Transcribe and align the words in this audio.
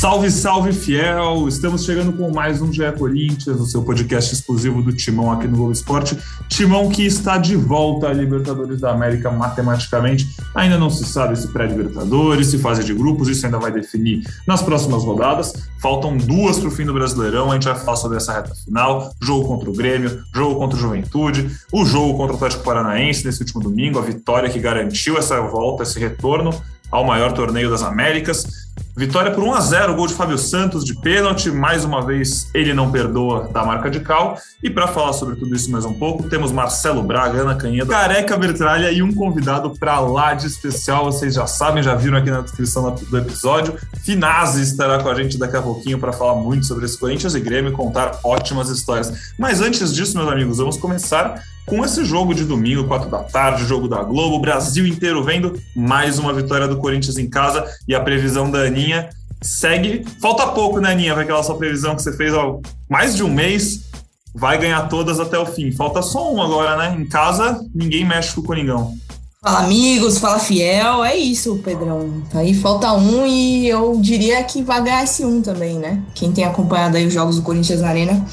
Salve, 0.00 0.30
salve, 0.30 0.72
fiel! 0.72 1.46
Estamos 1.46 1.84
chegando 1.84 2.10
com 2.14 2.32
mais 2.32 2.62
um 2.62 2.72
GE 2.72 2.90
Corinthians, 2.98 3.60
o 3.60 3.66
seu 3.66 3.82
podcast 3.82 4.32
exclusivo 4.32 4.80
do 4.80 4.94
Timão 4.94 5.30
aqui 5.30 5.46
no 5.46 5.58
Globo 5.58 5.72
Esporte. 5.72 6.16
Timão 6.48 6.88
que 6.88 7.04
está 7.04 7.36
de 7.36 7.54
volta 7.54 8.08
à 8.08 8.12
Libertadores 8.14 8.80
da 8.80 8.92
América 8.92 9.30
matematicamente. 9.30 10.26
Ainda 10.54 10.78
não 10.78 10.88
se 10.88 11.04
sabe 11.04 11.36
se 11.36 11.48
pré-Libertadores, 11.48 12.46
se 12.46 12.56
fase 12.56 12.82
de 12.82 12.94
grupos, 12.94 13.28
isso 13.28 13.44
ainda 13.44 13.58
vai 13.58 13.70
definir 13.70 14.22
nas 14.48 14.62
próximas 14.62 15.04
rodadas. 15.04 15.52
Faltam 15.82 16.16
duas 16.16 16.58
para 16.58 16.68
o 16.68 16.70
fim 16.70 16.86
do 16.86 16.94
Brasileirão, 16.94 17.50
a 17.50 17.54
gente 17.54 17.68
vai 17.68 17.78
falar 17.78 17.98
sobre 17.98 18.16
essa 18.16 18.32
reta 18.32 18.54
final. 18.54 19.12
Jogo 19.20 19.48
contra 19.48 19.68
o 19.68 19.74
Grêmio, 19.74 20.22
jogo 20.34 20.58
contra 20.58 20.78
o 20.78 20.80
Juventude, 20.80 21.50
o 21.70 21.84
jogo 21.84 22.16
contra 22.16 22.32
o 22.32 22.36
Atlético 22.36 22.64
Paranaense 22.64 23.26
nesse 23.26 23.42
último 23.42 23.60
domingo, 23.60 23.98
a 23.98 24.02
vitória 24.02 24.48
que 24.48 24.58
garantiu 24.58 25.18
essa 25.18 25.38
volta, 25.42 25.82
esse 25.82 25.98
retorno 26.00 26.54
ao 26.90 27.04
maior 27.04 27.32
torneio 27.32 27.70
das 27.70 27.82
Américas. 27.82 28.69
Vitória 28.96 29.30
por 29.30 29.42
1 29.42 29.54
a 29.54 29.60
0 29.60 29.94
gol 29.94 30.06
de 30.06 30.12
Fábio 30.12 30.36
Santos 30.36 30.84
de 30.84 30.94
pênalti. 30.94 31.50
Mais 31.50 31.86
uma 31.86 32.04
vez, 32.04 32.50
ele 32.52 32.74
não 32.74 32.90
perdoa 32.90 33.48
da 33.48 33.64
marca 33.64 33.88
de 33.88 34.00
cal. 34.00 34.36
E 34.62 34.68
para 34.68 34.88
falar 34.88 35.14
sobre 35.14 35.36
tudo 35.36 35.56
isso 35.56 35.70
mais 35.70 35.86
um 35.86 35.94
pouco, 35.94 36.28
temos 36.28 36.52
Marcelo 36.52 37.02
Braga, 37.02 37.40
Ana 37.40 37.54
Canhedo, 37.54 37.86
Careca 37.86 38.36
Bertralha 38.36 38.90
e 38.90 39.02
um 39.02 39.14
convidado 39.14 39.70
para 39.78 39.98
lá 40.00 40.34
de 40.34 40.46
especial. 40.46 41.06
Vocês 41.06 41.34
já 41.34 41.46
sabem, 41.46 41.82
já 41.82 41.94
viram 41.94 42.18
aqui 42.18 42.30
na 42.30 42.42
descrição 42.42 42.94
do 42.94 43.16
episódio. 43.16 43.74
Finazzi 44.04 44.62
estará 44.62 45.02
com 45.02 45.08
a 45.08 45.14
gente 45.14 45.38
daqui 45.38 45.56
a 45.56 45.62
pouquinho 45.62 45.98
para 45.98 46.12
falar 46.12 46.34
muito 46.34 46.66
sobre 46.66 46.84
esse 46.84 46.98
Corinthians 46.98 47.34
e 47.34 47.40
Grêmio 47.40 47.72
e 47.72 47.74
contar 47.74 48.18
ótimas 48.22 48.68
histórias. 48.68 49.32
Mas 49.38 49.62
antes 49.62 49.94
disso, 49.94 50.14
meus 50.14 50.30
amigos, 50.30 50.58
vamos 50.58 50.76
começar 50.76 51.42
com 51.70 51.84
esse 51.84 52.04
jogo 52.04 52.34
de 52.34 52.44
domingo, 52.44 52.88
4 52.88 53.08
da 53.08 53.22
tarde, 53.22 53.64
jogo 53.64 53.86
da 53.86 54.02
Globo, 54.02 54.40
Brasil 54.40 54.84
inteiro 54.84 55.22
vendo 55.22 55.56
mais 55.74 56.18
uma 56.18 56.32
vitória 56.32 56.66
do 56.66 56.76
Corinthians 56.78 57.16
em 57.16 57.30
casa 57.30 57.64
e 57.86 57.94
a 57.94 58.00
previsão 58.00 58.50
da 58.50 58.59
Aninha 58.66 59.10
segue. 59.42 60.04
Falta 60.20 60.46
pouco, 60.48 60.80
né, 60.80 60.92
Aninha, 60.92 61.14
para 61.14 61.22
aquela 61.22 61.42
sua 61.42 61.56
previsão 61.56 61.96
que 61.96 62.02
você 62.02 62.12
fez 62.16 62.34
há 62.34 62.42
mais 62.88 63.16
de 63.16 63.22
um 63.22 63.32
mês. 63.32 63.90
Vai 64.34 64.58
ganhar 64.58 64.88
todas 64.88 65.18
até 65.18 65.38
o 65.38 65.46
fim. 65.46 65.72
Falta 65.72 66.02
só 66.02 66.32
um 66.32 66.40
agora, 66.40 66.76
né? 66.76 66.96
Em 66.98 67.06
casa, 67.06 67.60
ninguém 67.74 68.04
mexe 68.04 68.32
com 68.34 68.40
o 68.40 68.44
Coringão. 68.44 68.94
Fala 69.42 69.60
amigos, 69.60 70.18
fala 70.18 70.38
fiel, 70.38 71.02
é 71.02 71.16
isso, 71.16 71.58
Pedrão. 71.64 72.22
Aí 72.34 72.52
falta 72.52 72.92
um 72.92 73.26
e 73.26 73.66
eu 73.66 73.96
diria 73.98 74.44
que 74.44 74.62
vai 74.62 74.82
ganhar 74.84 75.02
esse 75.02 75.24
um 75.24 75.40
também, 75.40 75.78
né? 75.78 76.02
Quem 76.14 76.30
tem 76.30 76.44
acompanhado 76.44 76.98
aí 76.98 77.06
os 77.06 77.14
jogos 77.14 77.36
do 77.36 77.42
Corinthians 77.42 77.80
na 77.80 77.88
Arena 77.88 78.24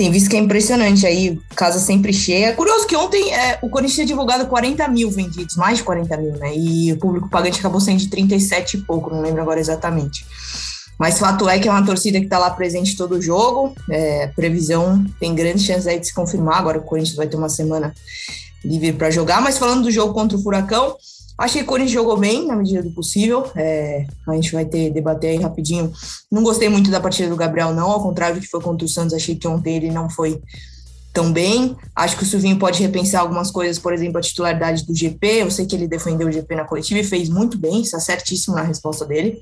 tem 0.00 0.10
visto 0.10 0.30
que 0.30 0.36
é 0.36 0.38
impressionante 0.38 1.06
aí, 1.06 1.38
casa 1.54 1.78
sempre 1.78 2.10
cheia. 2.10 2.54
Curioso 2.54 2.86
que 2.86 2.96
ontem 2.96 3.34
é, 3.34 3.58
o 3.60 3.68
Corinthians 3.68 3.96
tinha 3.96 4.06
divulgado 4.06 4.46
40 4.46 4.88
mil 4.88 5.10
vendidos, 5.10 5.56
mais 5.56 5.76
de 5.76 5.84
40 5.84 6.16
mil, 6.16 6.32
né? 6.38 6.56
E 6.56 6.90
o 6.90 6.98
público 6.98 7.28
pagante 7.28 7.58
acabou 7.58 7.82
sendo 7.82 7.98
de 7.98 8.08
37 8.08 8.78
e 8.78 8.80
pouco, 8.80 9.10
não 9.10 9.20
lembro 9.20 9.42
agora 9.42 9.60
exatamente. 9.60 10.24
Mas 10.98 11.18
fato 11.18 11.46
é 11.50 11.58
que 11.58 11.68
é 11.68 11.70
uma 11.70 11.84
torcida 11.84 12.18
que 12.18 12.24
está 12.24 12.38
lá 12.38 12.48
presente 12.48 12.96
todo 12.96 13.16
o 13.16 13.20
jogo. 13.20 13.74
É, 13.90 14.28
previsão 14.28 15.04
tem 15.20 15.34
grandes 15.34 15.64
chances 15.64 15.86
aí 15.86 16.00
de 16.00 16.06
se 16.06 16.14
confirmar. 16.14 16.60
Agora 16.60 16.78
o 16.78 16.82
Corinthians 16.82 17.16
vai 17.16 17.26
ter 17.26 17.36
uma 17.36 17.50
semana 17.50 17.92
livre 18.64 18.94
para 18.94 19.10
jogar. 19.10 19.42
Mas 19.42 19.58
falando 19.58 19.82
do 19.82 19.90
jogo 19.90 20.14
contra 20.14 20.38
o 20.38 20.42
Furacão, 20.42 20.96
Achei 21.40 21.62
que 21.62 21.66
o 21.66 21.68
Corinthians 21.68 21.94
jogou 21.94 22.18
bem, 22.18 22.46
na 22.46 22.54
medida 22.54 22.82
do 22.82 22.90
possível. 22.90 23.50
É, 23.56 24.06
a 24.28 24.34
gente 24.34 24.52
vai 24.52 24.66
ter 24.66 24.90
debater 24.90 25.30
aí 25.30 25.36
rapidinho. 25.38 25.90
Não 26.30 26.42
gostei 26.42 26.68
muito 26.68 26.90
da 26.90 27.00
partida 27.00 27.30
do 27.30 27.34
Gabriel, 27.34 27.72
não. 27.72 27.90
Ao 27.90 28.02
contrário 28.02 28.36
do 28.36 28.42
que 28.42 28.46
foi 28.46 28.60
contra 28.60 28.84
o 28.84 28.88
Santos, 28.88 29.14
achei 29.14 29.34
que 29.34 29.48
ontem 29.48 29.76
ele 29.76 29.90
não 29.90 30.10
foi 30.10 30.38
tão 31.14 31.32
bem. 31.32 31.74
Acho 31.96 32.18
que 32.18 32.24
o 32.24 32.26
Silvinho 32.26 32.58
pode 32.58 32.82
repensar 32.82 33.22
algumas 33.22 33.50
coisas, 33.50 33.78
por 33.78 33.94
exemplo, 33.94 34.18
a 34.18 34.20
titularidade 34.20 34.84
do 34.84 34.94
GP. 34.94 35.26
Eu 35.26 35.50
sei 35.50 35.64
que 35.64 35.74
ele 35.74 35.88
defendeu 35.88 36.28
o 36.28 36.32
GP 36.32 36.56
na 36.56 36.64
coletiva 36.66 37.00
e 37.00 37.04
fez 37.04 37.30
muito 37.30 37.56
bem, 37.56 37.80
está 37.80 37.98
certíssimo 37.98 38.54
na 38.54 38.62
resposta 38.62 39.06
dele, 39.06 39.40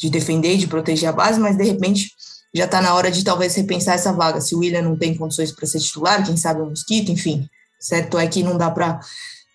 de 0.00 0.08
defender, 0.08 0.56
de 0.56 0.66
proteger 0.66 1.10
a 1.10 1.12
base, 1.12 1.38
mas 1.38 1.58
de 1.58 1.64
repente 1.64 2.10
já 2.54 2.64
está 2.64 2.80
na 2.80 2.94
hora 2.94 3.10
de 3.10 3.22
talvez 3.22 3.54
repensar 3.54 3.96
essa 3.96 4.14
vaga. 4.14 4.40
Se 4.40 4.54
o 4.54 4.60
William 4.60 4.80
não 4.80 4.96
tem 4.96 5.14
condições 5.14 5.52
para 5.52 5.66
ser 5.66 5.80
titular, 5.80 6.24
quem 6.24 6.38
sabe 6.38 6.62
o 6.62 6.70
Mosquito, 6.70 7.10
enfim. 7.10 7.46
Certo 7.78 8.18
é 8.18 8.26
que 8.26 8.42
não 8.42 8.56
dá 8.56 8.70
para. 8.70 8.98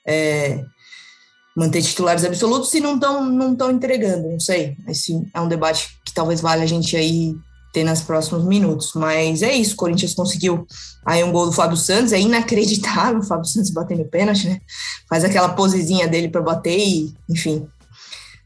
É, 0.06 0.64
manter 1.56 1.82
titulares 1.82 2.24
absolutos 2.24 2.70
se 2.70 2.80
não 2.80 2.96
estão 2.96 3.26
não 3.26 3.56
tão 3.56 3.72
entregando, 3.72 4.30
não 4.30 4.40
sei. 4.40 4.78
Esse 4.88 5.22
é 5.34 5.42
um 5.42 5.48
debate 5.48 5.90
que 6.06 6.14
talvez 6.14 6.42
valha 6.42 6.64
a 6.64 6.68
gente 6.68 6.96
aí 6.96 7.36
ter 7.74 7.84
nos 7.84 8.02
próximos 8.02 8.44
minutos. 8.46 8.92
Mas 8.96 9.42
é 9.42 9.54
isso, 9.54 9.74
o 9.74 9.78
Corinthians 9.78 10.14
conseguiu 10.14 10.66
aí 11.06 11.24
um 11.24 11.32
gol 11.32 11.46
do 11.46 11.52
Fábio 11.52 11.78
Santos, 11.78 12.14
é 12.14 12.20
inacreditável 12.20 13.20
o 13.20 13.24
Fábio 13.24 13.50
Santos 13.50 13.72
batendo 13.72 14.06
pênalti, 14.06 14.48
né? 14.48 14.62
Faz 15.08 15.24
aquela 15.24 15.50
posezinha 15.50 16.08
dele 16.08 16.30
para 16.30 16.42
bater 16.42 16.78
e, 16.78 17.14
enfim, 17.30 17.68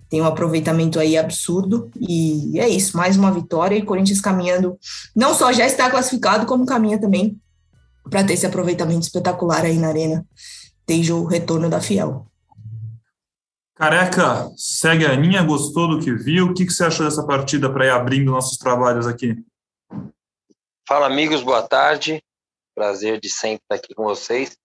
tem 0.10 0.22
um 0.22 0.26
aproveitamento 0.26 1.00
aí 1.00 1.18
absurdo. 1.18 1.90
E 2.00 2.60
é 2.60 2.68
isso, 2.68 2.96
mais 2.96 3.18
uma 3.18 3.32
vitória 3.32 3.76
e 3.76 3.82
Corinthians 3.82 4.22
caminhando, 4.22 4.78
não 5.16 5.34
só 5.34 5.52
já 5.52 5.66
está 5.66 5.90
classificado, 5.90 6.46
como 6.46 6.66
caminha 6.66 7.00
também 7.00 7.40
para 8.10 8.24
ter 8.24 8.34
esse 8.34 8.46
aproveitamento 8.46 9.02
espetacular 9.02 9.64
aí 9.64 9.78
na 9.78 9.88
Arena, 9.88 10.26
desde 10.86 11.14
o 11.14 11.24
retorno 11.24 11.70
da 11.70 11.80
Fiel. 11.80 12.28
Careca, 13.76 14.52
segue 14.56 15.04
a 15.04 15.14
Aninha, 15.14 15.42
gostou 15.42 15.88
do 15.88 16.00
que 16.00 16.14
viu? 16.14 16.46
O 16.46 16.54
que, 16.54 16.66
que 16.66 16.72
você 16.72 16.86
achou 16.86 17.06
dessa 17.06 17.26
partida 17.26 17.72
para 17.72 17.88
ir 17.88 17.90
abrindo 17.90 18.32
nossos 18.32 18.56
trabalhos 18.58 19.08
aqui? 19.08 19.44
Fala, 20.88 21.08
amigos, 21.08 21.42
boa 21.42 21.68
tarde. 21.68 22.24
Prazer 22.76 23.20
de 23.20 23.30
sempre 23.30 23.64
estar 23.64 23.76
aqui 23.76 23.96
com 23.96 24.04
vocês. 24.04 24.56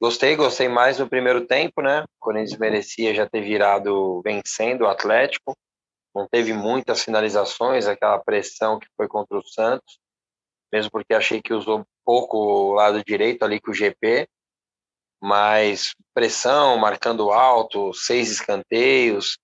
Gostei, 0.00 0.34
gostei 0.34 0.68
mais 0.68 0.98
no 0.98 1.08
primeiro 1.08 1.46
tempo, 1.46 1.80
né? 1.80 2.02
O 2.02 2.06
Corinthians 2.18 2.58
merecia 2.58 3.14
já 3.14 3.24
ter 3.28 3.40
virado 3.40 4.20
vencendo 4.22 4.82
o 4.82 4.88
Atlético. 4.88 5.56
Não 6.12 6.26
teve 6.28 6.52
muitas 6.52 7.04
finalizações, 7.04 7.86
aquela 7.86 8.18
pressão 8.18 8.80
que 8.80 8.88
foi 8.96 9.06
contra 9.06 9.38
o 9.38 9.46
Santos, 9.46 9.98
mesmo 10.72 10.90
porque 10.90 11.14
achei 11.14 11.40
que 11.40 11.54
usou 11.54 11.86
pouco 12.04 12.36
o 12.36 12.72
lado 12.74 13.02
direito 13.04 13.44
ali 13.44 13.60
com 13.60 13.70
o 13.70 13.74
GP 13.74 14.28
mas 15.24 15.94
pressão, 16.14 16.78
marcando 16.78 17.30
alto, 17.30 17.92
seis 17.92 18.30
escanteios. 18.30 19.36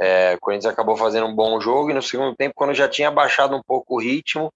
É, 0.00 0.34
o 0.34 0.40
Corinthians 0.40 0.72
acabou 0.72 0.96
fazendo 0.96 1.26
um 1.26 1.34
bom 1.34 1.60
jogo 1.60 1.90
e 1.90 1.94
no 1.94 2.02
segundo 2.02 2.34
tempo, 2.34 2.54
quando 2.54 2.74
já 2.74 2.88
tinha 2.88 3.10
baixado 3.10 3.54
um 3.56 3.62
pouco 3.62 3.94
o 3.94 4.00
ritmo 4.00 4.52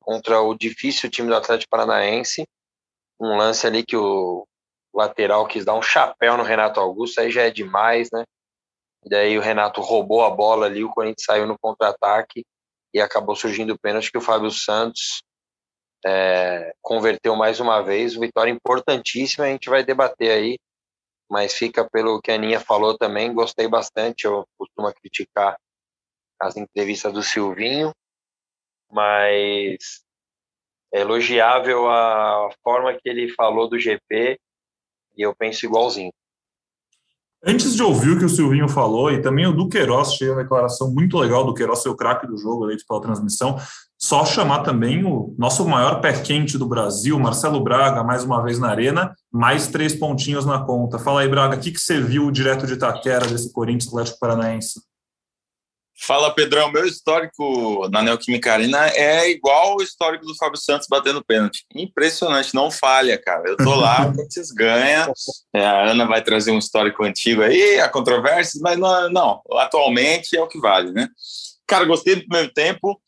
contra 0.00 0.40
o 0.40 0.54
difícil 0.54 1.10
time 1.10 1.28
do 1.28 1.34
Atlético 1.34 1.70
Paranaense, 1.70 2.46
um 3.20 3.36
lance 3.36 3.66
ali 3.66 3.84
que 3.84 3.96
o 3.96 4.46
lateral 4.94 5.46
quis 5.46 5.64
dar 5.64 5.74
um 5.74 5.82
chapéu 5.82 6.36
no 6.36 6.42
Renato 6.42 6.80
Augusto, 6.80 7.20
aí 7.20 7.30
já 7.30 7.42
é 7.42 7.50
demais, 7.50 8.08
né? 8.12 8.24
E 9.04 9.08
daí 9.08 9.38
o 9.38 9.42
Renato 9.42 9.80
roubou 9.80 10.24
a 10.24 10.30
bola 10.30 10.66
ali, 10.66 10.84
o 10.84 10.90
Corinthians 10.90 11.24
saiu 11.24 11.46
no 11.46 11.58
contra-ataque 11.58 12.44
e 12.94 13.00
acabou 13.00 13.36
surgindo 13.36 13.74
o 13.74 13.78
pênalti 13.78 14.10
que 14.10 14.18
o 14.18 14.22
Fábio 14.22 14.50
Santos 14.50 15.22
é, 16.04 16.72
converteu 16.80 17.34
mais 17.34 17.60
uma 17.60 17.82
vez, 17.82 18.14
vitória 18.14 18.50
importantíssima, 18.50 19.44
a 19.44 19.48
gente 19.48 19.68
vai 19.68 19.84
debater 19.84 20.30
aí, 20.30 20.58
mas 21.30 21.54
fica 21.54 21.88
pelo 21.88 22.20
que 22.20 22.30
a 22.30 22.34
Aninha 22.34 22.60
falou 22.60 22.96
também, 22.96 23.32
gostei 23.32 23.68
bastante, 23.68 24.24
eu 24.24 24.46
costumo 24.56 24.92
criticar 24.94 25.56
as 26.40 26.56
entrevistas 26.56 27.12
do 27.12 27.22
Silvinho, 27.22 27.92
mas 28.90 30.04
é 30.92 31.00
elogiável 31.00 31.88
a 31.90 32.50
forma 32.62 32.92
que 32.94 33.08
ele 33.08 33.32
falou 33.32 33.68
do 33.68 33.78
GP 33.78 34.38
e 35.16 35.22
eu 35.22 35.34
penso 35.34 35.66
igualzinho. 35.66 36.12
Antes 37.44 37.74
de 37.74 37.82
ouvir 37.82 38.10
o 38.10 38.18
que 38.18 38.24
o 38.24 38.28
Silvinho 38.28 38.68
falou, 38.68 39.10
e 39.10 39.20
também 39.20 39.46
o 39.46 39.52
do 39.52 39.68
Queiroz, 39.68 40.08
achei 40.08 40.28
uma 40.28 40.42
declaração 40.42 40.90
muito 40.90 41.18
legal 41.18 41.44
do 41.44 41.54
Queiroz 41.54 41.80
ser 41.80 41.88
o 41.88 41.96
craque 41.96 42.26
do 42.26 42.36
jogo 42.36 42.64
eleito 42.64 42.84
pela 42.88 43.00
transmissão, 43.00 43.56
só 44.06 44.24
chamar 44.24 44.60
também 44.60 45.04
o 45.04 45.34
nosso 45.36 45.66
maior 45.66 46.00
pé 46.00 46.12
quente 46.12 46.56
do 46.56 46.64
Brasil, 46.64 47.18
Marcelo 47.18 47.58
Braga, 47.58 48.04
mais 48.04 48.22
uma 48.22 48.40
vez 48.40 48.56
na 48.56 48.68
arena, 48.68 49.12
mais 49.32 49.66
três 49.66 49.96
pontinhos 49.96 50.46
na 50.46 50.64
conta. 50.64 50.96
Fala 50.96 51.22
aí, 51.22 51.28
Braga, 51.28 51.56
o 51.56 51.60
que, 51.60 51.72
que 51.72 51.80
você 51.80 52.00
viu 52.00 52.30
direto 52.30 52.68
de 52.68 52.74
Itaquera 52.74 53.26
desse 53.26 53.52
Corinthians 53.52 53.88
Atlético 53.88 54.20
Paranaense? 54.20 54.80
Fala, 55.98 56.32
Pedrão. 56.32 56.70
Meu 56.70 56.86
histórico 56.86 57.88
na 57.90 58.00
Neoquímica 58.00 58.52
Arena 58.52 58.86
é 58.90 59.28
igual 59.28 59.74
o 59.76 59.82
histórico 59.82 60.24
do 60.24 60.36
Fábio 60.36 60.60
Santos 60.60 60.86
batendo 60.88 61.24
pênalti. 61.24 61.64
Impressionante, 61.74 62.54
não 62.54 62.70
falha, 62.70 63.20
cara. 63.20 63.42
Eu 63.48 63.56
tô 63.56 63.74
lá, 63.74 64.06
o 64.06 64.12
Corinthians 64.14 64.52
ganha. 64.52 65.10
É, 65.52 65.66
a 65.66 65.90
Ana 65.90 66.06
vai 66.06 66.22
trazer 66.22 66.52
um 66.52 66.58
histórico 66.58 67.02
antigo 67.02 67.42
aí, 67.42 67.80
a 67.80 67.88
controvérsia, 67.88 68.60
mas 68.62 68.78
não, 68.78 69.10
não, 69.10 69.42
atualmente 69.54 70.36
é 70.36 70.40
o 70.40 70.46
que 70.46 70.60
vale, 70.60 70.92
né? 70.92 71.08
Cara, 71.66 71.84
gostei 71.84 72.14
do 72.14 72.20
primeiro 72.20 72.52
tempo 72.52 73.00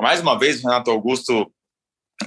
mais 0.00 0.20
uma 0.20 0.38
vez, 0.38 0.62
o 0.62 0.68
Renato 0.68 0.90
Augusto 0.90 1.50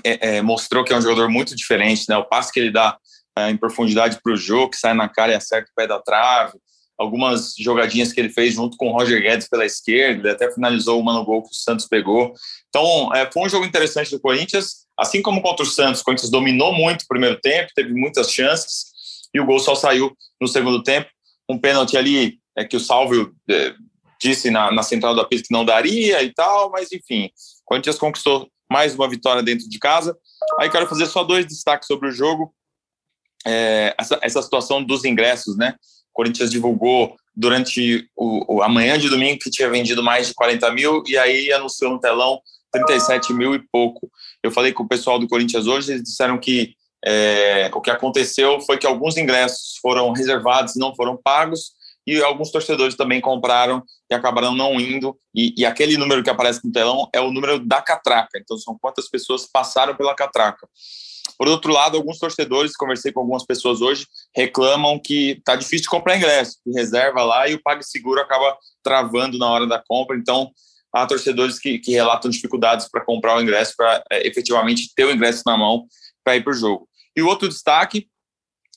é, 0.04 0.38
é, 0.38 0.42
mostrou 0.42 0.84
que 0.84 0.94
é 0.94 0.98
um 0.98 1.02
jogador 1.02 1.30
muito 1.30 1.56
diferente, 1.56 2.06
né? 2.08 2.18
O 2.18 2.26
passe 2.26 2.52
que 2.52 2.60
ele 2.60 2.72
dá 2.72 2.98
é, 3.38 3.50
em 3.50 3.58
profundidade 3.58 4.20
para 4.22 4.34
o 4.34 4.38
jogo, 4.38 4.72
que 4.72 4.78
sai 4.78 4.94
na 4.94 5.10
cara 5.10 5.32
e 5.32 5.36
acerta 5.36 5.70
o 5.70 5.76
pé 5.76 5.88
da 5.88 6.00
trave. 6.00 6.58
algumas 6.98 7.56
jogadinhas 7.58 8.14
que 8.14 8.20
ele 8.20 8.30
fez 8.30 8.54
junto 8.54 8.78
com 8.78 8.90
o 8.90 8.94
Roger 8.94 9.22
Guedes 9.22 9.50
pela 9.50 9.66
esquerda, 9.66 10.28
ele 10.28 10.36
até 10.36 10.52
finalizou 10.52 11.00
uma 11.00 11.14
no 11.14 11.26
gol 11.26 11.42
que 11.42 11.50
o 11.50 11.56
Santos 11.56 11.88
pegou. 11.88 12.34
Então, 12.70 13.14
é, 13.14 13.30
foi 13.32 13.44
um 13.44 13.50
jogo 13.50 13.66
interessante 13.66 14.12
do 14.12 14.20
Corinthians, 14.20 14.86
assim 14.98 15.22
como 15.22 15.42
contra 15.42 15.64
o 15.64 15.70
Santos, 15.70 16.02
o 16.02 16.04
Corinthians 16.04 16.30
dominou 16.30 16.74
muito 16.74 17.02
o 17.02 17.08
primeiro 17.08 17.40
tempo, 17.42 17.72
teve 17.76 17.92
muitas 17.92 18.32
chances, 18.32 18.86
e 19.34 19.40
o 19.40 19.46
gol 19.46 19.60
só 19.60 19.74
saiu 19.74 20.16
no 20.40 20.48
segundo 20.48 20.84
tempo. 20.84 21.10
Um 21.50 21.58
pênalti 21.58 21.98
ali 21.98 22.38
é, 22.56 22.64
que 22.64 22.78
o 22.78 22.80
Salvio 22.80 23.34
é, 23.50 23.74
disse 24.22 24.52
na, 24.52 24.72
na 24.72 24.84
central 24.84 25.16
da 25.16 25.26
pista 25.26 25.48
que 25.48 25.54
não 25.54 25.66
daria 25.66 26.22
e 26.22 26.32
tal, 26.32 26.70
mas 26.70 26.92
enfim, 26.92 27.32
Corinthians 27.72 27.98
conquistou 27.98 28.50
mais 28.70 28.94
uma 28.96 29.08
vitória 29.08 29.42
dentro 29.42 29.70
de 29.70 29.80
casa. 29.80 30.18
Aí 30.60 30.70
quero 30.70 30.86
fazer 30.88 31.06
só 31.06 31.24
dois 31.24 31.46
destaques 31.46 31.88
sobre 31.88 32.10
o 32.10 32.12
jogo. 32.12 32.54
É, 33.48 33.96
essa, 33.98 34.20
essa 34.22 34.42
situação 34.42 34.84
dos 34.84 35.06
ingressos, 35.06 35.56
né? 35.56 35.76
O 36.10 36.14
Corinthians 36.14 36.52
divulgou 36.52 37.16
durante 37.34 38.06
o, 38.14 38.56
o, 38.56 38.62
a 38.62 38.68
manhã 38.68 39.00
de 39.00 39.08
domingo 39.08 39.40
que 39.40 39.50
tinha 39.50 39.70
vendido 39.70 40.04
mais 40.04 40.28
de 40.28 40.34
40 40.34 40.70
mil 40.72 41.02
e 41.08 41.18
aí 41.18 41.50
anunciou 41.54 41.94
no 41.94 42.00
telão 42.02 42.42
37 42.74 43.32
mil 43.32 43.56
e 43.56 43.60
pouco. 43.72 44.12
Eu 44.44 44.52
falei 44.52 44.74
com 44.74 44.84
o 44.84 44.90
pessoal 44.90 45.18
do 45.18 45.30
Corinthians 45.30 45.66
hoje, 45.66 45.94
eles 45.94 46.04
disseram 46.04 46.38
que 46.38 46.76
é, 47.06 47.72
o 47.74 47.80
que 47.80 47.90
aconteceu 47.90 48.60
foi 48.60 48.78
que 48.78 48.86
alguns 48.86 49.16
ingressos 49.16 49.78
foram 49.82 50.12
reservados 50.12 50.76
e 50.76 50.80
não 50.80 50.94
foram 50.94 51.16
pagos, 51.16 51.72
e 52.06 52.22
alguns 52.22 52.52
torcedores 52.52 52.96
também 52.96 53.22
compraram 53.22 53.84
e 54.10 54.16
acabaram 54.16 54.56
não 54.56 54.80
indo. 54.80 55.18
E, 55.34 55.54
e, 55.58 55.66
aquele 55.66 55.98
número 55.98 56.24
que 56.24 56.30
aparece 56.30 56.62
no 56.64 56.72
telão 56.72 57.08
é 57.14 57.22
o 57.22 57.32
número 57.32 57.60
da 57.60 57.82
catraca, 57.82 58.40
então 58.40 58.58
são 58.58 58.78
quantas 58.80 59.10
pessoas 59.10 59.48
passaram 59.52 59.96
pela 59.96 60.16
catraca. 60.16 60.68
Por 61.38 61.48
outro 61.48 61.72
lado, 61.72 61.98
alguns 61.98 62.20
torcedores, 62.20 62.76
conversei 62.76 63.12
com 63.12 63.22
algumas 63.22 63.46
pessoas 63.46 63.82
hoje, 63.82 64.06
reclamam 64.36 65.00
que 65.00 65.32
está 65.32 65.56
difícil 65.56 65.84
de 65.84 65.90
comprar 65.90 66.18
ingresso, 66.18 66.58
que 66.64 66.72
reserva 66.72 67.24
lá 67.24 67.48
e 67.48 67.56
o 67.56 67.62
PagSeguro 67.62 68.22
acaba 68.22 68.58
travando 68.84 69.38
na 69.38 69.50
hora 69.50 69.66
da 69.66 69.82
compra. 69.88 70.18
Então, 70.18 70.52
há 70.94 71.06
torcedores 71.06 71.58
que, 71.58 71.80
que 71.80 71.92
relatam 71.92 72.30
dificuldades 72.30 72.88
para 72.90 73.04
comprar 73.04 73.38
o 73.38 73.42
ingresso, 73.42 73.74
para 73.76 74.04
é, 74.12 74.28
efetivamente 74.28 74.92
ter 74.96 75.06
o 75.06 75.12
ingresso 75.12 75.44
na 75.46 75.58
mão 75.58 75.88
para 76.24 76.36
ir 76.36 76.44
para 76.44 76.52
o 76.52 76.56
jogo. 76.56 76.88
E 77.16 77.22
o 77.22 77.28
outro 77.28 77.50
destaque 77.50 78.08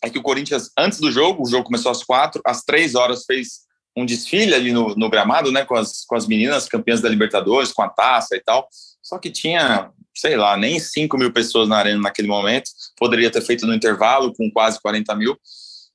é 0.04 0.10
que 0.10 0.18
o 0.18 0.22
Corinthians, 0.22 0.70
antes 0.78 1.00
do 1.00 1.10
jogo, 1.10 1.42
o 1.42 1.48
jogo 1.48 1.64
começou 1.64 1.90
às 1.90 2.02
quatro, 2.02 2.40
às 2.44 2.62
três 2.62 2.94
horas 2.94 3.24
fez 3.24 3.64
um 3.96 4.04
desfile 4.04 4.54
ali 4.54 4.72
no, 4.72 4.94
no 4.94 5.08
gramado, 5.08 5.50
né, 5.50 5.64
com 5.64 5.74
as, 5.74 6.04
com 6.04 6.16
as 6.16 6.26
meninas 6.26 6.68
campeãs 6.68 7.00
da 7.00 7.08
Libertadores, 7.08 7.72
com 7.72 7.82
a 7.82 7.88
taça 7.88 8.36
e 8.36 8.40
tal. 8.40 8.68
Só 9.02 9.18
que 9.18 9.30
tinha, 9.30 9.90
sei 10.14 10.36
lá, 10.36 10.56
nem 10.56 10.78
5 10.78 11.16
mil 11.16 11.32
pessoas 11.32 11.68
na 11.68 11.76
arena 11.76 12.00
naquele 12.00 12.28
momento. 12.28 12.70
Poderia 12.98 13.30
ter 13.30 13.40
feito 13.40 13.66
no 13.66 13.74
intervalo 13.74 14.34
com 14.34 14.50
quase 14.50 14.80
40 14.80 15.14
mil. 15.14 15.38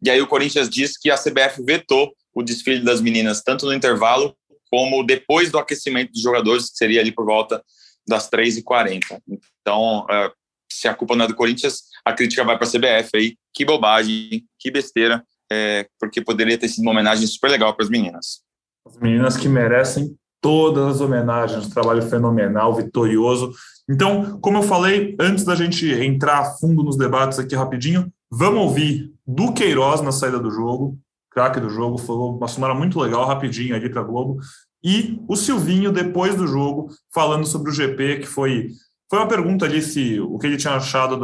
E 0.02 0.10
aí 0.10 0.22
o 0.22 0.28
Corinthians 0.28 0.70
disse 0.70 1.00
que 1.00 1.12
a 1.12 1.18
CBF 1.18 1.62
vetou 1.64 2.14
o 2.34 2.42
desfile 2.42 2.84
das 2.84 3.02
meninas, 3.02 3.44
tanto 3.44 3.66
no 3.66 3.74
intervalo 3.74 4.36
como 4.72 5.04
depois 5.04 5.52
do 5.52 5.58
aquecimento 5.58 6.12
dos 6.14 6.22
jogadores, 6.22 6.70
que 6.70 6.78
seria 6.78 7.02
ali 7.02 7.12
por 7.12 7.26
volta 7.26 7.62
das 8.08 8.30
3h40. 8.30 9.20
Então, 9.62 10.06
é, 10.10 10.32
se 10.72 10.88
a 10.88 10.94
culpa 10.94 11.16
não 11.16 11.26
é 11.26 11.28
do 11.28 11.36
Corinthians, 11.36 11.84
a 12.06 12.14
crítica 12.14 12.44
vai 12.44 12.58
para 12.58 12.68
a 12.68 12.72
CBF 12.72 13.10
aí. 13.16 13.36
Que 13.54 13.66
bobagem, 13.66 14.46
que 14.58 14.72
besteira, 14.72 15.24
é, 15.52 15.88
porque 16.00 16.22
poderia 16.22 16.58
ter 16.58 16.68
sido 16.68 16.84
uma 16.84 16.92
homenagem 16.92 17.26
super 17.28 17.50
legal 17.50 17.74
para 17.76 17.84
as 17.84 17.90
meninas. 17.90 18.42
As 18.86 18.98
meninas 18.98 19.38
que 19.38 19.48
merecem 19.48 20.16
todas 20.42 20.96
as 20.96 21.02
homenagens, 21.02 21.68
trabalho 21.68 22.02
fenomenal, 22.02 22.74
vitorioso. 22.74 23.52
Então, 23.90 24.40
como 24.40 24.60
eu 24.60 24.64
falei, 24.64 25.16
antes 25.20 25.44
da 25.44 25.56
gente 25.56 25.92
entrar 25.92 26.40
a 26.40 26.46
fundo 26.46 26.84
nos 26.84 26.98
debates 26.98 27.40
aqui 27.40 27.56
rapidinho, 27.56 28.12
vamos 28.32 28.62
ouvir 28.62 29.12
do 29.28 29.52
Queiroz 29.54 30.02
na 30.02 30.12
saída 30.12 30.40
do 30.40 30.50
jogo, 30.50 30.98
craque 31.32 31.60
do 31.60 31.70
jogo, 31.70 31.98
falou 31.98 32.38
uma 32.38 32.48
semana 32.48 32.74
muito 32.74 33.00
legal, 33.00 33.26
rapidinho 33.26 33.76
ali 33.76 33.90
para 33.90 34.04
Globo, 34.04 34.40
e 34.84 35.22
o 35.28 35.36
Silvinho, 35.36 35.92
depois 35.92 36.36
do 36.36 36.48
jogo, 36.48 36.90
falando 37.14 37.46
sobre 37.46 37.70
o 37.70 37.74
GP, 37.74 38.20
que 38.20 38.28
foi 38.28 38.70
foi 39.10 39.20
uma 39.20 39.28
pergunta 39.28 39.66
ali 39.66 39.82
se 39.82 40.20
o 40.20 40.38
que 40.38 40.48
ele 40.48 40.58
tinha 40.58 40.76
achado 40.76 41.18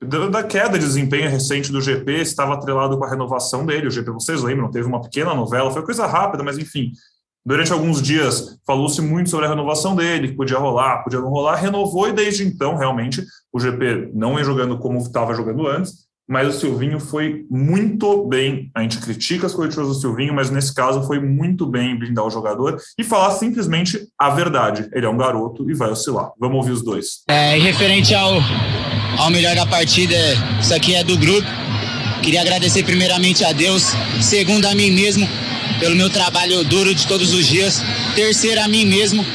do, 0.00 0.30
da 0.30 0.42
queda 0.42 0.78
de 0.78 0.84
desempenho 0.84 1.30
recente 1.30 1.70
do 1.70 1.80
GP 1.80 2.20
estava 2.20 2.54
atrelado 2.54 2.98
com 2.98 3.04
a 3.04 3.08
renovação 3.08 3.64
dele. 3.64 3.86
O 3.86 3.90
GP, 3.90 4.10
vocês 4.10 4.42
lembram, 4.42 4.70
teve 4.70 4.86
uma 4.86 5.00
pequena 5.00 5.34
novela, 5.34 5.70
foi 5.70 5.82
coisa 5.82 6.06
rápida, 6.06 6.42
mas 6.42 6.58
enfim. 6.58 6.92
Durante 7.44 7.72
alguns 7.72 8.00
dias 8.00 8.56
falou-se 8.64 9.00
muito 9.00 9.28
sobre 9.28 9.46
a 9.46 9.48
renovação 9.48 9.96
dele, 9.96 10.28
que 10.28 10.36
podia 10.36 10.58
rolar, 10.58 11.02
podia 11.02 11.20
não 11.20 11.28
rolar, 11.28 11.56
renovou 11.56 12.08
e 12.08 12.12
desde 12.12 12.44
então, 12.44 12.76
realmente, 12.76 13.24
o 13.52 13.58
GP 13.58 14.12
não 14.14 14.38
é 14.38 14.44
jogando 14.44 14.78
como 14.78 14.98
estava 14.98 15.34
jogando 15.34 15.66
antes, 15.66 16.06
mas 16.28 16.54
o 16.54 16.58
Silvinho 16.58 17.00
foi 17.00 17.44
muito 17.50 18.26
bem. 18.26 18.70
A 18.74 18.82
gente 18.82 18.98
critica 18.98 19.46
as 19.46 19.54
coletivas 19.54 19.88
do 19.88 19.94
Silvinho, 19.94 20.34
mas 20.34 20.50
nesse 20.50 20.74
caso 20.74 21.02
foi 21.06 21.18
muito 21.18 21.66
bem 21.66 21.92
em 21.92 21.98
blindar 21.98 22.24
o 22.24 22.30
jogador 22.30 22.80
e 22.98 23.04
falar 23.04 23.32
simplesmente 23.32 24.08
a 24.18 24.30
verdade. 24.30 24.88
Ele 24.92 25.06
é 25.06 25.08
um 25.08 25.16
garoto 25.16 25.68
e 25.70 25.74
vai 25.74 25.90
oscilar. 25.90 26.30
Vamos 26.38 26.56
ouvir 26.58 26.72
os 26.72 26.82
dois. 26.82 27.22
É, 27.28 27.58
referente 27.58 28.14
ao, 28.14 28.34
ao 29.18 29.30
melhor 29.30 29.54
da 29.54 29.66
partida, 29.66 30.16
isso 30.60 30.74
aqui 30.74 30.94
é 30.94 31.04
do 31.04 31.18
grupo. 31.18 31.46
Queria 32.22 32.40
agradecer 32.40 32.84
primeiramente 32.84 33.44
a 33.44 33.52
Deus, 33.52 33.92
segundo 34.20 34.66
a 34.66 34.74
mim 34.74 34.92
mesmo, 34.92 35.28
pelo 35.80 35.96
meu 35.96 36.08
trabalho 36.08 36.62
duro 36.64 36.94
de 36.94 37.06
todos 37.08 37.34
os 37.34 37.46
dias, 37.46 37.82
terceiro 38.14 38.60
a 38.60 38.68
mim 38.68 38.86
mesmo 38.86 39.26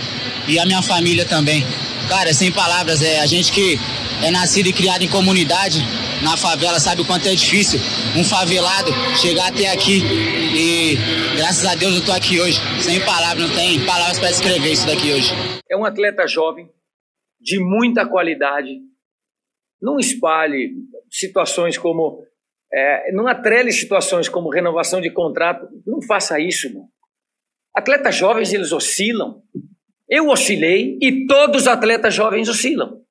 e 0.48 0.57
a 0.57 0.66
minha 0.66 0.81
família 0.81 1.25
também. 1.25 1.66
Cara, 2.07 2.34
sem 2.34 2.50
palavras, 2.50 3.01
é 3.01 3.19
a 3.19 3.25
gente 3.25 3.51
que 3.51 3.78
é 4.24 4.31
nascido 4.31 4.68
e 4.68 4.74
criado 4.74 5.04
em 5.04 5.10
comunidade, 5.10 5.80
na 6.24 6.36
favela 6.36 6.80
sabe 6.80 7.02
o 7.02 7.06
quanto 7.06 7.28
é 7.28 7.36
difícil 7.36 7.80
um 8.18 8.24
favelado 8.24 8.92
chegar 9.16 9.50
até 9.50 9.72
aqui. 9.72 10.02
E 10.56 10.96
graças 11.38 11.66
a 11.66 11.75
Deus 11.75 11.96
eu 11.96 12.06
tô 12.06 12.12
aqui 12.12 12.40
hoje. 12.40 12.60
Sem 12.81 13.00
palavras, 13.06 13.48
não 13.48 13.56
tem 13.56 13.86
palavras 13.86 14.19
para 14.19 14.31
escrever 14.31 14.72
isso 14.72 14.88
daqui 14.88 15.12
hoje. 15.12 15.31
É 15.69 15.78
um 15.78 15.86
atleta 15.86 16.28
jovem, 16.28 16.69
de 17.40 17.60
muita 17.60 18.08
qualidade. 18.08 18.80
Não 19.81 20.00
espalhe 20.00 20.74
situações 21.12 21.78
como. 21.78 22.25
É, 22.74 23.12
não 23.13 23.28
atrele 23.28 23.72
situações 23.72 24.28
como 24.28 24.50
renovação 24.50 25.00
de 25.00 25.12
contrato. 25.12 25.68
Não 25.86 26.02
faça 26.02 26.40
isso, 26.40 26.68
mano. 26.74 26.90
Atletas 27.75 28.16
jovens, 28.16 28.52
eles 28.52 28.72
oscilam. 28.72 29.42
Eu 30.10 30.30
oscilei 30.30 30.98
e 31.02 31.28
todos 31.28 31.63
os 31.63 31.68
atletas 31.68 32.13
jovens 32.13 32.50
oscilam. 32.50 33.02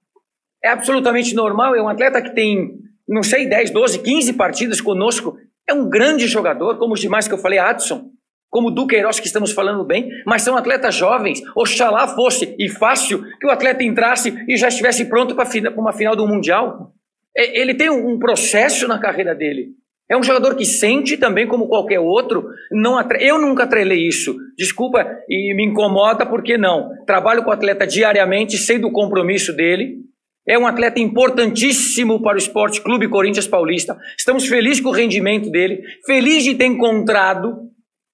É 0.66 0.70
absolutamente 0.70 1.34
normal. 1.34 1.74
É 1.74 1.80
um 1.80 1.88
atleta 1.88 2.20
que 2.20 2.34
tem 2.34 2.84
não 3.08 3.22
sei, 3.22 3.48
10, 3.48 3.70
12, 3.70 4.00
15 4.00 4.32
partidas 4.32 4.80
conosco. 4.80 5.36
É 5.68 5.72
um 5.72 5.88
grande 5.88 6.26
jogador, 6.26 6.78
como 6.78 6.94
os 6.94 7.00
demais 7.00 7.28
que 7.28 7.34
eu 7.34 7.38
falei, 7.38 7.58
Adson, 7.58 8.10
como 8.50 8.68
o 8.68 8.70
Duqueiroz, 8.70 9.20
que 9.20 9.26
estamos 9.26 9.52
falando 9.52 9.84
bem, 9.84 10.08
mas 10.26 10.42
são 10.42 10.56
atletas 10.56 10.94
jovens. 10.94 11.40
Oxalá 11.54 12.08
fosse 12.08 12.54
e 12.58 12.68
fácil 12.68 13.22
que 13.38 13.46
o 13.46 13.50
atleta 13.50 13.84
entrasse 13.84 14.34
e 14.48 14.56
já 14.56 14.68
estivesse 14.68 15.04
pronto 15.06 15.34
para 15.34 15.48
uma 15.76 15.92
final 15.92 16.16
do 16.16 16.26
Mundial. 16.26 16.92
Ele 17.34 17.74
tem 17.74 17.90
um 17.90 18.18
processo 18.18 18.88
na 18.88 18.98
carreira 18.98 19.34
dele. 19.34 19.74
É 20.08 20.16
um 20.16 20.22
jogador 20.22 20.54
que 20.54 20.64
sente 20.64 21.16
também 21.16 21.46
como 21.46 21.68
qualquer 21.68 21.98
outro. 21.98 22.48
Não 22.70 22.98
Eu 23.20 23.40
nunca 23.40 23.64
atrelei 23.64 24.06
isso. 24.06 24.36
Desculpa 24.56 25.04
e 25.28 25.52
me 25.54 25.66
incomoda 25.66 26.24
porque 26.24 26.56
não. 26.56 26.90
Trabalho 27.04 27.42
com 27.42 27.50
o 27.50 27.52
atleta 27.52 27.86
diariamente, 27.86 28.56
sei 28.56 28.78
do 28.78 28.90
compromisso 28.90 29.52
dele. 29.52 30.06
É 30.48 30.56
um 30.56 30.66
atleta 30.66 31.00
importantíssimo 31.00 32.22
para 32.22 32.36
o 32.36 32.38
Esporte 32.38 32.80
Clube 32.80 33.08
Corinthians 33.08 33.48
Paulista. 33.48 33.98
Estamos 34.16 34.46
felizes 34.46 34.80
com 34.80 34.90
o 34.90 34.92
rendimento 34.92 35.50
dele, 35.50 35.82
felizes 36.06 36.44
de 36.44 36.54
ter 36.54 36.66
encontrado, 36.66 37.68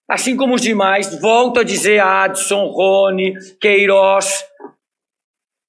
assim 0.09 0.35
como 0.35 0.55
os 0.55 0.62
demais, 0.62 1.21
volto 1.21 1.61
a 1.61 1.65
dizer 1.65 2.01
Adson, 2.01 2.67
Rony, 2.69 3.35
Queiroz. 3.61 4.45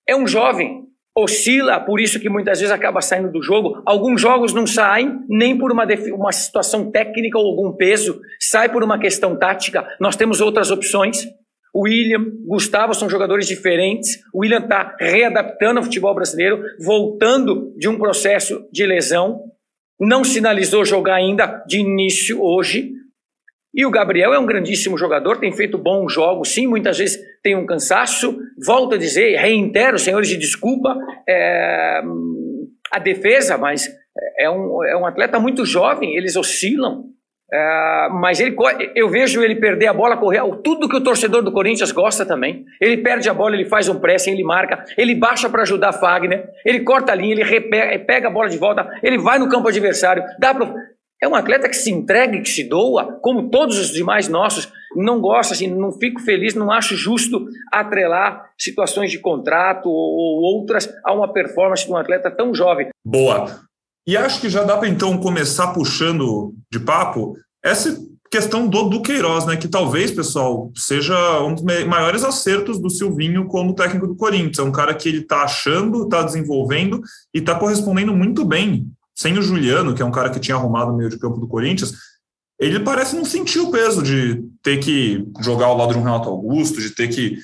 É 0.08 0.15
um 0.15 0.25
jovem, 0.25 0.84
oscila, 1.15 1.79
por 1.79 2.00
isso 2.00 2.20
que 2.20 2.29
muitas 2.29 2.60
vezes 2.60 2.74
acaba 2.74 3.01
saindo 3.01 3.32
do 3.32 3.41
jogo. 3.41 3.82
Alguns 3.86 4.20
jogos 4.20 4.53
não 4.53 4.65
saem 4.65 5.20
nem 5.29 5.58
por 5.58 5.72
uma, 5.72 5.86
uma 6.13 6.32
situação 6.32 6.89
técnica 6.89 7.38
ou 7.38 7.46
algum 7.46 7.75
peso, 7.75 8.20
sai 8.39 8.70
por 8.70 8.84
uma 8.84 8.98
questão 8.98 9.38
tática. 9.38 9.88
Nós 10.00 10.15
temos 10.15 10.41
outras 10.41 10.72
opções. 10.72 11.27
William, 11.75 12.23
Gustavo 12.45 12.93
são 12.93 13.09
jogadores 13.09 13.47
diferentes. 13.47 14.19
O 14.33 14.41
William 14.41 14.59
está 14.59 14.95
readaptando 14.99 15.79
ao 15.79 15.83
futebol 15.83 16.13
brasileiro, 16.13 16.61
voltando 16.79 17.73
de 17.77 17.87
um 17.87 17.97
processo 17.97 18.67
de 18.71 18.85
lesão. 18.85 19.41
Não 19.99 20.23
sinalizou 20.23 20.85
jogar 20.85 21.15
ainda 21.15 21.63
de 21.67 21.79
início 21.79 22.41
hoje. 22.41 22.91
E 23.73 23.85
o 23.85 23.91
Gabriel 23.91 24.33
é 24.33 24.39
um 24.39 24.45
grandíssimo 24.45 24.97
jogador, 24.99 25.39
tem 25.39 25.51
feito 25.51 25.79
bons 25.79 26.13
jogos, 26.13 26.49
sim, 26.49 26.67
muitas 26.67 26.99
vezes 26.99 27.19
tem 27.41 27.55
um 27.55 27.65
cansaço. 27.65 28.37
Volto 28.63 28.93
a 28.93 28.99
dizer, 28.99 29.35
reitero, 29.37 29.97
senhores, 29.97 30.29
de 30.29 30.37
desculpa, 30.37 30.95
é, 31.27 32.01
a 32.91 32.99
defesa, 32.99 33.57
mas 33.57 33.89
é 34.37 34.47
um, 34.47 34.83
é 34.83 34.95
um 34.95 35.07
atleta 35.07 35.39
muito 35.39 35.65
jovem, 35.65 36.15
eles 36.15 36.35
oscilam. 36.35 37.05
É, 37.55 38.10
mas 38.10 38.39
ele, 38.39 38.55
eu 38.95 39.07
vejo 39.07 39.43
ele 39.43 39.53
perder 39.53 39.86
a 39.86 39.93
bola, 39.93 40.17
correr, 40.17 40.41
tudo 40.63 40.89
que 40.89 40.95
o 40.95 41.03
torcedor 41.03 41.43
do 41.43 41.51
Corinthians 41.51 41.91
gosta 41.91 42.25
também. 42.25 42.65
Ele 42.81 42.98
perde 42.98 43.29
a 43.29 43.33
bola, 43.33 43.53
ele 43.53 43.65
faz 43.65 43.88
um 43.88 44.00
pressing, 44.00 44.31
ele 44.31 44.43
marca, 44.43 44.83
ele 44.98 45.13
baixa 45.13 45.48
para 45.48 45.62
ajudar 45.62 45.93
Fagner, 45.93 46.50
ele 46.65 46.79
corta 46.79 47.12
a 47.12 47.15
linha, 47.15 47.33
ele 47.33 47.43
repega, 47.43 48.00
pega 48.00 48.27
a 48.27 48.31
bola 48.31 48.50
de 48.50 48.57
volta, 48.57 48.89
ele 49.03 49.19
vai 49.19 49.38
no 49.38 49.48
campo 49.48 49.67
adversário, 49.67 50.24
dá 50.39 50.51
pro... 50.51 50.74
É 51.22 51.27
um 51.27 51.36
atleta 51.36 51.69
que 51.69 51.75
se 51.75 51.91
entrega, 51.91 52.41
que 52.41 52.50
se 52.50 52.67
doa, 52.67 53.19
como 53.22 53.50
todos 53.50 53.79
os 53.79 53.91
demais 53.91 54.27
nossos. 54.27 54.69
Não 54.93 55.22
gosto, 55.22 55.53
assim, 55.53 55.67
não 55.67 55.91
fico 55.93 56.19
feliz, 56.19 56.53
não 56.53 56.69
acho 56.69 56.98
justo 56.98 57.45
atrelar 57.72 58.50
situações 58.57 59.10
de 59.10 59.19
contrato 59.19 59.88
ou 59.88 60.41
outras 60.41 60.93
a 61.05 61.13
uma 61.13 61.31
performance 61.31 61.86
de 61.86 61.91
um 61.93 61.95
atleta 61.95 62.29
tão 62.29 62.53
jovem. 62.53 62.89
Boa. 63.05 63.45
E 64.05 64.17
acho 64.17 64.41
que 64.41 64.50
já 64.50 64.63
dá 64.63 64.77
para 64.77 64.89
então 64.89 65.17
começar 65.17 65.67
puxando 65.67 66.53
de 66.72 66.79
papo 66.79 67.38
essa 67.63 67.98
questão 68.29 68.67
do, 68.67 68.89
do 68.89 69.01
Queiroz, 69.01 69.45
né? 69.45 69.55
Que 69.55 69.67
talvez, 69.67 70.12
pessoal, 70.12 70.72
seja 70.75 71.39
um 71.41 71.53
dos 71.53 71.63
maiores 71.63 72.24
acertos 72.24 72.79
do 72.79 72.89
Silvinho 72.89 73.45
como 73.45 73.75
técnico 73.75 74.07
do 74.07 74.15
Corinthians. 74.15 74.60
É 74.60 74.63
um 74.63 74.72
cara 74.72 74.93
que 74.93 75.07
ele 75.07 75.19
está 75.19 75.43
achando, 75.43 76.03
está 76.03 76.24
desenvolvendo 76.24 77.01
e 77.33 77.38
está 77.38 77.55
correspondendo 77.55 78.13
muito 78.13 78.43
bem. 78.43 78.88
Sem 79.15 79.38
o 79.38 79.41
Juliano, 79.41 79.93
que 79.93 80.01
é 80.01 80.05
um 80.05 80.12
cara 80.12 80.31
que 80.31 80.39
tinha 80.39 80.57
arrumado 80.57 80.91
o 80.91 80.98
meio 80.98 81.10
de 81.10 81.19
campo 81.19 81.39
do 81.39 81.48
Corinthians, 81.48 81.93
ele 82.60 82.79
parece 82.79 83.15
não 83.15 83.24
sentir 83.24 83.60
o 83.60 83.69
peso 83.69 84.01
de 84.01 84.43
ter 84.63 84.77
que 84.77 85.24
jogar 85.41 85.67
ao 85.67 85.77
lado 85.77 85.93
de 85.93 86.00
um 86.00 86.03
Renato 86.03 86.29
Augusto, 86.29 86.81
de 86.81 86.89
ter 86.89 87.10
que 87.10 87.38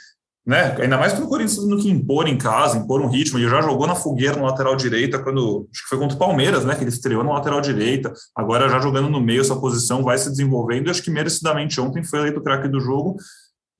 né? 0.45 0.75
Ainda 0.79 0.97
mais 0.97 1.13
quando 1.13 1.25
o 1.25 1.29
Corinthians 1.29 1.59
tendo 1.59 1.77
que 1.77 1.89
impor 1.89 2.27
em 2.27 2.37
casa, 2.37 2.77
impor 2.77 3.01
um 3.01 3.07
ritmo. 3.07 3.37
Ele 3.37 3.49
já 3.49 3.61
jogou 3.61 3.85
na 3.85 3.95
fogueira 3.95 4.35
no 4.35 4.45
lateral 4.45 4.75
direita, 4.75 5.19
quando 5.19 5.67
acho 5.71 5.83
que 5.83 5.89
foi 5.89 5.97
contra 5.97 6.15
o 6.15 6.19
Palmeiras, 6.19 6.65
né? 6.65 6.75
Que 6.75 6.83
ele 6.83 6.89
estreou 6.89 7.23
no 7.23 7.33
lateral 7.33 7.61
direita, 7.61 8.11
agora 8.35 8.69
já 8.69 8.79
jogando 8.79 9.09
no 9.09 9.21
meio, 9.21 9.41
essa 9.41 9.55
posição 9.55 10.03
vai 10.03 10.17
se 10.17 10.29
desenvolvendo. 10.29 10.89
Acho 10.89 11.03
que 11.03 11.11
merecidamente 11.11 11.79
ontem 11.79 12.03
foi 12.03 12.19
eleito 12.19 12.39
o 12.39 12.43
craque 12.43 12.67
do 12.67 12.79
jogo. 12.79 13.17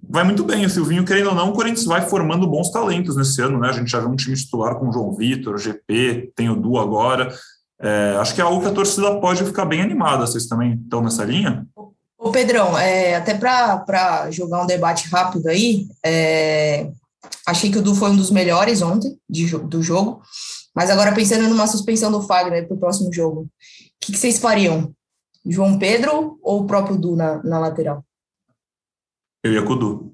Vai 0.08 0.24
muito 0.24 0.46
bem, 0.46 0.66
o 0.66 0.70
Silvinho, 0.70 1.04
querendo 1.04 1.30
ou 1.30 1.36
não, 1.36 1.50
o 1.50 1.54
Corinthians 1.54 1.86
vai 1.86 2.02
formando 2.02 2.48
bons 2.48 2.72
talentos 2.72 3.18
nesse 3.18 3.42
ano, 3.42 3.60
né? 3.60 3.70
A 3.70 3.74
gente 3.74 3.92
já 3.92 4.00
viu 4.00 4.10
um 4.10 4.16
time 4.16 4.36
titular 4.36 4.76
com 4.76 4.88
o 4.88 4.94
João 4.94 5.14
Vitor, 5.14 5.58
GP, 5.58 6.32
tem 6.36 6.50
o 6.50 6.56
Du 6.56 6.78
agora. 6.78 7.34
É, 7.82 8.16
acho 8.20 8.36
que 8.36 8.42
é 8.42 8.44
algo 8.44 8.62
que 8.62 8.68
a 8.68 8.74
torcida 8.74 9.20
pode 9.20 9.44
ficar 9.44 9.66
bem 9.66 9.82
animada. 9.82 10.26
Vocês 10.28 10.48
também 10.48 10.74
estão 10.74 11.02
nessa 11.02 11.24
linha? 11.24 11.66
Ô 12.20 12.32
Pedrão, 12.32 12.78
é, 12.78 13.16
até 13.16 13.34
para 13.34 14.30
jogar 14.30 14.62
um 14.62 14.68
debate 14.68 15.08
rápido 15.08 15.48
aí, 15.48 15.88
é, 16.06 16.92
achei 17.48 17.72
que 17.72 17.78
o 17.78 17.82
Du 17.82 17.96
foi 17.96 18.10
um 18.10 18.18
dos 18.18 18.30
melhores 18.30 18.82
ontem 18.82 19.18
de, 19.28 19.48
do 19.60 19.82
jogo, 19.82 20.22
mas 20.76 20.90
agora 20.90 21.16
pensando 21.16 21.48
numa 21.48 21.66
suspensão 21.66 22.12
do 22.12 22.22
Fagner 22.22 22.68
para 22.68 22.76
o 22.76 22.80
próximo 22.80 23.12
jogo, 23.14 23.44
o 23.44 23.50
que, 24.02 24.12
que, 24.12 24.18
vocês 24.18 24.38
fariam? 24.38 24.94
João 25.46 25.80
Pedro 25.80 26.38
ou 26.44 26.62
o 26.62 26.68
próprio 26.68 26.98
Du 26.98 27.16
na, 27.16 27.42
na 27.42 27.58
lateral? 27.58 28.04
Eu 29.42 29.54
ia 29.54 29.64
com 29.64 29.74
o 29.74 29.76
Du. 29.78 30.12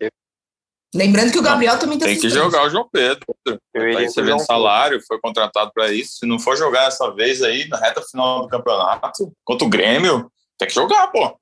Lembrando 0.94 1.32
que 1.32 1.40
o 1.40 1.44
Gabriel 1.44 1.74
não, 1.74 1.80
também 1.80 1.98
tá 1.98 2.06
Tem 2.06 2.20
que 2.20 2.30
jogar 2.30 2.68
o 2.68 2.70
João 2.70 2.88
Pedro. 2.90 3.26
Eu 3.48 3.60
tá 3.94 4.00
recebendo 4.00 4.40
salário, 4.40 5.02
foi 5.08 5.20
contratado 5.20 5.72
para 5.74 5.92
isso. 5.92 6.20
Se 6.20 6.26
não 6.28 6.38
for 6.38 6.56
jogar 6.56 6.88
essa 6.88 7.10
vez 7.12 7.42
aí, 7.42 7.68
na 7.68 7.78
reta 7.78 8.02
final 8.04 8.44
do 8.44 8.48
campeonato, 8.48 9.34
contra 9.44 9.66
o 9.66 9.70
Grêmio, 9.70 10.32
tem 10.58 10.68
que 10.68 10.74
jogar, 10.74 11.08
pô. 11.08 11.36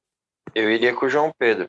Eu 0.55 0.72
iria 0.72 0.93
com 0.93 1.05
o 1.05 1.10
João 1.10 1.31
Pedro. 1.38 1.67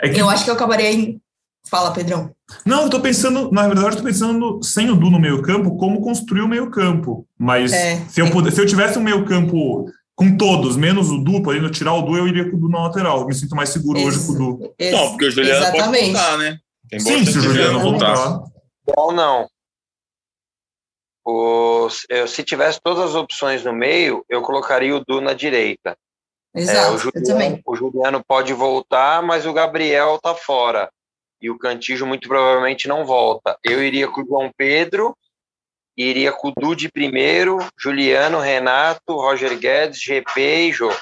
É 0.00 0.08
que... 0.08 0.20
Eu 0.20 0.28
acho 0.28 0.44
que 0.44 0.50
eu 0.50 0.54
acabaria 0.54 0.90
em. 0.90 1.20
Fala, 1.68 1.92
Pedrão. 1.92 2.34
Não, 2.66 2.82
eu 2.82 2.90
tô 2.90 3.00
pensando, 3.00 3.50
na 3.52 3.66
verdade, 3.66 3.90
eu 3.90 3.96
tô 3.96 4.02
pensando 4.02 4.62
sem 4.62 4.90
o 4.90 4.96
Du 4.96 5.10
no 5.10 5.20
meio 5.20 5.40
campo, 5.42 5.76
como 5.78 6.02
construir 6.02 6.42
o 6.42 6.48
meio 6.48 6.70
campo. 6.70 7.26
Mas 7.38 7.72
é, 7.72 8.04
se, 8.08 8.20
eu 8.20 8.30
puder, 8.30 8.50
se 8.50 8.60
eu 8.60 8.66
tivesse 8.66 8.98
um 8.98 9.02
meio 9.02 9.24
campo 9.24 9.86
com 10.14 10.36
todos, 10.36 10.76
menos 10.76 11.08
o 11.08 11.18
Du, 11.18 11.40
podendo 11.40 11.70
tirar 11.70 11.94
o 11.94 12.02
Du, 12.02 12.16
eu 12.16 12.26
iria 12.26 12.50
com 12.50 12.56
o 12.56 12.60
Du 12.60 12.68
na 12.68 12.82
lateral. 12.82 13.20
Eu 13.20 13.26
me 13.26 13.34
sinto 13.34 13.54
mais 13.54 13.68
seguro 13.68 13.98
Ex 13.98 14.08
hoje 14.08 14.26
com 14.26 14.32
o 14.32 14.36
Du. 14.36 14.74
Não, 14.90 15.10
porque 15.10 15.26
o 15.26 15.30
Juliano 15.30 15.62
Exatamente. 15.62 15.88
pode 15.88 16.04
voltar, 16.12 16.38
né? 16.38 16.58
Tem 16.88 17.00
Sim, 17.00 17.24
se 17.24 17.38
o 17.38 17.40
Juliano 17.40 17.80
voltar. 17.80 18.42
Ou 18.96 19.12
não. 19.12 19.48
O, 21.24 21.88
eu, 22.08 22.26
se 22.26 22.42
tivesse 22.42 22.80
todas 22.82 23.10
as 23.10 23.14
opções 23.14 23.64
no 23.64 23.72
meio, 23.72 24.24
eu 24.28 24.42
colocaria 24.42 24.94
o 24.94 25.04
Du 25.04 25.20
na 25.20 25.32
direita. 25.32 25.96
Exato, 26.54 26.78
é, 26.78 26.90
o, 26.90 26.98
Juliano, 26.98 27.60
o 27.64 27.76
Juliano 27.76 28.24
pode 28.24 28.52
voltar, 28.52 29.22
mas 29.22 29.46
o 29.46 29.52
Gabriel 29.52 30.18
tá 30.22 30.34
fora. 30.34 30.90
E 31.40 31.50
o 31.50 31.58
Cantijo 31.58 32.06
muito 32.06 32.28
provavelmente 32.28 32.86
não 32.86 33.04
volta. 33.04 33.58
Eu 33.64 33.82
iria 33.82 34.06
com 34.06 34.20
o 34.20 34.26
João 34.26 34.50
Pedro, 34.56 35.16
iria 35.96 36.30
com 36.30 36.48
o 36.48 36.52
Dude 36.56 36.90
primeiro, 36.90 37.58
Juliano, 37.78 38.38
Renato, 38.38 39.14
Roger 39.14 39.58
Guedes, 39.58 40.00
GP 40.00 40.68
e 40.68 40.72
Jô. 40.72 40.92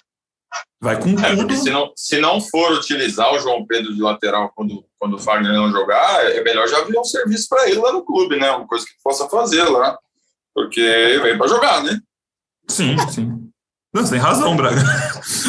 Vai 0.80 0.98
com 1.00 1.10
é, 1.10 1.36
tudo. 1.36 1.54
se, 1.54 1.70
não, 1.70 1.92
se 1.94 2.20
não 2.20 2.40
for 2.40 2.72
utilizar 2.72 3.32
o 3.32 3.38
João 3.38 3.66
Pedro 3.66 3.94
de 3.94 4.00
lateral 4.00 4.50
quando, 4.54 4.84
quando 4.98 5.14
o 5.14 5.18
Fagner 5.18 5.52
não 5.52 5.70
jogar, 5.70 6.24
é 6.30 6.42
melhor 6.42 6.66
já 6.68 6.78
abrir 6.78 6.98
um 6.98 7.04
serviço 7.04 7.48
para 7.48 7.68
ele 7.68 7.78
lá 7.78 7.92
no 7.92 8.04
clube, 8.04 8.36
né? 8.38 8.50
Uma 8.50 8.66
coisa 8.66 8.86
que 8.86 8.92
possa 9.02 9.28
fazer 9.28 9.64
lá. 9.64 9.98
Porque 10.54 10.80
ele 10.80 11.20
vem 11.20 11.38
para 11.38 11.48
jogar, 11.48 11.82
né? 11.82 12.00
Sim, 12.66 12.96
sim. 13.08 13.49
Não, 13.92 14.02
você 14.02 14.12
tem 14.12 14.20
razão, 14.20 14.56
Braga. 14.56 14.82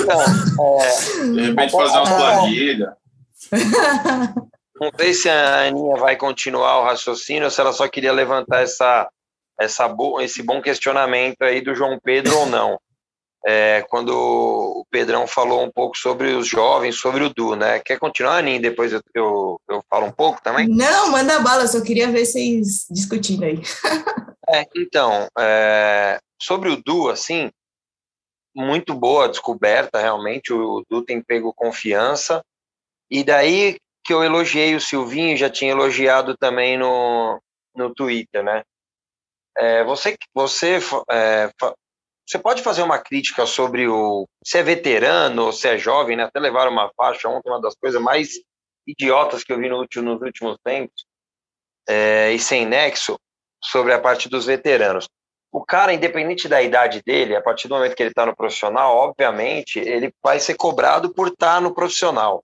Não, 0.05 0.81
é, 0.81 1.31
de 1.31 1.41
repente 1.41 1.71
fazer 1.71 1.97
umas 1.97 2.09
planilhas. 2.09 2.89
Não 4.81 4.89
sei 4.99 5.13
se 5.13 5.29
a 5.29 5.67
Aninha 5.67 5.95
vai 5.97 6.15
continuar 6.15 6.79
o 6.79 6.83
raciocínio 6.83 7.43
ou 7.43 7.51
se 7.51 7.61
ela 7.61 7.71
só 7.71 7.87
queria 7.87 8.11
levantar 8.11 8.63
essa, 8.63 9.07
essa 9.59 9.87
bo 9.87 10.19
esse 10.19 10.41
bom 10.41 10.59
questionamento 10.59 11.43
aí 11.43 11.61
do 11.61 11.75
João 11.75 11.99
Pedro 12.03 12.35
ou 12.35 12.45
não. 12.47 12.79
É, 13.45 13.83
quando 13.89 14.09
o 14.09 14.85
Pedrão 14.89 15.27
falou 15.27 15.63
um 15.63 15.71
pouco 15.71 15.95
sobre 15.97 16.33
os 16.33 16.47
jovens, 16.47 16.95
sobre 16.95 17.23
o 17.23 17.33
Du, 17.33 17.55
né? 17.55 17.79
Quer 17.79 17.99
continuar, 17.99 18.37
Aninha? 18.37 18.59
Depois 18.59 18.91
eu, 18.91 19.01
eu, 19.13 19.61
eu 19.69 19.83
falo 19.87 20.07
um 20.07 20.11
pouco 20.11 20.41
também? 20.41 20.67
Não, 20.67 21.11
manda 21.11 21.39
bala, 21.39 21.67
só 21.67 21.81
queria 21.81 22.11
ver 22.11 22.25
vocês 22.25 22.87
discutindo 22.89 23.43
aí. 23.43 23.61
é, 24.49 24.65
então, 24.75 25.27
é, 25.37 26.19
sobre 26.39 26.69
o 26.69 26.81
Du, 26.83 27.09
assim, 27.09 27.51
muito 28.55 28.93
boa 28.93 29.29
descoberta, 29.29 29.99
realmente. 29.99 30.53
O 30.53 30.83
Du 30.89 31.03
tem 31.03 31.21
pego 31.21 31.53
confiança. 31.53 32.43
E 33.09 33.23
daí 33.23 33.77
que 34.03 34.13
eu 34.13 34.23
elogiei 34.23 34.75
o 34.75 34.81
Silvinho, 34.81 35.37
já 35.37 35.49
tinha 35.49 35.71
elogiado 35.71 36.35
também 36.37 36.77
no, 36.77 37.41
no 37.75 37.93
Twitter, 37.93 38.43
né? 38.43 38.63
É, 39.57 39.83
você, 39.83 40.17
você, 40.33 40.79
é, 41.09 41.51
você 42.25 42.39
pode 42.39 42.63
fazer 42.63 42.81
uma 42.81 42.97
crítica 42.97 43.45
sobre 43.45 43.87
o 43.87 44.25
se 44.43 44.57
é 44.57 44.63
veterano 44.63 45.51
se 45.51 45.67
é 45.67 45.77
jovem, 45.77 46.15
né? 46.15 46.23
Até 46.23 46.39
levaram 46.39 46.71
uma 46.71 46.91
faixa 46.95 47.29
ontem, 47.29 47.49
uma 47.49 47.61
das 47.61 47.75
coisas 47.75 48.01
mais 48.01 48.29
idiotas 48.87 49.43
que 49.43 49.51
eu 49.53 49.59
vi 49.59 49.69
no 49.69 49.77
último, 49.77 50.13
nos 50.13 50.21
últimos 50.21 50.57
tempos, 50.63 51.05
é, 51.87 52.31
e 52.31 52.39
sem 52.39 52.65
nexo, 52.65 53.19
sobre 53.63 53.93
a 53.93 53.99
parte 53.99 54.27
dos 54.27 54.45
veteranos 54.45 55.07
o 55.51 55.63
cara, 55.65 55.93
independente 55.93 56.47
da 56.47 56.61
idade 56.61 57.01
dele, 57.03 57.35
a 57.35 57.41
partir 57.41 57.67
do 57.67 57.75
momento 57.75 57.95
que 57.95 58.01
ele 58.01 58.11
está 58.11 58.25
no 58.25 58.35
profissional, 58.35 58.95
obviamente, 58.95 59.79
ele 59.79 60.13
vai 60.23 60.39
ser 60.39 60.55
cobrado 60.55 61.13
por 61.13 61.27
estar 61.27 61.55
tá 61.55 61.61
no 61.61 61.73
profissional. 61.73 62.43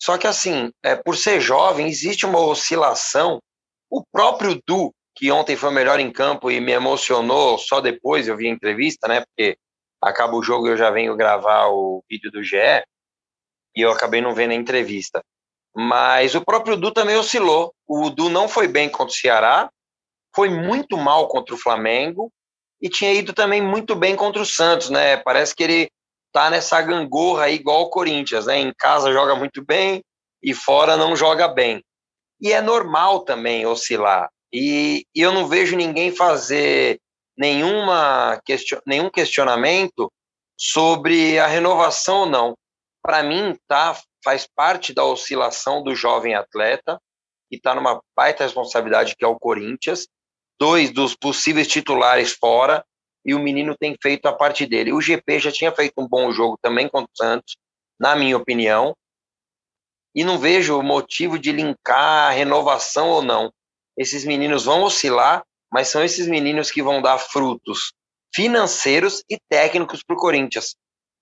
Só 0.00 0.18
que, 0.18 0.26
assim, 0.26 0.70
é, 0.82 0.94
por 0.94 1.16
ser 1.16 1.40
jovem, 1.40 1.88
existe 1.88 2.26
uma 2.26 2.38
oscilação. 2.38 3.40
O 3.90 4.04
próprio 4.12 4.60
Du, 4.66 4.94
que 5.16 5.32
ontem 5.32 5.56
foi 5.56 5.70
o 5.70 5.72
melhor 5.72 5.98
em 5.98 6.12
campo 6.12 6.50
e 6.50 6.60
me 6.60 6.72
emocionou 6.72 7.58
só 7.58 7.80
depois, 7.80 8.28
eu 8.28 8.36
vi 8.36 8.46
a 8.46 8.52
entrevista, 8.52 9.08
né? 9.08 9.24
Porque 9.24 9.56
acaba 10.00 10.36
o 10.36 10.42
jogo 10.42 10.68
e 10.68 10.70
eu 10.70 10.76
já 10.76 10.90
venho 10.90 11.16
gravar 11.16 11.68
o 11.68 12.04
vídeo 12.08 12.30
do 12.30 12.42
GE, 12.44 12.84
e 13.74 13.80
eu 13.80 13.90
acabei 13.90 14.20
não 14.20 14.34
vendo 14.34 14.50
a 14.50 14.54
entrevista. 14.54 15.22
Mas 15.74 16.34
o 16.34 16.44
próprio 16.44 16.76
Du 16.76 16.92
também 16.92 17.16
oscilou. 17.16 17.72
O 17.86 18.10
Du 18.10 18.28
não 18.28 18.48
foi 18.48 18.68
bem 18.68 18.88
contra 18.88 19.12
o 19.12 19.16
Ceará, 19.16 19.70
foi 20.38 20.50
muito 20.50 20.96
mal 20.96 21.26
contra 21.26 21.52
o 21.52 21.58
Flamengo 21.58 22.32
e 22.80 22.88
tinha 22.88 23.12
ido 23.12 23.32
também 23.32 23.60
muito 23.60 23.96
bem 23.96 24.14
contra 24.14 24.40
o 24.40 24.46
Santos, 24.46 24.88
né? 24.88 25.16
Parece 25.16 25.52
que 25.52 25.64
ele 25.64 25.90
tá 26.32 26.48
nessa 26.48 26.80
gangorra 26.80 27.46
aí 27.46 27.56
igual 27.56 27.82
o 27.82 27.90
Corinthians, 27.90 28.46
né? 28.46 28.56
Em 28.56 28.72
casa 28.72 29.12
joga 29.12 29.34
muito 29.34 29.64
bem 29.64 30.00
e 30.40 30.54
fora 30.54 30.96
não 30.96 31.16
joga 31.16 31.48
bem. 31.48 31.82
E 32.40 32.52
é 32.52 32.60
normal 32.60 33.24
também 33.24 33.66
oscilar. 33.66 34.30
E, 34.52 35.04
e 35.12 35.20
eu 35.20 35.32
não 35.32 35.48
vejo 35.48 35.74
ninguém 35.74 36.14
fazer 36.14 37.00
nenhuma 37.36 38.40
question, 38.46 38.78
nenhum 38.86 39.10
questionamento 39.10 40.08
sobre 40.56 41.36
a 41.40 41.48
renovação 41.48 42.20
ou 42.20 42.26
não. 42.26 42.54
Para 43.02 43.24
mim, 43.24 43.58
tá, 43.66 43.98
faz 44.22 44.46
parte 44.46 44.94
da 44.94 45.04
oscilação 45.04 45.82
do 45.82 45.96
jovem 45.96 46.36
atleta 46.36 46.96
e 47.50 47.56
está 47.56 47.74
numa 47.74 48.00
baita 48.16 48.44
responsabilidade 48.44 49.16
que 49.16 49.24
é 49.24 49.28
o 49.28 49.36
Corinthians 49.36 50.06
dois 50.58 50.90
dos 50.90 51.14
possíveis 51.14 51.68
titulares 51.68 52.32
fora 52.32 52.84
e 53.24 53.34
o 53.34 53.38
menino 53.38 53.76
tem 53.78 53.96
feito 54.00 54.26
a 54.26 54.32
parte 54.32 54.66
dele. 54.66 54.92
O 54.92 55.00
GP 55.00 55.38
já 55.38 55.52
tinha 55.52 55.72
feito 55.72 55.94
um 55.98 56.08
bom 56.08 56.32
jogo 56.32 56.58
também 56.60 56.88
contra 56.88 57.10
o 57.12 57.16
Santos, 57.16 57.56
na 57.98 58.16
minha 58.16 58.36
opinião, 58.36 58.96
e 60.14 60.24
não 60.24 60.38
vejo 60.38 60.80
motivo 60.82 61.38
de 61.38 61.52
linkar 61.52 62.34
renovação 62.34 63.08
ou 63.10 63.22
não. 63.22 63.52
Esses 63.96 64.24
meninos 64.24 64.64
vão 64.64 64.82
oscilar, 64.82 65.44
mas 65.70 65.88
são 65.88 66.02
esses 66.02 66.26
meninos 66.26 66.70
que 66.70 66.82
vão 66.82 67.02
dar 67.02 67.18
frutos 67.18 67.92
financeiros 68.34 69.22
e 69.28 69.38
técnicos 69.48 70.02
para 70.02 70.16
o 70.16 70.18
Corinthians. 70.18 70.76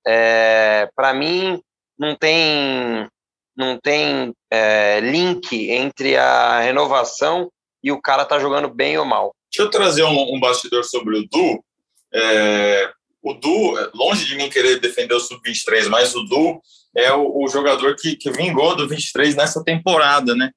É, 0.07 0.89
para 0.95 1.13
mim, 1.13 1.61
não 1.99 2.15
tem, 2.15 3.09
não 3.57 3.79
tem 3.79 4.33
é, 4.51 5.01
link 5.01 5.71
entre 5.71 6.17
a 6.17 6.61
renovação 6.61 7.51
e 7.87 7.93
o 7.93 8.03
cara 8.03 8.25
tá 8.25 8.37
jogando 8.41 8.69
bem 8.69 8.99
ou 8.99 9.05
mal. 9.05 9.33
Deixa 9.49 9.65
eu 9.65 9.71
trazer 9.71 10.03
um, 10.03 10.35
um 10.35 10.41
bastidor 10.41 10.83
sobre 10.83 11.17
o 11.17 11.29
Du. 11.29 11.65
É, 12.13 12.91
o 13.23 13.33
Du, 13.33 13.79
longe 13.95 14.25
de 14.25 14.35
mim 14.35 14.51
querer 14.51 14.81
defender 14.81 15.15
o 15.15 15.21
Sub-23, 15.21 15.89
mas 15.89 16.13
o 16.17 16.25
Du 16.25 16.61
é 16.97 17.13
o, 17.13 17.45
o, 17.45 17.47
jogador 17.47 17.95
que, 17.95 18.17
que 18.17 18.29
vingou 18.33 18.75
do 18.75 18.89
23 18.89 19.37
nessa 19.37 19.63
temporada, 19.63 20.35
né? 20.35 20.51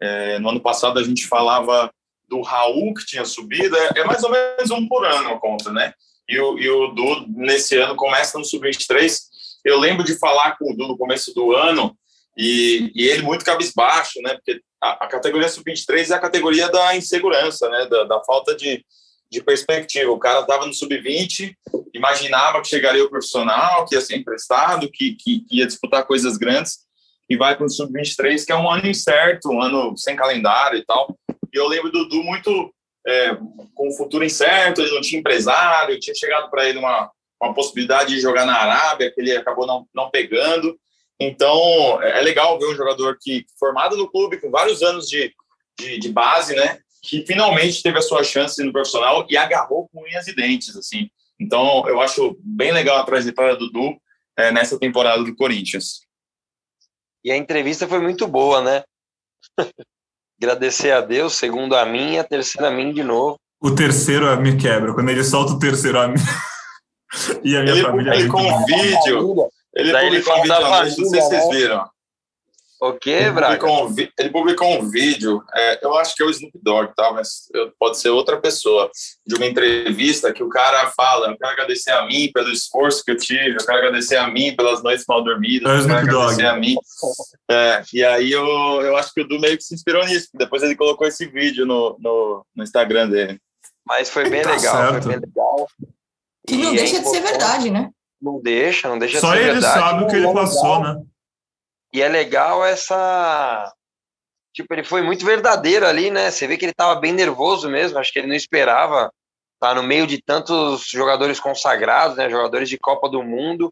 É, 0.00 0.38
no 0.38 0.48
ano 0.48 0.60
passado 0.60 0.98
a 0.98 1.02
gente 1.02 1.26
falava 1.26 1.92
do 2.26 2.40
Raul, 2.40 2.94
que 2.94 3.04
tinha 3.04 3.26
subido, 3.26 3.76
é, 3.76 3.90
é 3.96 4.04
mais 4.04 4.24
ou 4.24 4.30
menos 4.30 4.70
um 4.70 4.88
por 4.88 5.04
ano 5.04 5.34
a 5.34 5.38
conta, 5.38 5.70
né? 5.70 5.92
E 6.26 6.40
o, 6.40 6.58
e 6.58 6.66
o 6.66 6.88
Du, 6.94 7.26
nesse 7.28 7.76
ano, 7.76 7.94
começa 7.94 8.38
no 8.38 8.44
Sub-23. 8.46 9.18
Eu 9.62 9.78
lembro 9.78 10.02
de 10.02 10.18
falar 10.18 10.56
com 10.56 10.72
o 10.72 10.74
Du 10.74 10.88
no 10.88 10.96
começo 10.96 11.34
do 11.34 11.54
ano, 11.54 11.94
e, 12.36 12.90
e 12.94 13.08
ele 13.08 13.22
muito 13.22 13.44
cabisbaixo, 13.44 14.20
né? 14.22 14.34
Porque 14.34 14.60
a, 14.82 15.04
a 15.04 15.08
categoria 15.08 15.48
Sub-23 15.48 16.10
é 16.10 16.14
a 16.14 16.20
categoria 16.20 16.68
da 16.70 16.96
insegurança, 16.96 17.68
né? 17.68 17.86
Da, 17.86 18.04
da 18.04 18.24
falta 18.24 18.54
de, 18.54 18.84
de 19.30 19.42
perspectiva. 19.42 20.10
O 20.10 20.18
cara 20.18 20.40
estava 20.40 20.66
no 20.66 20.72
sub-20, 20.72 21.54
imaginava 21.94 22.60
que 22.60 22.68
chegaria 22.68 23.04
o 23.04 23.10
profissional, 23.10 23.84
que 23.86 23.94
ia 23.94 24.00
ser 24.00 24.16
emprestado, 24.16 24.90
que, 24.90 25.14
que, 25.14 25.40
que 25.40 25.58
ia 25.58 25.66
disputar 25.66 26.06
coisas 26.06 26.36
grandes, 26.36 26.84
e 27.28 27.36
vai 27.36 27.56
para 27.56 27.66
o 27.66 27.70
sub-23, 27.70 28.44
que 28.44 28.52
é 28.52 28.56
um 28.56 28.70
ano 28.70 28.86
incerto, 28.86 29.50
um 29.50 29.62
ano 29.62 29.96
sem 29.96 30.16
calendário 30.16 30.78
e 30.78 30.84
tal. 30.84 31.16
E 31.52 31.56
eu 31.56 31.66
lembro 31.66 31.90
do 31.90 32.04
Dudu 32.04 32.22
muito 32.22 32.74
é, 33.06 33.34
com 33.74 33.88
o 33.88 33.96
futuro 33.96 34.24
incerto, 34.24 34.80
ele 34.80 34.94
não 34.94 35.00
tinha 35.00 35.20
empresário, 35.20 35.98
tinha 36.00 36.14
chegado 36.14 36.50
para 36.50 36.68
ele 36.68 36.78
uma, 36.78 37.10
uma 37.42 37.54
possibilidade 37.54 38.14
de 38.14 38.20
jogar 38.20 38.44
na 38.44 38.56
Arábia, 38.56 39.10
que 39.10 39.20
ele 39.20 39.36
acabou 39.36 39.66
não, 39.66 39.86
não 39.94 40.10
pegando. 40.10 40.78
Então, 41.20 42.02
é, 42.02 42.18
é 42.18 42.22
legal 42.22 42.58
ver 42.58 42.66
um 42.66 42.74
jogador 42.74 43.16
que 43.20 43.44
formado 43.58 43.96
no 43.96 44.10
clube, 44.10 44.40
com 44.40 44.50
vários 44.50 44.82
anos 44.82 45.06
de, 45.06 45.32
de, 45.78 45.98
de 45.98 46.08
base, 46.10 46.54
né? 46.54 46.78
que 47.04 47.24
finalmente 47.26 47.82
teve 47.82 47.98
a 47.98 48.02
sua 48.02 48.24
chance 48.24 48.62
no 48.64 48.72
profissional 48.72 49.26
e 49.28 49.36
agarrou 49.36 49.88
com 49.88 50.02
unhas 50.02 50.26
e 50.26 50.34
dentes, 50.34 50.74
assim. 50.74 51.10
Então, 51.38 51.86
eu 51.86 52.00
acho 52.00 52.36
bem 52.40 52.72
legal 52.72 52.96
a 52.96 53.04
trajetória 53.04 53.54
do 53.56 53.70
Dudu 53.70 53.96
é, 54.36 54.50
nessa 54.50 54.78
temporada 54.78 55.22
do 55.22 55.36
Corinthians. 55.36 56.00
E 57.22 57.30
a 57.30 57.36
entrevista 57.36 57.86
foi 57.86 58.00
muito 58.00 58.26
boa, 58.26 58.62
né? 58.62 58.82
Agradecer 60.40 60.92
a 60.92 61.00
Deus, 61.02 61.34
segundo 61.34 61.76
a 61.76 61.84
mim, 61.84 62.16
a 62.16 62.24
terceira 62.24 62.68
a 62.68 62.70
mim 62.70 62.92
de 62.92 63.04
novo. 63.04 63.38
O 63.60 63.74
terceiro 63.74 64.34
me 64.40 64.56
quebra, 64.56 64.94
quando 64.94 65.10
ele 65.10 65.24
solta 65.24 65.52
o 65.52 65.58
terceiro 65.58 66.00
a 66.00 66.08
mim. 66.08 66.14
e 67.44 67.54
a 67.54 67.62
minha 67.62 67.74
ele 67.74 67.82
família. 67.82 68.12
Publicou 68.12 68.40
um 68.40 68.64
vídeo. 68.64 69.50
Ele 69.74 69.92
publicou 69.92 70.38
um 70.38 70.42
vídeo, 70.42 70.60
não 70.60 70.90
sei 70.90 71.20
se 71.20 71.28
vocês 71.28 71.48
viram. 71.50 71.88
O 72.80 72.92
quê, 72.92 73.30
Braga? 73.30 73.58
Publicou 73.58 74.12
ele 74.18 74.30
publicou 74.30 74.78
um 74.78 74.90
vídeo, 74.90 75.42
é, 75.54 75.84
eu 75.84 75.96
acho 75.96 76.14
que 76.14 76.22
é 76.22 76.26
o 76.26 76.30
Snoop 76.30 76.58
Dogg, 76.60 76.92
tá? 76.94 77.12
mas 77.12 77.44
pode 77.78 77.98
ser 77.98 78.10
outra 78.10 78.38
pessoa, 78.38 78.90
de 79.26 79.36
uma 79.36 79.46
entrevista 79.46 80.32
que 80.32 80.42
o 80.42 80.50
cara 80.50 80.90
fala: 80.90 81.28
Eu 81.28 81.38
quero 81.38 81.52
agradecer 81.52 81.92
a 81.92 82.04
mim 82.04 82.30
pelo 82.32 82.50
esforço 82.50 83.02
que 83.02 83.12
eu 83.12 83.16
tive, 83.16 83.54
eu 83.54 83.64
quero 83.64 83.78
agradecer 83.78 84.16
a 84.16 84.28
mim 84.28 84.54
pelas 84.54 84.82
noites 84.82 85.06
mal 85.08 85.24
dormidas, 85.24 85.70
é 85.70 85.78
eu 85.78 85.86
quero 85.86 86.20
agradecer 86.20 86.42
Dogg. 86.42 86.46
a 86.46 86.56
mim. 86.56 86.76
É, 87.50 87.82
e 87.92 88.04
aí 88.04 88.32
eu, 88.32 88.44
eu 88.82 88.96
acho 88.98 89.14
que 89.14 89.22
o 89.22 89.28
Du 89.28 89.40
meio 89.40 89.56
que 89.56 89.64
se 89.64 89.74
inspirou 89.74 90.04
nisso, 90.04 90.28
depois 90.34 90.62
ele 90.62 90.76
colocou 90.76 91.06
esse 91.06 91.26
vídeo 91.26 91.64
no, 91.64 91.96
no, 91.98 92.44
no 92.54 92.62
Instagram 92.62 93.08
dele. 93.08 93.40
Mas 93.86 94.10
foi 94.10 94.28
bem 94.28 94.42
tá 94.42 94.50
legal, 94.50 94.76
certo. 94.76 95.04
foi 95.04 95.12
bem 95.12 95.20
legal. 95.20 95.68
E 96.48 96.56
não 96.56 96.74
e 96.74 96.76
deixa 96.76 97.00
de 97.00 97.08
ser 97.08 97.20
verdade, 97.20 97.70
né? 97.70 97.90
Não 98.24 98.40
deixa, 98.40 98.88
não 98.88 98.98
deixa 98.98 99.20
Só 99.20 99.32
ser 99.32 99.52
verdade. 99.52 99.58
Ele 99.58 99.84
sabe 99.84 100.04
o 100.04 100.06
que 100.06 100.16
ele 100.16 100.32
passou, 100.32 100.80
né? 100.82 101.04
E 101.92 102.00
é 102.00 102.08
legal 102.08 102.64
essa. 102.64 103.70
Tipo, 104.54 104.72
ele 104.72 104.82
foi 104.82 105.02
muito 105.02 105.26
verdadeiro 105.26 105.86
ali, 105.86 106.10
né? 106.10 106.30
Você 106.30 106.46
vê 106.46 106.56
que 106.56 106.64
ele 106.64 106.72
estava 106.72 106.98
bem 106.98 107.12
nervoso 107.12 107.68
mesmo. 107.68 107.98
Acho 107.98 108.10
que 108.10 108.18
ele 108.18 108.28
não 108.28 108.34
esperava 108.34 109.12
estar 109.56 109.74
tá 109.74 109.74
no 109.74 109.82
meio 109.82 110.06
de 110.06 110.22
tantos 110.22 110.86
jogadores 110.88 111.38
consagrados, 111.38 112.16
né? 112.16 112.30
Jogadores 112.30 112.70
de 112.70 112.78
Copa 112.78 113.10
do 113.10 113.22
Mundo. 113.22 113.70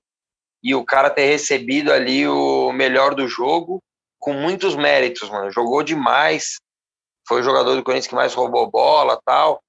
E 0.63 0.75
o 0.75 0.85
cara 0.85 1.09
ter 1.09 1.25
recebido 1.25 1.91
ali 1.91 2.29
o 2.29 2.73
melhor 2.73 3.15
do 3.15 3.27
jogo 3.27 3.83
com 4.19 4.35
muitos 4.35 4.77
méritos, 4.77 5.31
mano. 5.31 5.51
Jogou 5.51 5.83
demais. 5.83 6.61
Foi 7.27 7.41
o 7.41 7.45
jogador 7.45 7.75
do 7.75 7.83
Corinthians 7.83 8.07
que 8.07 8.15
mais 8.15 8.35
roubou 8.35 8.71
bola 8.71 9.19
tal. 9.25 9.63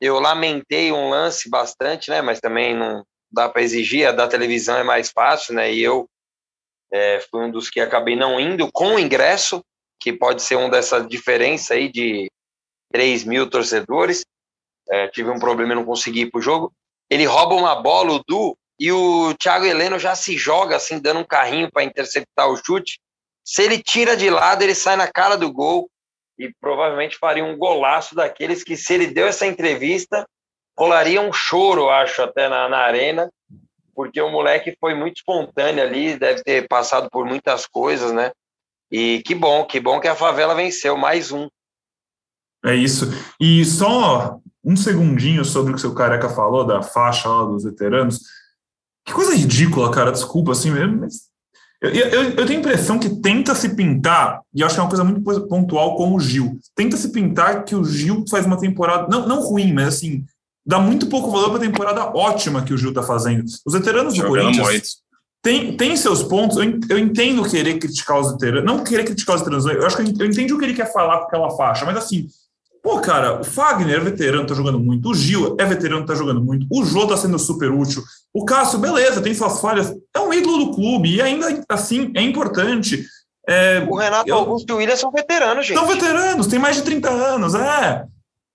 Eu 0.00 0.18
lamentei 0.18 0.90
um 0.90 1.08
lance 1.08 1.48
bastante, 1.48 2.10
né? 2.10 2.20
Mas 2.20 2.40
também 2.40 2.74
não 2.74 3.04
dá 3.34 3.48
para 3.48 3.62
exigir. 3.62 4.06
A 4.06 4.12
da 4.12 4.28
televisão 4.28 4.76
é 4.76 4.84
mais 4.84 5.10
fácil, 5.10 5.54
né? 5.54 5.72
E 5.72 5.82
eu 5.82 6.08
é, 6.92 7.20
fui 7.30 7.44
um 7.44 7.50
dos 7.50 7.68
que 7.68 7.80
acabei 7.80 8.16
não 8.16 8.38
indo 8.38 8.70
com 8.72 8.94
o 8.94 8.98
ingresso, 8.98 9.62
que 10.00 10.12
pode 10.12 10.42
ser 10.42 10.56
uma 10.56 10.70
dessa 10.70 11.00
diferença 11.00 11.74
aí 11.74 11.90
de 11.90 12.30
3 12.92 13.24
mil 13.24 13.50
torcedores. 13.50 14.24
É, 14.90 15.08
tive 15.08 15.30
um 15.30 15.38
problema 15.38 15.72
e 15.72 15.76
não 15.76 15.84
consegui 15.84 16.22
ir 16.22 16.30
pro 16.30 16.40
jogo. 16.40 16.72
Ele 17.10 17.24
rouba 17.24 17.54
uma 17.54 17.74
bola, 17.74 18.12
o 18.12 18.24
Du, 18.26 18.56
e 18.78 18.90
o 18.92 19.34
Thiago 19.34 19.64
Heleno 19.64 19.98
já 19.98 20.14
se 20.14 20.36
joga 20.36 20.76
assim, 20.76 20.98
dando 20.98 21.20
um 21.20 21.24
carrinho 21.24 21.70
para 21.70 21.84
interceptar 21.84 22.48
o 22.48 22.56
chute. 22.56 22.98
Se 23.44 23.62
ele 23.62 23.82
tira 23.82 24.16
de 24.16 24.30
lado, 24.30 24.62
ele 24.62 24.74
sai 24.74 24.96
na 24.96 25.10
cara 25.10 25.36
do 25.36 25.52
gol 25.52 25.88
e 26.38 26.52
provavelmente 26.60 27.16
faria 27.16 27.44
um 27.44 27.56
golaço 27.56 28.14
daqueles 28.14 28.64
que, 28.64 28.76
se 28.76 28.94
ele 28.94 29.06
deu 29.06 29.26
essa 29.26 29.46
entrevista, 29.46 30.26
rolaria 30.76 31.20
um 31.20 31.32
choro, 31.32 31.88
acho, 31.88 32.22
até 32.22 32.48
na, 32.48 32.68
na 32.68 32.78
arena 32.78 33.30
porque 33.94 34.20
o 34.20 34.30
moleque 34.30 34.76
foi 34.80 34.94
muito 34.94 35.18
espontâneo 35.18 35.82
ali, 35.82 36.18
deve 36.18 36.42
ter 36.42 36.66
passado 36.66 37.08
por 37.10 37.24
muitas 37.24 37.66
coisas, 37.66 38.12
né? 38.12 38.32
E 38.90 39.22
que 39.24 39.34
bom, 39.34 39.64
que 39.64 39.80
bom 39.80 40.00
que 40.00 40.08
a 40.08 40.16
favela 40.16 40.54
venceu, 40.54 40.96
mais 40.96 41.32
um. 41.32 41.48
É 42.64 42.74
isso. 42.74 43.06
E 43.40 43.64
só 43.64 44.38
um 44.64 44.76
segundinho 44.76 45.44
sobre 45.44 45.70
o 45.70 45.74
que 45.74 45.78
o 45.78 45.80
seu 45.80 45.94
careca 45.94 46.28
falou 46.28 46.64
da 46.64 46.82
faixa 46.82 47.28
lá 47.28 47.44
dos 47.44 47.64
veteranos. 47.64 48.20
Que 49.04 49.12
coisa 49.12 49.34
ridícula, 49.34 49.90
cara, 49.90 50.10
desculpa, 50.10 50.52
assim 50.52 50.70
mesmo, 50.70 51.00
mas 51.00 51.28
eu, 51.82 51.90
eu, 51.90 52.22
eu, 52.30 52.46
tenho 52.46 52.58
a 52.58 52.62
impressão 52.62 52.98
que 52.98 53.10
tenta 53.20 53.54
se 53.54 53.76
pintar, 53.76 54.40
e 54.54 54.64
acho 54.64 54.74
que 54.74 54.80
é 54.80 54.82
uma 54.82 54.88
coisa 54.88 55.04
muito 55.04 55.46
pontual 55.46 55.96
com 55.96 56.14
o 56.14 56.20
Gil. 56.20 56.58
Tenta 56.74 56.96
se 56.96 57.12
pintar 57.12 57.64
que 57.64 57.74
o 57.74 57.84
Gil 57.84 58.24
faz 58.30 58.46
uma 58.46 58.58
temporada, 58.58 59.06
não, 59.08 59.28
não 59.28 59.40
ruim, 59.40 59.70
mas 59.74 59.88
assim, 59.88 60.24
dá 60.66 60.78
muito 60.78 61.06
pouco 61.06 61.30
valor 61.30 61.50
para 61.50 61.58
a 61.58 61.66
temporada 61.66 62.04
ótima 62.16 62.62
que 62.62 62.72
o 62.72 62.78
Gil 62.78 62.90
está 62.90 63.02
fazendo. 63.02 63.44
Os 63.66 63.72
veteranos 63.72 64.14
do 64.14 64.26
Corinthians 64.26 64.96
têm 65.42 65.76
tem 65.76 65.96
seus 65.96 66.22
pontos. 66.22 66.56
Eu, 66.56 66.78
eu 66.88 66.98
entendo 66.98 67.48
querer 67.48 67.78
criticar 67.78 68.18
os 68.18 68.32
veteranos, 68.32 68.64
não 68.64 68.82
querer 68.82 69.04
criticar 69.04 69.36
os 69.36 69.42
veteranos. 69.42 69.66
Eu 69.66 69.86
acho 69.86 69.96
que 69.96 70.02
eu, 70.02 70.14
eu 70.20 70.26
entendi 70.26 70.52
o 70.52 70.58
que 70.58 70.64
ele 70.64 70.74
quer 70.74 70.92
falar 70.92 71.18
com 71.18 71.24
aquela 71.24 71.50
faixa, 71.50 71.84
mas 71.84 71.96
assim, 71.96 72.26
pô, 72.82 73.00
cara, 73.00 73.40
o 73.40 73.44
Fagner 73.44 73.96
é 73.96 74.00
veterano, 74.00 74.46
tá 74.46 74.54
jogando 74.54 74.78
muito. 74.78 75.10
O 75.10 75.14
Gil 75.14 75.56
é 75.58 75.64
veterano, 75.64 76.06
tá 76.06 76.14
jogando 76.14 76.42
muito. 76.42 76.66
O 76.70 76.84
Jô 76.84 77.06
tá 77.06 77.16
sendo 77.16 77.38
super 77.38 77.70
útil. 77.70 78.02
O 78.32 78.44
Cássio, 78.44 78.78
beleza, 78.78 79.22
tem 79.22 79.34
suas 79.34 79.60
falhas. 79.60 79.94
É 80.14 80.20
um 80.20 80.32
ídolo 80.32 80.66
do 80.66 80.74
clube 80.74 81.14
e 81.14 81.22
ainda 81.22 81.64
assim 81.68 82.12
é 82.14 82.22
importante. 82.22 83.06
É, 83.46 83.86
o 83.88 83.96
Renato 83.96 84.28
eu, 84.28 84.36
Augusto 84.36 84.70
e 84.70 84.72
o 84.72 84.76
William 84.76 84.96
são 84.96 85.10
veteranos, 85.10 85.66
gente. 85.66 85.78
São 85.78 85.86
veteranos, 85.86 86.46
tem 86.46 86.58
mais 86.58 86.76
de 86.76 86.82
30 86.82 87.10
anos, 87.10 87.54
é. 87.54 88.06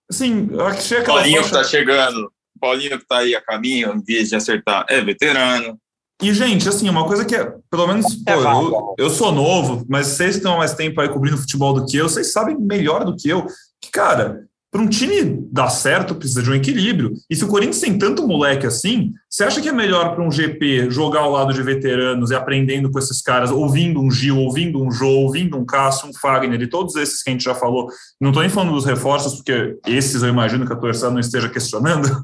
Assim, 0.10 0.50
achei 0.60 0.98
aquela 0.98 1.19
Paulinho 1.19 1.43
faixa... 1.43 1.50
que 1.50 1.63
tá 1.63 1.63
chegando, 1.63 2.32
Paulinho 2.60 3.00
que 3.00 3.08
tá 3.08 3.17
aí 3.19 3.36
a 3.36 3.41
caminho, 3.41 3.93
em 3.93 4.04
vez 4.04 4.30
de 4.30 4.36
acertar, 4.36 4.86
é 4.89 5.02
veterano. 5.02 5.80
E, 6.22 6.34
gente, 6.34 6.67
assim, 6.67 6.89
uma 6.89 7.06
coisa 7.06 7.24
que 7.24 7.34
é, 7.34 7.54
pelo 7.69 7.88
menos, 7.88 8.06
é 8.28 8.34
pô, 8.34 8.41
eu, 8.41 8.95
eu, 9.06 9.10
sou 9.10 9.32
novo, 9.32 9.86
mas 9.88 10.08
vocês 10.08 10.36
estão 10.36 10.58
mais 10.58 10.74
tempo 10.74 11.00
aí 11.00 11.08
cobrindo 11.08 11.38
futebol 11.38 11.74
do 11.74 11.86
que 11.86 11.95
eu, 11.95 12.10
vocês 12.10 12.34
sabem 12.34 12.58
melhor 12.60 13.06
do 13.06 13.15
que 13.15 13.30
eu, 13.30 13.45
que, 13.82 13.89
cara, 13.89 14.45
para 14.72 14.82
um 14.82 14.88
time 14.88 15.48
dar 15.52 15.70
certo, 15.70 16.14
precisa 16.14 16.44
de 16.44 16.52
um 16.52 16.54
equilíbrio. 16.54 17.14
E 17.28 17.36
se 17.36 17.44
o 17.44 17.48
Corinthians 17.48 17.80
tem 17.80 17.98
tanto 17.98 18.28
moleque 18.28 18.68
assim, 18.68 19.12
você 19.28 19.44
acha 19.44 19.62
que 19.62 19.70
é 19.70 19.72
melhor 19.72 20.14
para 20.14 20.24
um 20.24 20.32
GP 20.32 20.92
jogar 20.92 21.22
ao 21.22 21.32
lado 21.32 21.54
de 21.54 21.64
veteranos 21.64 22.30
e 22.30 22.36
aprendendo 22.36 22.92
com 22.92 23.00
esses 23.00 23.20
caras, 23.22 23.50
ouvindo 23.50 24.00
um 24.00 24.12
Gil, 24.12 24.38
ouvindo 24.38 24.82
um 24.82 24.92
Jô, 24.92 25.08
ouvindo 25.08 25.58
um 25.58 25.66
Cássio, 25.66 26.10
um 26.10 26.14
Fagner 26.14 26.62
e 26.62 26.70
todos 26.70 26.96
esses 26.96 27.24
que 27.24 27.32
a 27.32 27.34
gente 27.34 27.44
já 27.44 27.56
falou? 27.56 27.88
Não 28.22 28.30
estou 28.30 28.44
nem 28.44 28.50
falando 28.50 28.74
dos 28.74 28.86
reforços, 28.86 29.36
porque 29.36 29.78
esses 29.88 30.22
eu 30.22 30.30
imagino 30.30 30.68
que 30.68 30.74
a 30.74 30.76
torcida 30.76 31.10
não 31.10 31.20
esteja 31.20 31.50
questionando. 31.50 32.08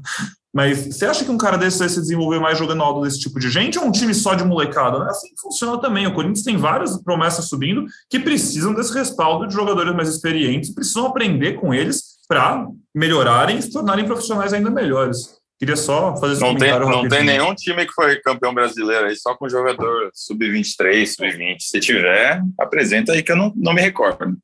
Mas 0.54 0.86
você 0.86 1.04
acha 1.04 1.22
que 1.22 1.30
um 1.30 1.36
cara 1.36 1.58
desse 1.58 1.80
vai 1.80 1.88
se 1.88 2.00
desenvolver 2.00 2.40
mais 2.40 2.56
jogando 2.56 2.82
ao 2.82 2.94
lado 2.94 3.04
desse 3.04 3.20
tipo 3.20 3.38
de 3.38 3.50
gente 3.50 3.78
ou 3.78 3.84
um 3.84 3.90
time 3.90 4.14
só 4.14 4.34
de 4.34 4.42
molecada? 4.42 5.04
É 5.04 5.10
assim 5.10 5.28
funciona 5.38 5.78
também. 5.78 6.06
O 6.06 6.14
Corinthians 6.14 6.44
tem 6.44 6.56
várias 6.56 6.96
promessas 7.02 7.46
subindo 7.46 7.84
que 8.08 8.18
precisam 8.18 8.72
desse 8.72 8.94
respaldo 8.94 9.46
de 9.46 9.52
jogadores 9.52 9.94
mais 9.94 10.08
experientes, 10.08 10.72
precisam 10.72 11.04
aprender 11.04 11.60
com 11.60 11.74
eles 11.74 12.15
para 12.28 12.66
melhorarem 12.94 13.58
e 13.58 13.62
se 13.62 13.72
tornarem 13.72 14.04
profissionais 14.04 14.52
ainda 14.52 14.70
melhores. 14.70 15.36
Queria 15.58 15.76
só 15.76 16.14
fazer 16.16 16.34
esse 16.34 16.42
não 16.42 16.48
comentário 16.48 16.86
tem, 16.86 17.02
Não 17.02 17.08
tem 17.08 17.24
nenhum 17.24 17.54
time 17.54 17.86
que 17.86 17.92
foi 17.92 18.20
campeão 18.20 18.52
brasileiro 18.52 19.06
aí, 19.06 19.16
só 19.16 19.34
com 19.34 19.48
jogador 19.48 20.10
sub-23, 20.12 21.06
sub-20. 21.06 21.60
Se 21.60 21.80
tiver, 21.80 22.42
apresenta 22.60 23.12
aí 23.12 23.22
que 23.22 23.32
eu 23.32 23.36
não, 23.36 23.52
não 23.56 23.72
me 23.72 23.80
recordo. 23.80 24.36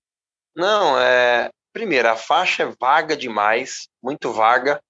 Não, 0.57 0.99
é... 0.99 1.51
Primeiro, 1.73 2.09
a 2.09 2.17
faixa 2.17 2.65
é 2.65 2.75
vaga 2.79 3.17
demais, 3.17 3.89
muito 4.03 4.31
vaga. 4.33 4.81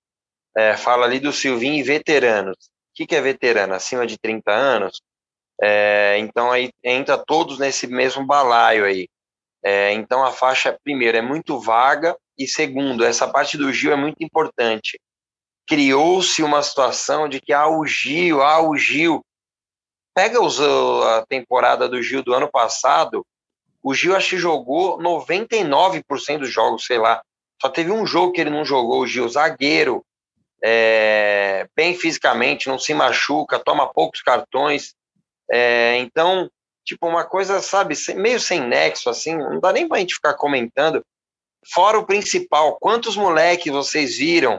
É, 0.56 0.76
fala 0.76 1.06
ali 1.06 1.20
do 1.20 1.32
Silvinho 1.32 1.78
e 1.78 1.82
veteranos. 1.82 2.56
O 2.56 2.94
que, 2.94 3.06
que 3.06 3.14
é 3.14 3.20
veterano? 3.20 3.74
Acima 3.74 4.06
de 4.06 4.18
30 4.18 4.52
anos? 4.52 5.00
É, 5.60 6.18
então 6.18 6.50
aí 6.50 6.70
entra 6.82 7.16
todos 7.16 7.58
nesse 7.58 7.86
mesmo 7.86 8.26
balaio 8.26 8.84
aí. 8.84 9.08
É, 9.64 9.92
então 9.92 10.24
a 10.24 10.32
faixa, 10.32 10.76
primeiro, 10.84 11.16
é 11.16 11.22
muito 11.22 11.60
vaga 11.60 12.16
e 12.44 12.48
segundo, 12.48 13.04
essa 13.04 13.28
parte 13.28 13.56
do 13.56 13.72
Gil 13.72 13.92
é 13.92 13.96
muito 13.96 14.22
importante. 14.22 14.98
criou-se 15.66 16.42
uma 16.42 16.62
situação 16.62 17.28
de 17.28 17.40
que 17.40 17.52
ah, 17.52 17.68
o 17.68 17.86
Gil, 17.86 18.42
ah, 18.42 18.60
o 18.60 18.76
Gil. 18.76 19.24
Pega 20.14 20.42
os, 20.42 20.60
a 20.60 21.24
temporada 21.26 21.88
do 21.88 22.02
Gil 22.02 22.22
do 22.22 22.34
ano 22.34 22.50
passado, 22.50 23.24
o 23.82 23.94
Gil 23.94 24.14
acho 24.14 24.30
que 24.30 24.38
jogou 24.38 24.98
99% 24.98 26.38
dos 26.38 26.50
jogos, 26.50 26.84
sei 26.84 26.98
lá. 26.98 27.22
Só 27.60 27.68
teve 27.68 27.90
um 27.90 28.06
jogo 28.06 28.32
que 28.32 28.40
ele 28.40 28.50
não 28.50 28.64
jogou, 28.64 29.00
o 29.00 29.06
Gil, 29.06 29.28
zagueiro, 29.28 30.04
é, 30.62 31.66
bem 31.74 31.94
fisicamente, 31.94 32.68
não 32.68 32.78
se 32.78 32.94
machuca, 32.94 33.58
toma 33.58 33.92
poucos 33.92 34.20
cartões. 34.20 34.94
É, 35.50 35.96
então, 35.98 36.48
tipo, 36.84 37.06
uma 37.06 37.24
coisa, 37.24 37.60
sabe, 37.60 37.94
meio 38.16 38.38
sem 38.38 38.60
nexo, 38.60 39.10
assim, 39.10 39.36
não 39.36 39.60
dá 39.60 39.72
nem 39.72 39.88
pra 39.88 39.98
gente 39.98 40.14
ficar 40.14 40.34
comentando. 40.34 41.04
Fora 41.66 41.98
o 41.98 42.06
principal, 42.06 42.76
quantos 42.80 43.16
moleques 43.16 43.72
vocês 43.72 44.16
viram 44.16 44.58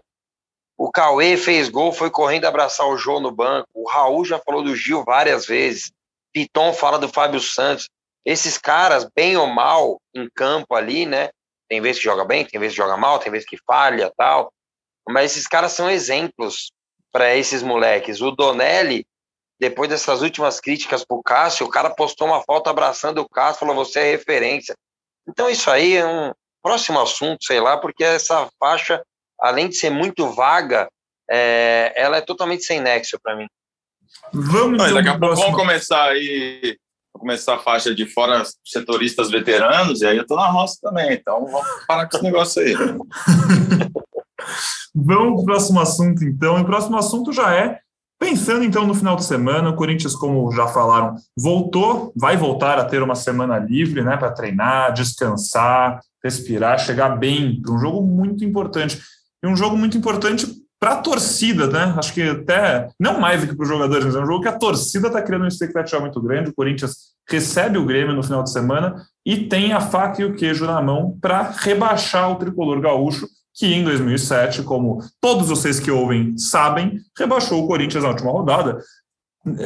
o 0.78 0.92
Cauê 0.92 1.38
fez 1.38 1.70
gol, 1.70 1.94
foi 1.94 2.10
correndo 2.10 2.46
abraçar 2.46 2.88
o 2.88 2.98
João 2.98 3.20
no 3.20 3.32
banco. 3.32 3.70
O 3.74 3.88
Raul 3.88 4.26
já 4.26 4.40
falou 4.40 4.64
do 4.64 4.76
Gil 4.76 5.04
várias 5.04 5.46
vezes. 5.46 5.92
Piton 6.34 6.74
fala 6.74 6.98
do 6.98 7.08
Fábio 7.08 7.40
Santos. 7.40 7.88
Esses 8.26 8.58
caras, 8.58 9.08
bem 9.16 9.38
ou 9.38 9.48
mal, 9.48 10.02
em 10.14 10.28
campo 10.34 10.76
ali, 10.76 11.06
né? 11.06 11.30
Tem 11.70 11.80
vezes 11.80 12.00
que 12.00 12.06
joga 12.06 12.26
bem, 12.26 12.46
tem 12.46 12.60
vezes 12.60 12.76
que 12.76 12.82
joga 12.82 12.98
mal, 12.98 13.20
tem 13.20 13.32
vezes 13.32 13.48
que 13.48 13.58
falha 13.66 14.12
tal. 14.18 14.52
Mas 15.08 15.32
esses 15.32 15.48
caras 15.48 15.74
são 15.74 15.90
exemplos 15.90 16.72
para 17.12 17.36
esses 17.36 17.62
moleques. 17.62 18.22
O 18.22 18.32
Donelli, 18.32 19.06
depois 19.60 19.90
dessas 19.90 20.22
últimas 20.22 20.60
críticas 20.60 21.06
pro 21.06 21.22
Cássio, 21.22 21.66
o 21.66 21.70
cara 21.70 21.92
postou 21.92 22.28
uma 22.28 22.42
foto 22.42 22.70
abraçando 22.70 23.20
o 23.20 23.30
Cássio, 23.30 23.60
falou: 23.60 23.76
você 23.76 24.00
é 24.00 24.12
referência. 24.12 24.76
Então, 25.28 25.50
isso 25.50 25.70
aí 25.70 25.96
é 25.96 26.06
um 26.06 26.32
próximo 26.64 27.00
assunto, 27.00 27.44
sei 27.44 27.60
lá, 27.60 27.78
porque 27.78 28.04
essa 28.04 28.50
faixa 28.60 29.04
além 29.44 29.68
de 29.68 29.76
ser 29.76 29.90
muito 29.90 30.32
vaga, 30.32 30.88
é, 31.30 31.92
ela 31.98 32.18
é 32.18 32.22
totalmente 32.22 32.64
sem 32.64 32.80
nexo 32.80 33.20
para 33.22 33.36
mim. 33.36 33.48
Vamos, 34.32 34.78
daqui 34.78 35.10
a 35.10 35.20
pouco 35.20 35.36
vamos 35.36 35.56
começar 35.56 36.10
aí, 36.10 36.78
começar 37.12 37.56
a 37.56 37.60
faixa 37.60 37.94
de 37.94 38.06
fora 38.06 38.44
setoristas 38.64 39.30
veteranos, 39.30 40.02
e 40.02 40.08
aí 40.08 40.18
eu 40.18 40.26
tô 40.26 40.38
na 40.38 40.48
roça 40.48 40.78
também, 40.82 41.14
então 41.14 41.46
vamos 41.46 41.68
parar 41.86 42.08
com 42.08 42.16
esse 42.16 42.24
negócio 42.24 42.62
aí. 42.62 42.74
vamos 44.96 44.96
para 44.96 45.42
o 45.42 45.46
próximo 45.46 45.82
assunto, 45.82 46.24
então. 46.24 46.58
E 46.58 46.62
o 46.62 46.66
próximo 46.66 46.98
assunto 46.98 47.34
já 47.34 47.54
é 47.54 47.80
Pensando 48.20 48.64
então 48.64 48.88
no 48.88 48.96
final 48.96 49.18
de 49.18 49.26
semana, 49.26 49.70
o 49.70 49.76
Corinthians, 49.76 50.16
como 50.16 50.50
já 50.54 50.66
falaram, 50.66 51.16
voltou, 51.38 52.14
vai 52.16 52.38
voltar 52.38 52.80
a 52.80 52.86
ter 52.86 53.04
uma 53.04 53.16
semana 53.16 53.60
livre, 53.60 54.02
né, 54.02 54.16
para 54.16 54.32
treinar, 54.32 54.94
descansar, 54.94 56.00
respirar, 56.24 56.80
chegar 56.80 57.18
bem 57.18 57.62
para 57.62 57.74
um 57.74 57.80
jogo 57.80 58.02
muito 58.02 58.46
importante. 58.46 59.00
E 59.44 59.48
um 59.48 59.56
jogo 59.56 59.76
muito 59.76 59.98
importante 59.98 60.48
para 60.80 60.96
a 60.96 60.98
torcida, 60.98 61.68
né? 61.68 61.94
Acho 61.98 62.14
que 62.14 62.22
até, 62.22 62.90
não 63.00 63.18
mais 63.18 63.40
do 63.40 63.48
que 63.48 63.56
para 63.56 63.64
os 63.64 63.70
jogadores, 63.70 64.06
mas 64.06 64.16
é 64.16 64.20
um 64.20 64.26
jogo 64.26 64.42
que 64.42 64.50
a 64.50 64.58
torcida 64.58 65.08
está 65.08 65.22
criando 65.22 65.44
uma 65.44 65.48
expectativa 65.48 66.02
muito 66.02 66.22
grande. 66.22 66.50
O 66.50 66.54
Corinthians 66.54 67.14
recebe 67.30 67.78
o 67.78 67.86
Grêmio 67.86 68.14
no 68.14 68.22
final 68.22 68.44
de 68.44 68.52
semana 68.52 68.96
e 69.26 69.48
tem 69.48 69.72
a 69.72 69.80
faca 69.80 70.22
e 70.22 70.26
o 70.26 70.36
queijo 70.36 70.66
na 70.66 70.82
mão 70.82 71.18
para 71.22 71.52
rebaixar 71.52 72.30
o 72.30 72.36
tricolor 72.36 72.82
gaúcho, 72.82 73.28
que 73.56 73.68
em 73.68 73.82
2007, 73.82 74.64
como 74.64 75.00
todos 75.22 75.48
vocês 75.48 75.80
que 75.80 75.90
ouvem 75.90 76.38
sabem, 76.38 77.00
rebaixou 77.18 77.64
o 77.64 77.68
Corinthians 77.68 78.04
na 78.04 78.10
última 78.10 78.32
rodada. 78.32 78.80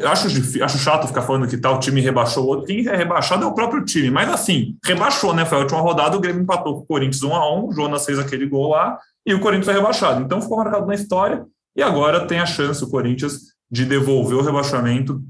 Acho, 0.06 0.28
acho 0.64 0.78
chato 0.80 1.08
ficar 1.08 1.22
falando 1.22 1.48
que 1.48 1.58
tal 1.58 1.80
time 1.80 2.02
rebaixou 2.02 2.44
o 2.44 2.48
outro. 2.48 2.66
Quem 2.66 2.88
é 2.88 2.96
rebaixado 2.96 3.44
é 3.44 3.48
o 3.48 3.54
próprio 3.54 3.86
time. 3.86 4.10
Mas 4.10 4.28
assim, 4.30 4.76
rebaixou, 4.84 5.36
né? 5.36 5.46
Foi 5.46 5.58
a 5.58 5.62
última 5.62 5.80
rodada, 5.80 6.18
o 6.18 6.20
Grêmio 6.20 6.42
empatou 6.42 6.78
com 6.78 6.82
o 6.82 6.86
Corinthians 6.86 7.22
1 7.22 7.36
a 7.36 7.56
1 7.56 7.68
o 7.68 7.72
Jonas 7.74 8.06
fez 8.06 8.18
aquele 8.18 8.48
gol 8.48 8.72
lá 8.72 8.98
e 9.26 9.34
o 9.34 9.40
Corinthians 9.40 9.66
foi 9.66 9.76
rebaixado. 9.76 10.24
Então 10.24 10.42
ficou 10.42 10.58
marcado 10.58 10.88
na 10.88 10.96
história 10.96 11.46
e 11.76 11.84
agora 11.84 12.26
tem 12.26 12.40
a 12.40 12.46
chance 12.46 12.84
o 12.84 12.90
Corinthians 12.90 13.40
de 13.70 13.86
devolver 13.86 14.38
o 14.38 14.42
rebaixamento 14.42 15.22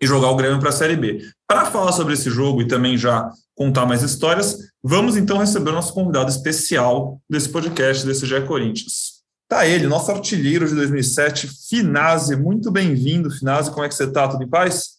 e 0.00 0.06
jogar 0.06 0.28
o 0.28 0.36
Grêmio 0.36 0.60
para 0.60 0.68
a 0.68 0.72
Série 0.72 0.96
B. 0.96 1.20
Para 1.48 1.66
falar 1.66 1.92
sobre 1.92 2.14
esse 2.14 2.30
jogo 2.30 2.62
e 2.62 2.68
também 2.68 2.96
já 2.96 3.30
contar 3.54 3.84
mais 3.84 4.02
histórias, 4.02 4.58
vamos 4.82 5.16
então 5.16 5.38
receber 5.38 5.70
o 5.70 5.74
nosso 5.74 5.92
convidado 5.92 6.30
especial 6.30 7.20
desse 7.28 7.48
podcast, 7.48 8.06
desse 8.06 8.26
GE 8.26 8.42
Corinthians. 8.42 9.11
Tá 9.52 9.66
ele, 9.66 9.86
nosso 9.86 10.10
artilheiro 10.10 10.66
de 10.66 10.74
2007, 10.74 11.46
Finazzi. 11.68 12.34
Muito 12.34 12.70
bem-vindo, 12.70 13.30
Finazzi. 13.30 13.70
Como 13.70 13.84
é 13.84 13.88
que 13.90 13.94
você 13.94 14.04
está? 14.04 14.26
Tudo 14.26 14.42
em 14.42 14.48
paz? 14.48 14.92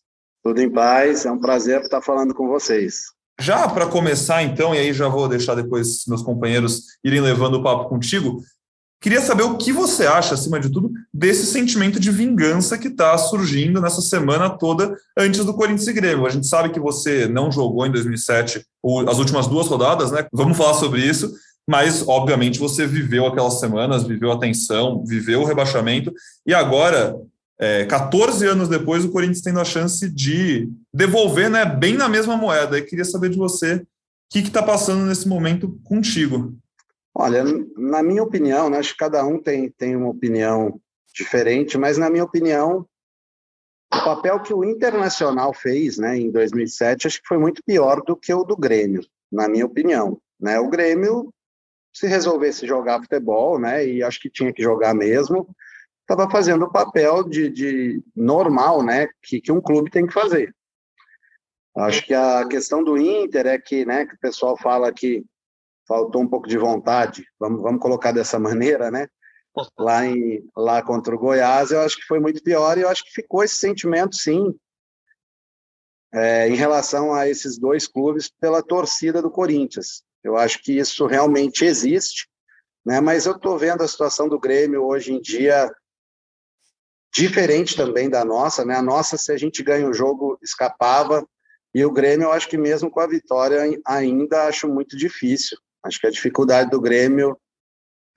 Tudo 0.44 0.62
em 0.62 0.70
paz. 0.70 1.26
É 1.26 1.32
um 1.32 1.39
prazer 1.39 1.82
estar 1.82 2.04
falando 2.04 2.36
com 2.36 2.48
vocês. 2.48 3.06
Já 3.42 3.68
para 3.68 3.88
começar, 3.88 4.44
então, 4.44 4.76
e 4.76 4.78
aí 4.78 4.94
já 4.94 5.08
vou 5.08 5.28
deixar 5.28 5.56
depois 5.56 6.04
meus 6.08 6.22
companheiros 6.22 6.84
irem 7.04 7.20
levando 7.20 7.56
o 7.56 7.63
papo 7.63 7.89
contigo, 7.89 8.44
queria 9.02 9.22
saber 9.22 9.42
o 9.42 9.58
que 9.58 9.74
você 9.74 10.06
acha, 10.06 10.36
acima 10.36 10.60
de 10.60 10.72
tudo, 10.72 10.92
desse 11.12 11.48
sentimento 11.48 12.00
de 12.00 12.12
vingança 12.12 12.78
que 12.78 12.89
está 12.89 13.18
surgindo 13.18 13.82
nessa 13.82 14.02
semana 14.02 14.52
toda 14.52 14.96
antes 15.18 15.44
do 15.44 15.56
Corinthians 15.56 15.88
e 15.88 15.94
Grêmio. 15.94 16.28
A 16.28 16.30
gente 16.30 16.46
sabe 16.46 16.70
que 16.70 16.80
você 16.80 17.28
não 17.28 17.52
jogou 17.52 17.88
em 17.88 17.92
2007 17.92 18.63
as 19.08 19.18
últimas 19.18 19.48
duas 19.48 19.66
rodadas, 19.66 20.12
né? 20.12 20.28
Vamos 20.32 20.56
falar 20.56 20.76
sobre 20.76 21.02
isso. 21.02 21.34
Mas, 21.67 22.08
obviamente, 22.08 22.60
você 22.60 22.86
viveu 22.86 23.26
aquelas 23.26 23.60
semanas, 23.60 24.04
viveu 24.04 24.32
a 24.32 24.39
tensão, 24.39 25.04
viveu 25.06 25.41
o 25.41 25.45
rebaixamento, 25.45 26.13
e 26.45 26.54
agora 26.54 27.15
é, 27.60 27.86
14 27.86 28.45
anos 28.45 28.67
depois, 28.67 29.06
o 29.06 29.12
Corinthians 29.12 29.41
tendo 29.41 29.60
a 29.60 29.65
chance 29.65 30.10
de 30.10 30.69
devolver 30.93 31.49
né, 31.49 31.65
bem 31.65 31.93
na 31.93 32.10
mesma 32.10 32.36
moeda. 32.36 32.78
E 32.78 32.82
queria 32.82 33.06
saber 33.06 33.30
de 33.30 33.38
você 33.38 33.76
o 33.76 33.86
que 34.30 34.39
está 34.39 34.62
passando 34.62 35.06
nesse 35.06 35.28
momento 35.28 35.80
contigo. 35.84 36.54
Olha, 37.15 37.43
na 37.78 38.02
minha 38.02 38.23
opinião, 38.23 38.69
né, 38.69 38.80
acho 38.80 38.91
que 38.91 38.97
cada 38.97 39.23
um 39.26 39.41
tem, 39.41 39.69
tem 39.69 39.95
uma 39.95 40.10
opinião 40.10 40.80
diferente, 41.13 41.78
mas 41.78 41.97
na 41.97 42.10
minha 42.10 42.23
opinião, 42.23 42.88
o 43.93 44.04
papel 44.04 44.41
que 44.41 44.54
o 44.54 44.63
Internacional 44.63 45.54
fez 45.54 45.97
né, 45.97 46.17
em 46.17 46.32
2007 46.32 47.06
acho 47.06 47.21
que 47.21 47.28
foi 47.28 47.38
muito 47.38 47.63
pior 47.63 48.02
do 48.02 48.15
que 48.15 48.34
o 48.34 48.43
do 48.43 48.58
Grêmio, 48.58 49.06
na 49.32 49.47
minha 49.47 49.65
opinião. 49.65 50.19
Né? 50.38 50.60
O 50.60 50.69
Grêmio, 50.69 51.32
se 51.94 52.08
resolvesse 52.08 52.66
jogar 52.66 53.02
futebol, 53.02 53.60
né, 53.60 53.86
e 53.86 54.04
acho 54.04 54.20
que 54.20 54.30
tinha 54.30 54.52
que 54.52 54.64
jogar 54.64 54.94
mesmo, 54.96 55.48
estava 56.02 56.30
fazendo 56.30 56.66
o 56.66 56.72
papel 56.72 57.24
de, 57.24 57.50
de 57.50 58.04
normal, 58.16 58.84
né, 58.84 59.08
que, 59.22 59.40
que 59.40 59.52
um 59.52 59.62
clube 59.62 59.92
tem 59.92 60.06
que 60.08 60.14
fazer. 60.14 60.54
Acho 61.76 62.06
que 62.06 62.14
a 62.14 62.48
questão 62.48 62.84
do 62.84 62.98
Inter 62.98 63.48
é 63.48 63.58
que, 63.58 63.86
né, 63.86 64.06
que 64.06 64.16
o 64.16 64.20
pessoal 64.20 64.58
fala 64.58 64.92
que 64.92 65.24
faltou 65.88 66.22
um 66.22 66.28
pouco 66.28 66.48
de 66.48 66.58
vontade, 66.58 67.26
vamos, 67.40 67.62
vamos 67.62 67.82
colocar 67.82 68.12
dessa 68.12 68.38
maneira, 68.40 68.90
né? 68.90 69.08
Lá, 69.78 70.04
em, 70.04 70.44
lá 70.58 70.82
contra 70.82 71.14
o 71.14 71.20
Goiás, 71.20 71.70
eu 71.70 71.82
acho 71.82 71.98
que 71.98 72.08
foi 72.08 72.20
muito 72.20 72.42
pior 72.42 72.76
e 72.76 72.82
eu 72.82 72.90
acho 72.90 73.04
que 73.04 73.12
ficou 73.12 73.44
esse 73.44 73.54
sentimento, 73.56 74.16
sim, 74.16 74.52
é, 76.12 76.48
em 76.50 76.56
relação 76.56 77.14
a 77.14 77.28
esses 77.28 77.58
dois 77.58 77.88
clubes 77.88 78.30
pela 78.40 78.64
torcida 78.64 79.22
do 79.22 79.30
Corinthians. 79.30 80.04
Eu 80.24 80.38
acho 80.38 80.62
que 80.62 80.78
isso 80.78 81.06
realmente 81.06 81.66
existe, 81.66 82.28
né? 82.86 83.02
Mas 83.02 83.26
eu 83.26 83.34
estou 83.36 83.58
vendo 83.58 83.84
a 83.84 83.88
situação 83.88 84.30
do 84.30 84.40
Grêmio 84.40 84.84
hoje 84.84 85.14
em 85.14 85.22
dia 85.22 85.70
diferente 87.14 87.76
também 87.76 88.10
da 88.10 88.26
nossa, 88.26 88.66
né? 88.66 88.76
A 88.76 88.82
nossa, 88.82 89.18
se 89.18 89.32
a 89.32 89.38
gente 89.38 89.62
ganha 89.62 89.88
o 89.88 89.94
jogo, 89.94 90.38
escapava. 90.42 91.28
E 91.74 91.86
o 91.86 91.92
Grêmio, 91.92 92.26
eu 92.26 92.32
acho 92.32 92.48
que 92.48 92.58
mesmo 92.58 92.90
com 92.90 93.00
a 93.00 93.08
vitória, 93.08 93.62
ainda 93.86 94.48
acho 94.48 94.68
muito 94.68 94.98
difícil. 94.98 95.58
Acho 95.84 96.00
que 96.00 96.08
a 96.08 96.12
dificuldade 96.12 96.70
do 96.72 96.82
Grêmio 96.82 97.38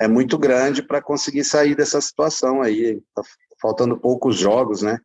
é 0.01 0.09
muito 0.09 0.39
grande 0.39 0.83
para 0.83 1.03
conseguir 1.03 1.45
sair 1.45 1.75
dessa 1.75 2.01
situação 2.01 2.63
aí. 2.63 3.03
Tá 3.15 3.23
faltando 3.61 3.99
poucos 3.99 4.37
jogos, 4.37 4.83
né? 4.83 4.99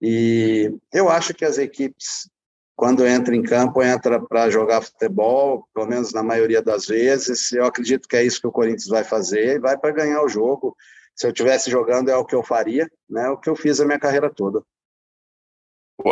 E 0.00 0.74
eu 0.92 1.08
acho 1.08 1.34
que 1.34 1.44
as 1.44 1.58
equipes, 1.58 2.28
quando 2.76 3.06
entram 3.06 3.34
em 3.34 3.42
campo, 3.42 3.82
entram 3.82 4.24
para 4.24 4.50
jogar 4.50 4.82
futebol, 4.82 5.68
pelo 5.74 5.86
menos 5.86 6.12
na 6.12 6.22
maioria 6.22 6.62
das 6.62 6.86
vezes. 6.86 7.52
Eu 7.52 7.66
acredito 7.66 8.08
que 8.08 8.16
é 8.16 8.24
isso 8.24 8.40
que 8.40 8.46
o 8.46 8.52
Corinthians 8.52 8.88
vai 8.88 9.04
fazer, 9.04 9.60
vai 9.60 9.76
para 9.78 9.92
ganhar 9.92 10.22
o 10.22 10.28
jogo 10.28 10.76
se 11.14 11.26
eu 11.26 11.32
tivesse 11.32 11.70
jogando 11.70 12.10
é 12.10 12.16
o 12.16 12.24
que 12.24 12.34
eu 12.34 12.42
faria, 12.42 12.90
né? 13.08 13.28
O 13.28 13.36
que 13.36 13.48
eu 13.48 13.56
fiz 13.56 13.80
a 13.80 13.86
minha 13.86 13.98
carreira 13.98 14.30
toda. 14.30 14.62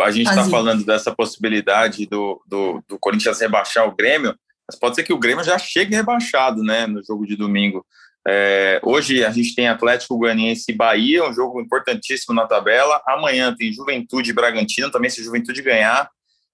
A 0.03 0.11
gente 0.11 0.29
está 0.29 0.44
falando 0.44 0.85
dessa 0.85 1.12
possibilidade 1.12 2.07
do, 2.07 2.40
do, 2.46 2.83
do, 2.87 2.99
Corinthians 2.99 3.40
rebaixar 3.40 3.88
o 3.88 3.94
Grêmio, 3.94 4.37
mas 4.68 4.79
pode 4.79 4.94
ser 4.94 5.03
que 5.03 5.12
o 5.12 5.18
Grêmio 5.18 5.42
já 5.42 5.59
chegue 5.59 5.96
rebaixado, 5.96 6.62
né? 6.62 6.87
No 6.87 7.03
jogo 7.03 7.27
de 7.27 7.35
domingo. 7.35 7.85
É, 8.29 8.81
hoje 8.85 9.25
a 9.25 9.31
gente 9.31 9.55
tem 9.55 9.66
Atlético 9.66 10.18
Goianiense 10.18 10.70
e 10.70 10.75
Bahia, 10.75 11.27
um 11.27 11.33
jogo 11.33 11.61
importantíssimo 11.61 12.35
na 12.35 12.46
tabela. 12.46 13.03
Amanhã 13.07 13.55
tem 13.57 13.73
Juventude 13.73 14.31
e 14.31 14.35
Bragantino, 14.35 14.90
também 14.90 15.11
se 15.11 15.25
Juventude 15.25 15.62
ganhar, 15.62 16.09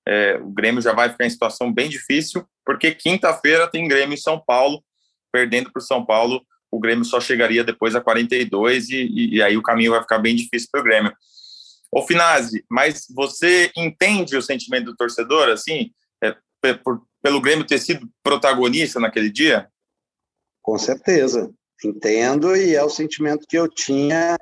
é, 0.06 0.38
o 0.40 0.50
Grêmio 0.50 0.80
já 0.80 0.92
vai 0.92 1.10
ficar 1.10 1.26
em 1.26 1.30
situação 1.30 1.72
bem 1.72 1.88
difícil, 1.88 2.46
porque 2.64 2.94
quinta-feira 2.94 3.68
tem 3.68 3.88
Grêmio 3.88 4.14
em 4.14 4.18
São 4.18 4.40
Paulo, 4.40 4.82
perdendo 5.32 5.72
para 5.72 5.80
o 5.80 5.84
São 5.84 6.04
Paulo 6.04 6.44
o 6.70 6.78
Grêmio 6.78 7.04
só 7.04 7.20
chegaria 7.20 7.64
depois 7.64 7.94
a 7.94 8.00
42 8.00 8.90
e, 8.90 8.96
e, 8.96 9.36
e 9.36 9.42
aí 9.42 9.56
o 9.56 9.62
caminho 9.62 9.92
vai 9.92 10.02
ficar 10.02 10.18
bem 10.18 10.34
difícil 10.34 10.68
para 10.70 10.80
o 10.80 10.84
Grêmio. 10.84 11.12
Ô 11.90 12.02
Finazzi, 12.02 12.64
mas 12.70 13.06
você 13.14 13.70
entende 13.76 14.36
o 14.36 14.42
sentimento 14.42 14.86
do 14.86 14.96
torcedor, 14.96 15.48
assim, 15.48 15.90
é, 16.22 16.36
por, 16.84 17.02
pelo 17.22 17.40
Grêmio 17.40 17.66
ter 17.66 17.78
sido 17.78 18.08
protagonista 18.22 19.00
naquele 19.00 19.30
dia? 19.30 19.68
Com 20.60 20.76
certeza, 20.76 21.50
entendo 21.84 22.56
e 22.56 22.74
é 22.74 22.82
o 22.82 22.90
sentimento 22.90 23.46
que 23.48 23.56
eu 23.56 23.68
tinha 23.68 24.36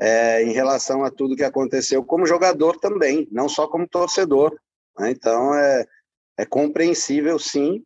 é, 0.00 0.42
em 0.44 0.52
relação 0.52 1.04
a 1.04 1.10
tudo 1.10 1.36
que 1.36 1.44
aconteceu 1.44 2.04
como 2.04 2.26
jogador 2.26 2.78
também, 2.78 3.28
não 3.30 3.48
só 3.48 3.66
como 3.66 3.88
torcedor. 3.88 4.56
Né? 4.98 5.10
Então 5.10 5.54
é, 5.54 5.86
é 6.38 6.46
compreensível, 6.46 7.38
sim. 7.38 7.82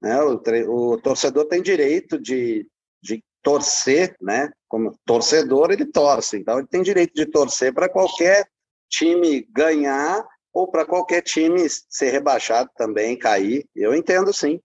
Né? 0.00 0.20
O, 0.22 0.40
o, 0.70 0.98
torcedor 1.00 1.46
tem 1.46 1.62
direito 1.62 2.20
de, 2.20 2.66
de 3.02 3.22
torcer, 3.42 4.16
né? 4.20 4.50
Como 4.68 4.96
torcedor 5.04 5.70
ele 5.70 5.86
torce, 5.86 6.36
então 6.36 6.58
ele 6.58 6.68
tem 6.68 6.82
direito 6.82 7.14
de 7.14 7.26
torcer 7.26 7.72
para 7.72 7.88
qualquer 7.88 8.48
time 8.88 9.46
ganhar 9.50 10.24
ou 10.52 10.70
para 10.70 10.84
qualquer 10.86 11.22
time 11.22 11.66
ser 11.68 12.10
rebaixado 12.10 12.70
também, 12.76 13.18
cair. 13.18 13.66
Eu 13.74 13.94
entendo, 13.94 14.32
sim. 14.32 14.60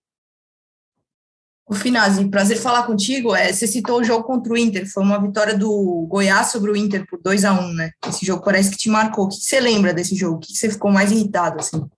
O 1.66 1.74
Finazzi, 1.74 2.28
prazer 2.28 2.58
falar 2.58 2.86
contigo. 2.86 3.34
É, 3.34 3.52
você 3.52 3.66
citou 3.66 4.00
o 4.00 4.04
jogo 4.04 4.24
contra 4.24 4.52
o 4.52 4.56
Inter, 4.56 4.90
foi 4.90 5.02
uma 5.02 5.20
vitória 5.20 5.56
do 5.56 6.06
Goiás 6.08 6.48
sobre 6.48 6.70
o 6.70 6.76
Inter 6.76 7.06
por 7.08 7.20
2 7.22 7.44
a 7.44 7.52
1 7.52 7.72
né? 7.72 7.90
Esse 8.06 8.26
jogo 8.26 8.44
parece 8.44 8.70
que 8.70 8.76
te 8.76 8.90
marcou. 8.90 9.24
O 9.24 9.28
que 9.28 9.36
você 9.36 9.60
lembra 9.60 9.94
desse 9.94 10.14
jogo? 10.14 10.36
O 10.36 10.40
que 10.40 10.54
você 10.54 10.68
ficou 10.70 10.90
mais 10.90 11.10
irritado, 11.10 11.58
assim? 11.58 11.88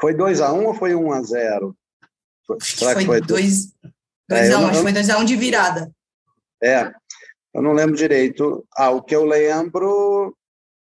Foi 0.00 0.14
2 0.14 0.40
a 0.40 0.52
1 0.52 0.66
ou 0.66 0.74
foi 0.74 0.94
1 0.94 1.12
a 1.12 1.22
0 1.22 1.76
Será 2.60 2.94
que 2.96 3.06
foi 3.06 3.20
2 3.20 3.72
é, 4.30 4.52
a 4.52 4.58
1 4.58 4.66
acho 4.66 4.78
que 4.78 4.82
foi 4.82 4.92
2 4.92 5.10
a 5.10 5.18
1 5.18 5.24
de 5.24 5.36
virada. 5.36 5.90
É, 6.62 6.90
eu 7.54 7.62
não 7.62 7.72
lembro 7.72 7.96
direito. 7.96 8.64
Ah, 8.76 8.90
o 8.90 9.02
que 9.02 9.14
eu 9.14 9.24
lembro, 9.24 10.36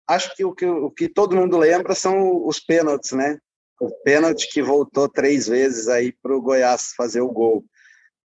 acho 0.07 0.35
que 0.35 0.43
o 0.43 0.53
que, 0.53 0.65
o 0.65 0.89
que 0.89 1.09
todo 1.09 1.35
mundo 1.35 1.57
lembra 1.57 1.93
são 1.93 2.45
os 2.45 2.59
pênaltis, 2.59 3.11
né? 3.11 3.37
O 3.79 3.89
pênalti 4.03 4.49
que 4.51 4.61
voltou 4.61 5.09
três 5.09 5.47
vezes 5.47 5.87
aí 5.87 6.13
para 6.21 6.35
o 6.35 6.41
Goiás 6.41 6.93
fazer 6.95 7.21
o 7.21 7.31
gol. 7.31 7.65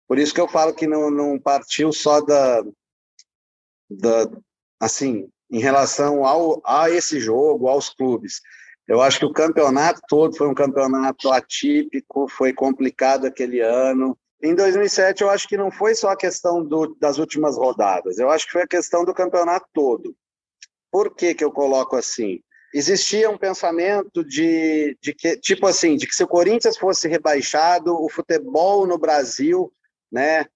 Por 0.09 0.19
isso 0.19 0.35
que 0.35 0.41
eu 0.41 0.49
falo 0.49 0.75
que 0.75 0.87
não, 0.87 1.11
não 1.11 1.39
partiu 1.39 1.93
só 1.93 2.21
da, 2.21 2.63
da, 3.91 4.31
assim, 4.81 5.29
em 5.51 5.61
relação 5.61 6.25
ao, 6.25 6.61
a 6.65 6.91
esse 6.91 7.21
jogo, 7.21 7.69
aos 7.69 7.91
clubes. 7.91 8.41
Eu 8.89 9.01
acho 9.01 9.19
que 9.21 9.27
o 9.27 9.33
campeonato 9.33 10.01
todo 10.09 10.37
foi 10.37 10.49
um 10.49 10.55
campeonato 10.55 11.31
atípico, 11.31 12.27
foi 12.29 12.53
complicado 12.53 13.27
aquele 13.27 13.61
ano. 13.61 14.19
Em 14.43 14.55
2007, 14.55 15.23
eu 15.23 15.31
acho 15.31 15.47
que 15.47 15.57
não 15.57 15.71
foi 15.71 15.95
só 15.95 16.11
a 16.11 16.17
questão 16.17 16.65
do, 16.65 16.97
das 16.99 17.19
últimas 17.19 17.57
rodadas, 17.57 18.19
eu 18.19 18.29
acho 18.29 18.47
que 18.47 18.53
foi 18.53 18.63
a 18.63 18.67
questão 18.67 19.05
do 19.05 19.15
campeonato 19.15 19.67
todo. 19.73 20.17
Por 20.91 21.15
que, 21.15 21.35
que 21.35 21.45
eu 21.45 21.53
coloco 21.53 21.97
assim? 21.97 22.41
Existia 22.75 23.31
um 23.31 23.39
pensamento 23.39 24.25
de, 24.25 24.97
de 25.01 25.15
que, 25.15 25.37
tipo 25.37 25.67
assim, 25.67 25.97
de 25.97 26.07
que 26.07 26.15
se 26.15 26.25
o 26.25 26.29
Corinthians 26.29 26.77
fosse 26.77 27.07
rebaixado, 27.07 27.95
o 27.95 28.09
futebol 28.09 28.87
no 28.87 28.99
Brasil 28.99 29.73
né, 30.13 30.47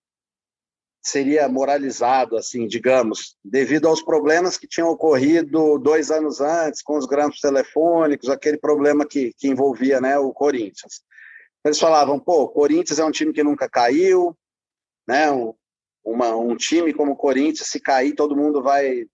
seria 1.06 1.48
moralizado, 1.48 2.36
assim, 2.36 2.66
digamos, 2.66 3.36
devido 3.44 3.86
aos 3.86 4.02
problemas 4.02 4.58
que 4.58 4.66
tinham 4.66 4.88
ocorrido 4.88 5.78
dois 5.78 6.10
anos 6.10 6.40
antes 6.40 6.82
com 6.82 6.98
os 6.98 7.06
grampos 7.06 7.40
telefônicos, 7.40 8.28
aquele 8.28 8.58
problema 8.58 9.06
que, 9.06 9.32
que 9.38 9.46
envolvia 9.48 10.00
né, 10.00 10.18
o 10.18 10.32
Corinthians. 10.32 11.02
Eles 11.64 11.78
falavam, 11.78 12.18
pô, 12.18 12.42
o 12.42 12.48
Corinthians 12.48 12.98
é 12.98 13.04
um 13.04 13.10
time 13.10 13.32
que 13.32 13.42
nunca 13.42 13.68
caiu, 13.68 14.36
né, 15.06 15.30
um, 15.30 15.54
uma, 16.04 16.34
um 16.36 16.56
time 16.56 16.92
como 16.92 17.12
o 17.12 17.16
Corinthians, 17.16 17.68
se 17.68 17.80
cair, 17.80 18.14
todo 18.14 18.36
mundo 18.36 18.62
vai 18.62 19.06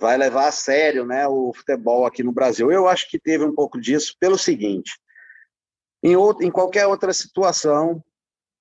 vai 0.00 0.16
levar 0.16 0.46
a 0.46 0.52
sério 0.52 1.04
né, 1.04 1.26
o 1.26 1.52
futebol 1.52 2.06
aqui 2.06 2.22
no 2.22 2.30
Brasil. 2.30 2.70
Eu 2.70 2.86
acho 2.86 3.10
que 3.10 3.18
teve 3.18 3.44
um 3.44 3.52
pouco 3.52 3.80
disso 3.80 4.14
pelo 4.20 4.38
seguinte, 4.38 4.92
em, 6.00 6.14
outro, 6.14 6.46
em 6.46 6.52
qualquer 6.52 6.86
outra 6.86 7.12
situação, 7.12 8.00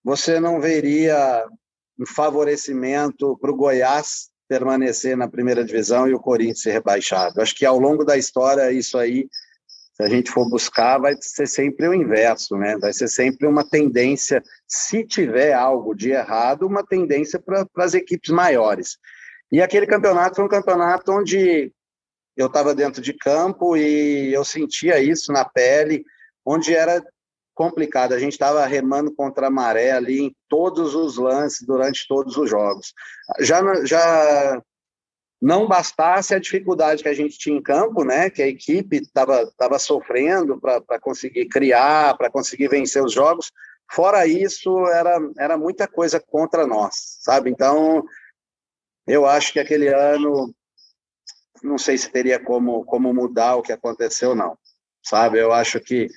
você 0.08 0.40
não 0.40 0.62
veria 0.62 1.46
um 2.00 2.06
favorecimento 2.06 3.38
para 3.42 3.52
o 3.52 3.56
Goiás 3.56 4.30
permanecer 4.48 5.18
na 5.18 5.28
primeira 5.28 5.66
divisão 5.66 6.08
e 6.08 6.14
o 6.14 6.20
Corinthians 6.20 6.62
ser 6.62 6.72
rebaixado. 6.72 7.42
Acho 7.42 7.54
que 7.54 7.66
ao 7.66 7.78
longo 7.78 8.06
da 8.06 8.16
história, 8.16 8.72
isso 8.72 8.98
aí, 8.98 9.28
se 9.94 10.02
a 10.02 10.08
gente 10.08 10.32
for 10.32 10.50
buscar, 10.50 10.98
vai 10.98 11.14
ser 11.20 11.46
sempre 11.46 11.90
o 11.90 11.94
inverso, 11.94 12.56
né? 12.56 12.78
Vai 12.78 12.94
ser 12.94 13.10
sempre 13.10 13.46
uma 13.46 13.70
tendência, 13.70 14.42
se 14.66 15.06
tiver 15.06 15.52
algo 15.52 15.94
de 15.94 16.12
errado, 16.12 16.66
uma 16.66 16.86
tendência 16.86 17.38
para 17.38 17.68
as 17.76 17.94
equipes 17.94 18.32
maiores. 18.32 18.98
E 19.52 19.62
aquele 19.62 19.86
campeonato 19.86 20.38
foi 20.38 20.46
um 20.46 20.50
campeonato 20.50 21.12
onde 21.12 21.70
eu 22.38 22.48
estava 22.48 22.74
dentro 22.74 23.02
de 23.02 23.12
campo 23.12 23.76
e 23.76 24.34
eu 24.34 24.46
sentia 24.46 25.02
isso 25.02 25.34
na 25.34 25.44
pele, 25.44 26.06
onde 26.46 26.74
era 26.74 27.04
complicado. 27.58 28.14
A 28.14 28.20
gente 28.20 28.34
estava 28.34 28.64
remando 28.68 29.12
contra 29.12 29.48
a 29.48 29.50
maré 29.50 29.92
ali 29.92 30.22
em 30.22 30.36
todos 30.48 30.94
os 30.94 31.18
lances 31.18 31.66
durante 31.66 32.08
todos 32.08 32.38
os 32.38 32.48
jogos. 32.48 32.94
Já, 33.40 33.62
já 33.84 34.62
não 35.42 35.68
bastasse 35.68 36.36
a 36.36 36.40
dificuldade 36.40 37.02
que 37.02 37.10
a 37.10 37.16
gente 37.16 37.40
tinha 37.40 37.58
em 37.58 37.62
campo, 37.62 38.04
né? 38.04 38.30
Que 38.30 38.44
a 38.44 38.48
equipe 38.48 38.98
estava 38.98 39.52
tava 39.58 39.80
sofrendo 39.80 40.62
para 40.62 41.00
conseguir 41.02 41.48
criar, 41.48 42.16
para 42.16 42.30
conseguir 42.30 42.68
vencer 42.68 43.04
os 43.04 43.12
jogos. 43.12 43.52
Fora 43.92 44.28
isso, 44.28 44.86
era, 44.88 45.18
era 45.40 45.58
muita 45.58 45.88
coisa 45.88 46.20
contra 46.20 46.68
nós, 46.68 47.18
sabe? 47.22 47.50
Então, 47.50 48.04
eu 49.08 49.26
acho 49.26 49.52
que 49.52 49.60
aquele 49.60 49.88
ano, 49.88 50.54
não 51.64 51.78
sei 51.80 51.98
se 51.98 52.12
teria 52.12 52.40
como, 52.40 52.86
como 52.86 53.14
mudar 53.14 53.56
o 53.56 53.64
que 53.64 53.72
aconteceu, 53.72 54.36
não, 54.36 54.56
sabe? 55.04 55.40
Eu 55.40 55.52
acho 55.52 55.80
que 55.80 56.08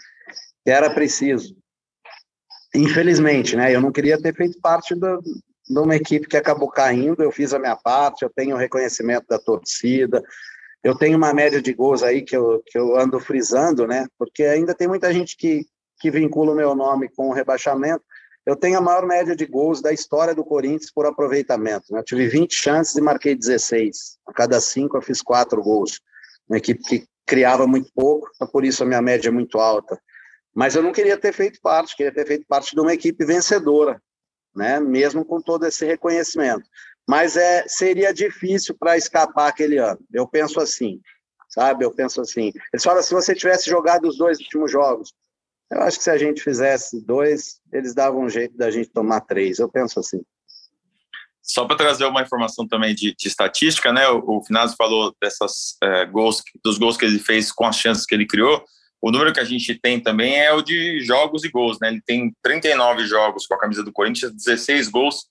que 0.64 0.70
era 0.70 0.90
preciso. 0.90 1.56
Infelizmente, 2.74 3.56
né? 3.56 3.74
Eu 3.74 3.80
não 3.80 3.90
queria 3.90 4.20
ter 4.20 4.34
feito 4.34 4.60
parte 4.60 4.94
do, 4.94 5.20
de 5.20 5.78
uma 5.78 5.96
equipe 5.96 6.28
que 6.28 6.36
acabou 6.36 6.68
caindo. 6.68 7.22
Eu 7.22 7.32
fiz 7.32 7.52
a 7.52 7.58
minha 7.58 7.76
parte, 7.76 8.22
eu 8.22 8.30
tenho 8.30 8.54
o 8.54 8.58
reconhecimento 8.58 9.26
da 9.28 9.38
torcida, 9.38 10.22
eu 10.82 10.96
tenho 10.96 11.16
uma 11.16 11.34
média 11.34 11.60
de 11.60 11.72
gols 11.72 12.02
aí 12.02 12.22
que 12.22 12.36
eu, 12.36 12.62
que 12.66 12.78
eu 12.78 12.96
ando 12.98 13.20
frisando, 13.20 13.86
né? 13.86 14.06
Porque 14.18 14.44
ainda 14.44 14.74
tem 14.74 14.88
muita 14.88 15.12
gente 15.12 15.36
que, 15.36 15.66
que 16.00 16.10
vincula 16.10 16.52
o 16.52 16.56
meu 16.56 16.74
nome 16.74 17.08
com 17.08 17.28
o 17.28 17.32
rebaixamento. 17.32 18.02
Eu 18.46 18.56
tenho 18.56 18.78
a 18.78 18.80
maior 18.80 19.06
média 19.06 19.36
de 19.36 19.44
gols 19.44 19.82
da 19.82 19.92
história 19.92 20.34
do 20.34 20.44
Corinthians 20.44 20.90
por 20.90 21.04
aproveitamento. 21.04 21.92
Né? 21.92 21.98
Eu 21.98 22.04
tive 22.04 22.26
20 22.26 22.54
chances 22.54 22.96
e 22.96 23.00
marquei 23.00 23.34
16. 23.34 24.18
A 24.26 24.32
cada 24.32 24.60
cinco 24.60 24.96
eu 24.96 25.02
fiz 25.02 25.20
quatro 25.20 25.62
gols. 25.62 26.00
Uma 26.48 26.56
equipe 26.56 26.82
que 26.82 27.04
criava 27.26 27.66
muito 27.66 27.92
pouco, 27.94 28.28
então 28.34 28.48
por 28.48 28.64
isso 28.64 28.82
a 28.82 28.86
minha 28.86 29.02
média 29.02 29.28
é 29.28 29.30
muito 29.30 29.58
alta. 29.58 30.00
Mas 30.54 30.74
eu 30.74 30.82
não 30.82 30.92
queria 30.92 31.16
ter 31.16 31.32
feito 31.32 31.60
parte, 31.60 31.96
queria 31.96 32.12
ter 32.12 32.26
feito 32.26 32.46
parte 32.46 32.74
de 32.74 32.80
uma 32.80 32.92
equipe 32.92 33.24
vencedora, 33.24 34.02
né? 34.54 34.80
mesmo 34.80 35.24
com 35.24 35.40
todo 35.40 35.66
esse 35.66 35.84
reconhecimento. 35.84 36.68
Mas 37.08 37.36
é, 37.36 37.66
seria 37.66 38.12
difícil 38.12 38.76
para 38.78 38.96
escapar 38.96 39.48
aquele 39.48 39.78
ano. 39.78 40.00
Eu 40.12 40.26
penso 40.26 40.60
assim, 40.60 41.00
sabe? 41.48 41.84
Eu 41.84 41.92
penso 41.92 42.20
assim. 42.20 42.52
Eles 42.72 42.84
falam, 42.84 43.02
se 43.02 43.12
você 43.12 43.34
tivesse 43.34 43.68
jogado 43.68 44.06
os 44.06 44.18
dois 44.18 44.38
últimos 44.38 44.70
jogos, 44.70 45.12
eu 45.70 45.80
acho 45.82 45.98
que 45.98 46.04
se 46.04 46.10
a 46.10 46.18
gente 46.18 46.42
fizesse 46.42 47.04
dois, 47.04 47.60
eles 47.72 47.94
davam 47.94 48.22
um 48.22 48.28
jeito 48.28 48.56
da 48.56 48.70
gente 48.70 48.90
tomar 48.90 49.20
três. 49.20 49.58
Eu 49.58 49.68
penso 49.68 50.00
assim. 50.00 50.20
Só 51.42 51.64
para 51.64 51.76
trazer 51.76 52.04
uma 52.04 52.22
informação 52.22 52.66
também 52.66 52.94
de, 52.94 53.14
de 53.14 53.28
estatística, 53.28 53.92
né? 53.92 54.08
O, 54.08 54.38
o 54.38 54.44
Finazzi 54.44 54.76
falou 54.76 55.14
dessas 55.20 55.76
é, 55.82 56.06
gols, 56.06 56.42
dos 56.64 56.76
gols 56.78 56.96
que 56.96 57.04
ele 57.04 57.18
fez 57.18 57.50
com 57.50 57.64
as 57.64 57.76
chances 57.76 58.04
que 58.04 58.14
ele 58.14 58.26
criou. 58.26 58.64
O 59.00 59.10
número 59.10 59.32
que 59.32 59.40
a 59.40 59.44
gente 59.44 59.78
tem 59.80 59.98
também 59.98 60.38
é 60.38 60.52
o 60.52 60.60
de 60.60 61.00
jogos 61.00 61.42
e 61.44 61.48
gols, 61.48 61.78
né? 61.80 61.88
Ele 61.88 62.02
tem 62.04 62.34
39 62.42 63.06
jogos 63.06 63.46
com 63.46 63.54
a 63.54 63.58
camisa 63.58 63.82
do 63.82 63.92
Corinthians, 63.92 64.34
16 64.34 64.88
gols, 64.88 65.30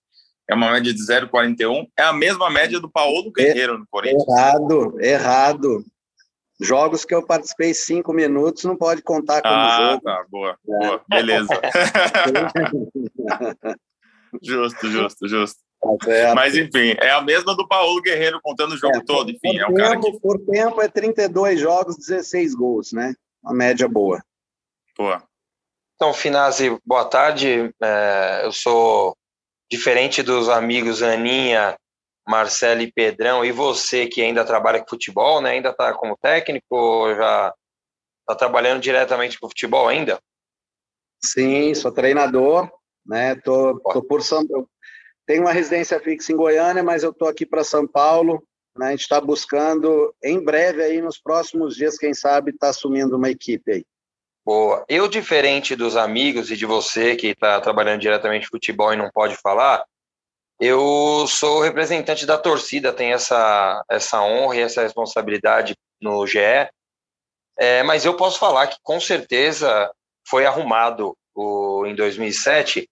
é 0.49 0.55
uma 0.55 0.71
média 0.71 0.91
de 0.91 0.99
0,41. 0.99 1.87
É 1.97 2.03
a 2.03 2.13
mesma 2.13 2.49
média 2.49 2.79
do 2.79 2.89
Paulo 2.89 3.31
Guerreiro 3.31 3.77
no 3.77 3.85
Corinthians. 3.87 4.27
Errado, 4.27 4.99
errado. 4.99 5.85
Jogos 6.59 7.05
que 7.05 7.13
eu 7.13 7.23
participei 7.25 7.73
cinco 7.73 8.11
minutos 8.11 8.65
não 8.65 8.75
pode 8.75 9.03
contar 9.03 9.41
como 9.41 9.53
ah, 9.53 9.77
jogo. 9.77 10.09
Ah, 10.09 10.11
tá, 10.11 10.25
boa, 10.29 10.57
boa, 10.65 11.01
beleza. 11.07 11.47
justo, 14.41 14.89
justo, 14.89 15.27
justo. 15.27 15.59
Tá 15.79 16.35
Mas 16.35 16.57
enfim, 16.57 16.97
é 16.99 17.11
a 17.11 17.21
mesma 17.21 17.55
do 17.55 17.65
Paulo 17.65 18.01
Guerreiro 18.01 18.41
contando 18.43 18.73
o 18.73 18.77
jogo 18.77 18.97
é, 18.97 19.03
todo. 19.05 19.31
Enfim, 19.31 19.57
é 19.57 19.65
um 19.65 19.73
tempo, 19.73 19.75
cara 19.75 19.99
que. 19.99 20.19
Por 20.19 20.37
tempo 20.39 20.81
é 20.81 20.89
32 20.89 21.59
jogos, 21.59 21.95
16 21.95 22.55
gols, 22.55 22.91
né? 22.91 23.13
Uma 23.43 23.53
média 23.53 23.87
boa. 23.87 24.23
Boa. 24.97 25.23
Então, 25.95 26.13
Finazzi, 26.13 26.77
boa 26.85 27.05
tarde. 27.05 27.73
É, 27.81 28.41
eu 28.45 28.51
sou 28.51 29.15
diferente 29.69 30.23
dos 30.23 30.49
amigos 30.49 31.03
Aninha, 31.03 31.77
Marcelo 32.27 32.81
e 32.81 32.91
Pedrão, 32.91 33.43
e 33.43 33.51
você 33.51 34.07
que 34.07 34.21
ainda 34.21 34.45
trabalha 34.45 34.79
com 34.79 34.89
futebol, 34.89 35.41
né? 35.41 35.51
Ainda 35.51 35.69
está 35.69 35.93
como 35.93 36.17
técnico 36.17 37.13
já 37.15 37.53
está 38.21 38.35
trabalhando 38.35 38.81
diretamente 38.81 39.39
com 39.39 39.49
futebol 39.49 39.87
ainda? 39.87 40.19
Sim, 41.23 41.73
sou 41.73 41.91
treinador, 41.91 42.71
né? 43.05 43.35
Tô, 43.35 43.79
tô 43.79 44.01
por 44.03 44.21
São 44.21 44.43
tenho 45.25 45.41
uma 45.41 45.51
residência 45.51 45.99
fixa 45.99 46.31
em 46.31 46.35
Goiânia, 46.35 46.81
mas 46.81 47.03
eu 47.03 47.13
tô 47.13 47.27
aqui 47.27 47.45
para 47.45 47.63
São 47.63 47.87
Paulo 47.87 48.43
né? 48.77 48.87
A 48.87 48.91
gente 48.91 49.01
está 49.01 49.19
buscando, 49.19 50.13
em 50.23 50.43
breve, 50.43 50.83
aí 50.83 51.01
nos 51.01 51.17
próximos 51.17 51.75
dias, 51.75 51.97
quem 51.97 52.13
sabe, 52.13 52.51
está 52.51 52.69
assumindo 52.69 53.15
uma 53.15 53.29
equipe 53.29 53.71
aí. 53.71 53.85
Boa. 54.45 54.83
Eu, 54.87 55.07
diferente 55.07 55.75
dos 55.75 55.95
amigos 55.95 56.49
e 56.49 56.57
de 56.57 56.65
você 56.65 57.15
que 57.15 57.27
está 57.27 57.59
trabalhando 57.61 58.01
diretamente 58.01 58.47
futebol 58.47 58.93
e 58.93 58.97
não 58.97 59.09
pode 59.11 59.35
falar, 59.35 59.83
Eu 60.61 61.25
sou 61.27 61.61
representante 61.61 62.25
da 62.25 62.37
torcida, 62.37 62.91
tenho 62.91 63.15
essa, 63.15 63.81
essa 63.89 64.21
honra 64.21 64.57
e 64.57 64.59
essa 64.59 64.81
responsabilidade 64.81 65.73
no 66.01 66.27
GE, 66.27 66.39
é, 67.57 67.81
mas 67.83 68.03
eu 68.03 68.17
posso 68.17 68.39
falar 68.39 68.67
que 68.67 68.77
com 68.83 68.99
certeza 68.99 69.89
foi 70.27 70.45
arrumado 70.45 71.15
o, 71.33 71.85
em 71.85 71.95
2007 71.95 72.89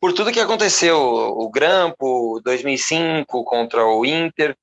por 0.00 0.14
tudo 0.14 0.32
que 0.32 0.40
aconteceu, 0.40 0.98
o 0.98 1.50
Grampo, 1.50 2.40
2005 2.42 3.44
contra 3.44 3.84
o 3.84 4.06
Inter, 4.06 4.56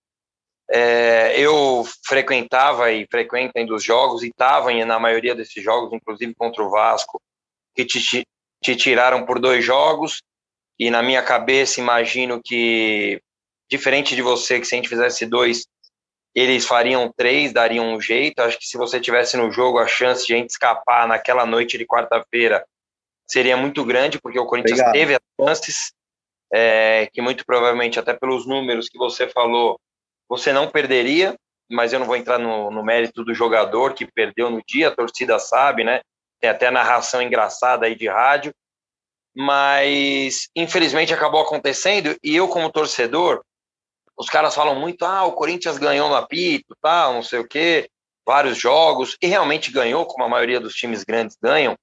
é, 0.69 1.39
eu 1.39 1.85
frequentava 2.05 2.91
e 2.91 3.07
frequento 3.09 3.53
ainda 3.55 3.73
os 3.73 3.83
jogos 3.83 4.23
e 4.23 4.27
estava 4.27 4.73
na 4.85 4.99
maioria 4.99 5.33
desses 5.33 5.63
jogos, 5.63 5.93
inclusive 5.93 6.35
contra 6.35 6.63
o 6.63 6.69
Vasco, 6.69 7.21
que 7.75 7.85
te, 7.85 8.25
te 8.61 8.75
tiraram 8.75 9.25
por 9.25 9.39
dois 9.39 9.63
jogos, 9.63 10.21
e 10.79 10.89
na 10.91 11.01
minha 11.01 11.23
cabeça 11.23 11.79
imagino 11.79 12.41
que, 12.43 13.21
diferente 13.69 14.15
de 14.15 14.21
você, 14.21 14.59
que 14.59 14.65
se 14.65 14.75
a 14.75 14.77
gente 14.77 14.89
fizesse 14.89 15.25
dois, 15.25 15.65
eles 16.35 16.67
fariam 16.67 17.11
três, 17.15 17.51
dariam 17.51 17.95
um 17.95 17.99
jeito. 17.99 18.39
Acho 18.41 18.59
que 18.59 18.65
se 18.65 18.77
você 18.77 18.99
tivesse 18.99 19.35
no 19.37 19.51
jogo 19.51 19.79
a 19.79 19.87
chance 19.87 20.27
de 20.27 20.35
a 20.35 20.37
gente 20.37 20.51
escapar 20.51 21.07
naquela 21.07 21.45
noite 21.47 21.77
de 21.79 21.85
quarta-feira 21.85 22.63
seria 23.25 23.57
muito 23.57 23.83
grande, 23.83 24.21
porque 24.21 24.39
o 24.39 24.45
Corinthians 24.45 24.79
Obrigado. 24.79 24.93
teve 24.93 25.15
as 25.15 25.21
chances, 25.39 25.91
é, 26.53 27.09
que 27.11 27.21
muito 27.21 27.43
provavelmente, 27.43 27.99
até 27.99 28.13
pelos 28.13 28.45
números 28.45 28.87
que 28.87 28.97
você 28.97 29.27
falou, 29.27 29.79
você 30.27 30.51
não 30.51 30.69
perderia, 30.69 31.35
mas 31.69 31.93
eu 31.93 31.99
não 31.99 32.05
vou 32.05 32.15
entrar 32.15 32.37
no, 32.37 32.71
no 32.71 32.83
mérito 32.83 33.23
do 33.23 33.33
jogador 33.33 33.93
que 33.93 34.09
perdeu 34.11 34.49
no 34.49 34.61
dia, 34.65 34.89
a 34.89 34.95
torcida 34.95 35.39
sabe, 35.39 35.83
né? 35.83 36.01
Tem 36.39 36.49
até 36.49 36.69
narração 36.69 37.21
engraçada 37.21 37.85
aí 37.85 37.95
de 37.95 38.07
rádio, 38.07 38.53
mas 39.35 40.47
infelizmente 40.55 41.13
acabou 41.13 41.41
acontecendo 41.41 42.15
e 42.23 42.35
eu 42.35 42.47
como 42.47 42.71
torcedor, 42.71 43.43
os 44.17 44.29
caras 44.29 44.55
falam 44.55 44.79
muito, 44.79 45.05
ah, 45.05 45.25
o 45.25 45.33
Corinthians 45.33 45.77
ganhou 45.77 46.09
no 46.09 46.15
apito, 46.15 46.75
tal, 46.81 47.13
não 47.13 47.23
sei 47.23 47.39
o 47.39 47.47
quê, 47.47 47.87
vários 48.25 48.57
jogos, 48.57 49.15
e 49.21 49.27
realmente 49.27 49.71
ganhou, 49.71 50.05
como 50.05 50.25
a 50.25 50.29
maioria 50.29 50.59
dos 50.59 50.73
times 50.73 51.03
grandes 51.03 51.37
ganham, 51.41 51.75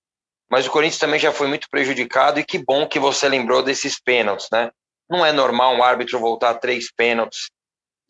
mas 0.51 0.67
o 0.67 0.71
Corinthians 0.71 0.99
também 0.99 1.19
já 1.19 1.33
foi 1.33 1.47
muito 1.47 1.69
prejudicado 1.71 2.41
e 2.41 2.45
que 2.45 2.59
bom 2.59 2.87
que 2.89 2.99
você 2.99 3.29
lembrou 3.29 3.63
desses 3.63 4.01
pênaltis, 4.01 4.49
né? 4.53 4.71
Não 5.09 5.25
é 5.25 5.33
normal 5.33 5.75
um 5.75 5.83
árbitro 5.83 6.19
voltar 6.19 6.55
três 6.55 6.93
pênaltis 6.93 7.49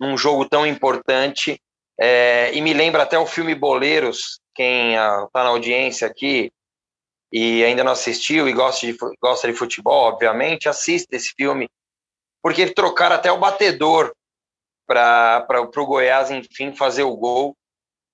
num 0.05 0.17
jogo 0.17 0.49
tão 0.49 0.67
importante. 0.67 1.61
É, 1.99 2.53
e 2.53 2.61
me 2.61 2.73
lembra 2.73 3.05
até 3.05 3.19
o 3.19 3.27
filme 3.27 3.55
Boleiros, 3.55 4.41
quem 4.55 4.95
está 4.95 5.41
ah, 5.41 5.45
na 5.45 5.51
audiência 5.51 6.07
aqui 6.07 6.51
e 7.33 7.65
ainda 7.65 7.83
não 7.83 7.93
assistiu 7.93 8.49
e 8.49 8.53
gosta 8.53 8.87
de, 8.87 8.97
gosta 9.21 9.49
de 9.49 9.59
futebol, 9.59 10.05
obviamente, 10.05 10.69
assista 10.69 11.17
esse 11.17 11.33
filme, 11.37 11.69
porque 12.41 12.73
trocaram 12.73 13.17
até 13.17 13.33
o 13.33 13.39
batedor 13.39 14.15
para 14.87 15.61
o 15.61 15.87
Goiás, 15.87 16.31
enfim, 16.31 16.75
fazer 16.75 17.03
o 17.03 17.17
gol 17.17 17.57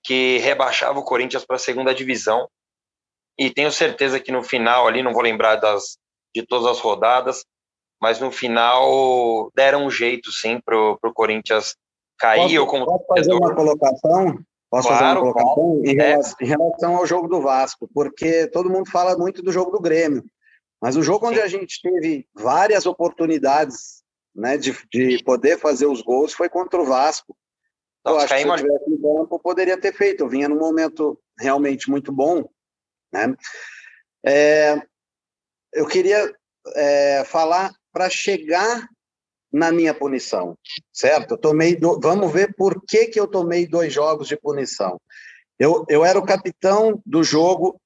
que 0.02 0.38
rebaixava 0.38 0.98
o 0.98 1.04
Corinthians 1.04 1.44
para 1.44 1.56
a 1.56 1.58
segunda 1.58 1.94
divisão 1.94 2.48
e 3.38 3.50
tenho 3.50 3.70
certeza 3.70 4.20
que 4.20 4.32
no 4.32 4.42
final 4.42 4.86
ali, 4.86 5.02
não 5.02 5.12
vou 5.12 5.22
lembrar 5.22 5.56
das, 5.56 5.98
de 6.34 6.44
todas 6.46 6.70
as 6.70 6.78
rodadas, 6.78 7.44
mas 8.00 8.18
no 8.18 8.30
final 8.32 9.50
deram 9.54 9.86
um 9.86 9.90
jeito 9.90 10.32
sim 10.32 10.60
para 10.60 10.76
o 10.76 11.14
Corinthians 11.14 11.76
cair. 12.18 12.58
Posso, 12.58 12.66
como 12.66 12.86
posso 12.86 13.04
fazer 13.06 13.32
uma 13.32 13.54
colocação? 13.54 14.38
Posso 14.70 14.88
claro, 14.88 15.04
fazer 15.04 15.18
uma 15.18 15.32
colocação 15.32 15.82
em, 15.84 15.94
relação, 15.94 16.36
em, 16.40 16.46
relação, 16.46 16.96
ao 16.96 17.06
jogo 17.06 17.28
do 17.28 17.40
Vasco, 17.40 17.88
porque 17.92 18.46
todo 18.48 18.70
mundo 18.70 18.88
fala 18.88 19.16
muito 19.18 19.42
do 19.42 19.50
jogo 19.50 19.72
do 19.72 19.80
Grêmio, 19.80 20.24
mas 20.80 20.96
o 20.96 21.02
jogo 21.02 21.26
sim. 21.26 21.32
onde 21.32 21.42
a 21.42 21.48
gente 21.48 21.82
teve 21.82 22.26
várias 22.34 22.86
oportunidades 22.86 24.00
né, 24.34 24.56
de, 24.56 24.72
de 24.92 25.22
poder 25.24 25.58
fazer 25.58 25.86
os 25.86 26.00
gols 26.02 26.32
foi 26.32 26.48
contra 26.48 26.80
o 26.80 26.84
Vasco. 26.84 27.36
eu 28.06 28.16
acho 28.16 28.32
que 28.32 28.40
se 28.40 28.48
eu 28.48 28.56
tivesse 28.56 28.90
em 28.90 29.02
campo, 29.02 29.40
poderia 29.40 29.76
ter 29.76 29.92
feito. 29.92 30.22
Eu 30.22 30.28
vinha 30.28 30.48
num 30.48 30.58
momento 30.58 31.20
realmente 31.38 31.90
muito 31.90 32.12
bom, 32.12 32.48
né? 33.12 33.34
É, 34.24 34.80
eu 35.72 35.86
queria 35.86 36.32
é, 36.76 37.24
falar 37.24 37.72
para 37.92 38.08
chegar 38.08 38.88
na 39.52 39.72
minha 39.72 39.92
punição, 39.92 40.56
certo? 40.92 41.32
Eu 41.32 41.38
tomei, 41.38 41.74
do... 41.74 41.98
vamos 42.00 42.32
ver 42.32 42.54
por 42.56 42.80
que, 42.86 43.06
que 43.06 43.18
eu 43.18 43.26
tomei 43.26 43.66
dois 43.66 43.92
jogos 43.92 44.28
de 44.28 44.36
punição. 44.36 45.00
Eu, 45.58 45.84
eu 45.88 46.04
era 46.04 46.18
o 46.18 46.24
capitão 46.24 47.02
do 47.04 47.22
jogo 47.22 47.80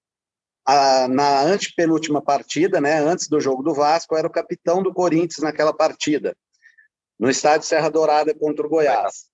a, 0.67 1.09
na 1.09 1.43
antepenúltima 1.43 2.23
partida, 2.23 2.81
né? 2.81 2.99
Antes 3.01 3.29
do 3.29 3.41
jogo 3.41 3.63
do 3.63 3.75
Vasco, 3.75 4.15
eu 4.15 4.19
era 4.19 4.29
o 4.29 4.33
capitão 4.33 4.83
do 4.83 4.93
Corinthians 4.93 5.43
naquela 5.43 5.73
partida, 5.73 6.37
no 7.19 7.31
estádio 7.31 7.67
Serra 7.67 7.89
Dourada 7.89 8.35
contra 8.35 8.67
o 8.67 8.69
Goiás. 8.69 9.27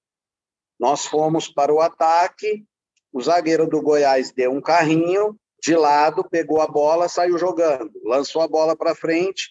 Nós 0.79 1.05
fomos 1.05 1.49
para 1.49 1.73
o 1.73 1.81
ataque, 1.81 2.65
o 3.13 3.21
zagueiro 3.21 3.67
do 3.67 3.83
Goiás 3.83 4.33
deu 4.33 4.53
um 4.53 4.61
carrinho, 4.61 5.37
de 5.63 5.77
lado, 5.77 6.27
pegou 6.31 6.63
a 6.63 6.67
bola, 6.67 7.09
saiu 7.09 7.37
jogando, 7.37 7.91
lançou 8.05 8.41
a 8.41 8.49
bola 8.49 8.75
para 8.75 8.95
frente 8.95 9.51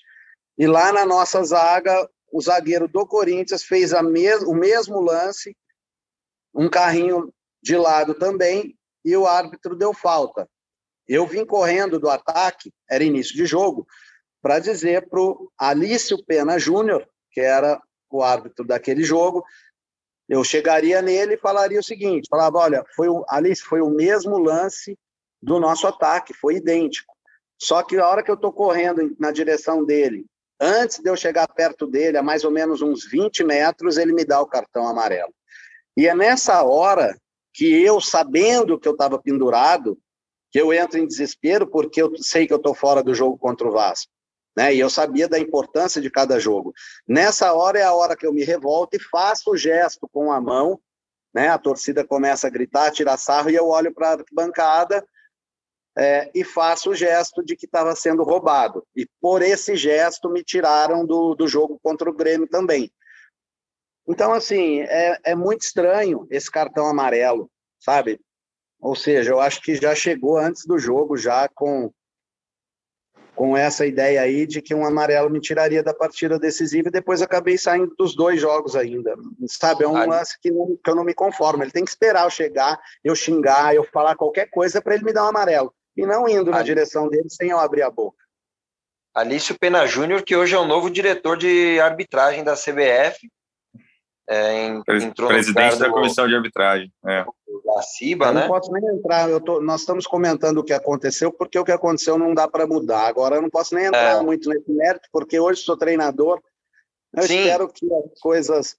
e 0.59 0.67
lá 0.67 0.91
na 0.91 1.05
nossa 1.05 1.41
zaga, 1.41 2.07
o 2.33 2.41
zagueiro 2.41 2.85
do 2.85 3.07
Corinthians 3.07 3.63
fez 3.63 3.93
o 3.93 4.53
mesmo 4.53 4.99
lance, 4.99 5.55
um 6.53 6.69
carrinho 6.69 7.33
de 7.63 7.77
lado 7.77 8.13
também 8.13 8.77
e 9.05 9.15
o 9.15 9.25
árbitro 9.25 9.73
deu 9.73 9.93
falta. 9.93 10.49
Eu 11.07 11.25
vim 11.25 11.45
correndo 11.45 11.97
do 11.97 12.09
ataque, 12.09 12.73
era 12.89 13.05
início 13.05 13.33
de 13.33 13.45
jogo, 13.45 13.87
para 14.41 14.59
dizer 14.59 15.07
para 15.07 15.21
o 15.21 15.49
Alício 15.57 16.21
Pena 16.25 16.59
Júnior, 16.59 17.07
que 17.31 17.39
era 17.39 17.81
o 18.11 18.21
árbitro 18.21 18.65
daquele 18.65 19.03
jogo, 19.03 19.45
eu 20.27 20.43
chegaria 20.43 21.01
nele 21.01 21.35
e 21.35 21.39
falaria 21.39 21.79
o 21.79 21.83
seguinte: 21.83 22.27
falava, 22.29 22.57
olha, 22.57 22.85
foi 22.95 23.07
o, 23.07 23.23
Alice, 23.29 23.61
foi 23.61 23.81
o 23.81 23.89
mesmo 23.89 24.37
lance 24.37 24.97
do 25.41 25.57
nosso 25.57 25.87
ataque, 25.87 26.33
foi 26.33 26.55
idêntico. 26.55 27.13
Só 27.57 27.81
que 27.81 27.97
a 27.97 28.07
hora 28.07 28.23
que 28.23 28.29
eu 28.29 28.35
estou 28.35 28.51
correndo 28.51 29.15
na 29.17 29.31
direção 29.31 29.85
dele, 29.85 30.25
antes 30.59 30.99
de 30.99 31.09
eu 31.09 31.15
chegar 31.15 31.47
perto 31.47 31.87
dele, 31.87 32.17
a 32.17 32.23
mais 32.23 32.43
ou 32.43 32.51
menos 32.51 32.81
uns 32.81 33.05
20 33.05 33.43
metros, 33.43 33.97
ele 33.97 34.13
me 34.13 34.25
dá 34.25 34.41
o 34.41 34.47
cartão 34.47 34.87
amarelo. 34.87 35.33
E 35.95 36.07
é 36.07 36.15
nessa 36.15 36.63
hora 36.63 37.15
que 37.53 37.65
eu, 37.65 37.99
sabendo 37.99 38.79
que 38.79 38.87
eu 38.87 38.93
estava 38.93 39.21
pendurado, 39.21 39.97
que 40.51 40.59
eu 40.59 40.73
entro 40.73 40.97
em 40.97 41.07
desespero, 41.07 41.67
porque 41.67 42.01
eu 42.01 42.11
sei 42.17 42.47
que 42.47 42.53
eu 42.53 42.57
estou 42.57 42.73
fora 42.73 43.03
do 43.03 43.13
jogo 43.13 43.37
contra 43.37 43.67
o 43.67 43.71
Vasco. 43.71 44.11
Né? 44.55 44.75
E 44.75 44.79
eu 44.79 44.89
sabia 44.89 45.27
da 45.27 45.39
importância 45.39 46.01
de 46.01 46.09
cada 46.09 46.39
jogo. 46.39 46.73
Nessa 47.07 47.53
hora 47.53 47.79
é 47.79 47.83
a 47.83 47.93
hora 47.93 48.15
que 48.15 48.25
eu 48.25 48.33
me 48.33 48.43
revolto 48.43 48.97
e 48.97 48.99
faço 48.99 49.51
o 49.51 49.57
gesto 49.57 50.07
com 50.11 50.31
a 50.31 50.41
mão, 50.41 50.79
né? 51.33 51.49
A 51.49 51.57
torcida 51.57 52.03
começa 52.03 52.47
a 52.47 52.49
gritar, 52.49 52.91
tirar 52.91 53.17
sarro, 53.17 53.49
e 53.49 53.55
eu 53.55 53.67
olho 53.67 53.93
para 53.93 54.13
a 54.13 54.23
bancada 54.31 55.05
é, 55.99 56.31
e 56.33 56.45
faço 56.45 56.91
o 56.91 56.95
gesto 56.95 57.43
de 57.43 57.57
que 57.57 57.65
estava 57.65 57.93
sendo 57.93 58.23
roubado. 58.23 58.87
E 58.95 59.05
por 59.19 59.41
esse 59.41 59.75
gesto 59.75 60.29
me 60.29 60.41
tiraram 60.41 61.05
do, 61.05 61.35
do 61.35 61.45
jogo 61.45 61.77
contra 61.83 62.09
o 62.09 62.13
Grêmio 62.13 62.47
também. 62.47 62.89
Então, 64.07 64.33
assim, 64.33 64.79
é, 64.79 65.19
é 65.25 65.35
muito 65.35 65.63
estranho 65.63 66.25
esse 66.31 66.49
cartão 66.49 66.87
amarelo, 66.87 67.51
sabe? 67.77 68.17
Ou 68.79 68.95
seja, 68.95 69.31
eu 69.31 69.41
acho 69.41 69.61
que 69.61 69.75
já 69.75 69.93
chegou 69.93 70.37
antes 70.37 70.65
do 70.65 70.79
jogo, 70.79 71.17
já 71.17 71.49
com, 71.49 71.91
com 73.35 73.57
essa 73.57 73.85
ideia 73.85 74.21
aí 74.21 74.47
de 74.47 74.61
que 74.61 74.73
um 74.73 74.85
amarelo 74.85 75.29
me 75.29 75.41
tiraria 75.41 75.83
da 75.83 75.93
partida 75.93 76.39
decisiva 76.39 76.87
e 76.87 76.93
depois 76.93 77.21
acabei 77.21 77.57
saindo 77.57 77.93
dos 77.97 78.15
dois 78.15 78.39
jogos 78.39 78.73
ainda. 78.73 79.17
Sabe, 79.47 79.83
é 79.83 79.87
um 79.87 80.07
lance 80.07 80.39
que, 80.39 80.49
não, 80.49 80.77
que 80.81 80.89
eu 80.89 80.95
não 80.95 81.03
me 81.03 81.13
conformo. 81.13 81.61
Ele 81.61 81.71
tem 81.71 81.83
que 81.83 81.91
esperar 81.91 82.23
eu 82.23 82.29
chegar, 82.29 82.79
eu 83.03 83.13
xingar, 83.13 83.75
eu 83.75 83.83
falar 83.83 84.15
qualquer 84.15 84.49
coisa 84.49 84.81
para 84.81 84.95
ele 84.95 85.03
me 85.03 85.11
dar 85.11 85.25
um 85.25 85.29
amarelo 85.29 85.73
e 85.99 86.05
não 86.05 86.27
indo 86.27 86.51
na 86.51 86.61
direção 86.61 87.09
dele 87.09 87.29
sem 87.29 87.49
eu 87.49 87.59
abrir 87.59 87.81
a 87.81 87.89
boca. 87.89 88.17
Alício 89.13 89.57
Pena 89.59 89.85
Júnior, 89.85 90.23
que 90.23 90.35
hoje 90.35 90.55
é 90.55 90.57
o 90.57 90.65
novo 90.65 90.89
diretor 90.89 91.37
de 91.37 91.79
arbitragem 91.79 92.43
da 92.43 92.53
CBF. 92.53 93.29
É, 94.29 94.67
entrou 94.67 95.27
Presidente 95.27 95.77
da 95.77 95.89
comissão 95.89 96.27
de 96.27 96.35
arbitragem. 96.35 96.93
É. 97.05 97.25
Da 97.65 97.81
CIBA, 97.81 98.27
eu 98.27 98.33
né? 98.33 98.41
Não 98.41 98.47
posso 98.47 98.71
nem 98.71 98.95
entrar, 98.95 99.29
eu 99.29 99.41
tô, 99.41 99.59
nós 99.59 99.81
estamos 99.81 100.05
comentando 100.05 100.59
o 100.59 100.63
que 100.63 100.71
aconteceu, 100.71 101.31
porque 101.31 101.57
o 101.57 101.65
que 101.65 101.71
aconteceu 101.71 102.17
não 102.17 102.33
dá 102.33 102.47
para 102.47 102.67
mudar. 102.67 103.07
Agora 103.07 103.35
eu 103.35 103.41
não 103.41 103.49
posso 103.49 103.73
nem 103.73 103.85
entrar 103.85 104.19
é. 104.19 104.21
muito 104.21 104.47
nesse 104.49 104.71
mérito, 104.71 105.09
porque 105.11 105.39
hoje 105.39 105.61
sou 105.61 105.75
treinador. 105.75 106.39
Eu 107.15 107.23
Sim. 107.23 107.39
espero 107.39 107.67
que 107.67 107.85
as 107.91 108.19
coisas 108.19 108.77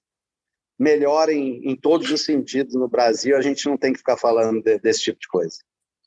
melhorem 0.79 1.61
em 1.69 1.75
todos 1.75 2.09
os 2.09 2.23
sentidos 2.23 2.73
no 2.73 2.87
Brasil. 2.87 3.37
A 3.37 3.41
gente 3.41 3.67
não 3.67 3.77
tem 3.77 3.91
que 3.91 3.99
ficar 3.99 4.17
falando 4.17 4.63
de, 4.63 4.79
desse 4.79 5.01
tipo 5.01 5.19
de 5.19 5.27
coisa. 5.27 5.57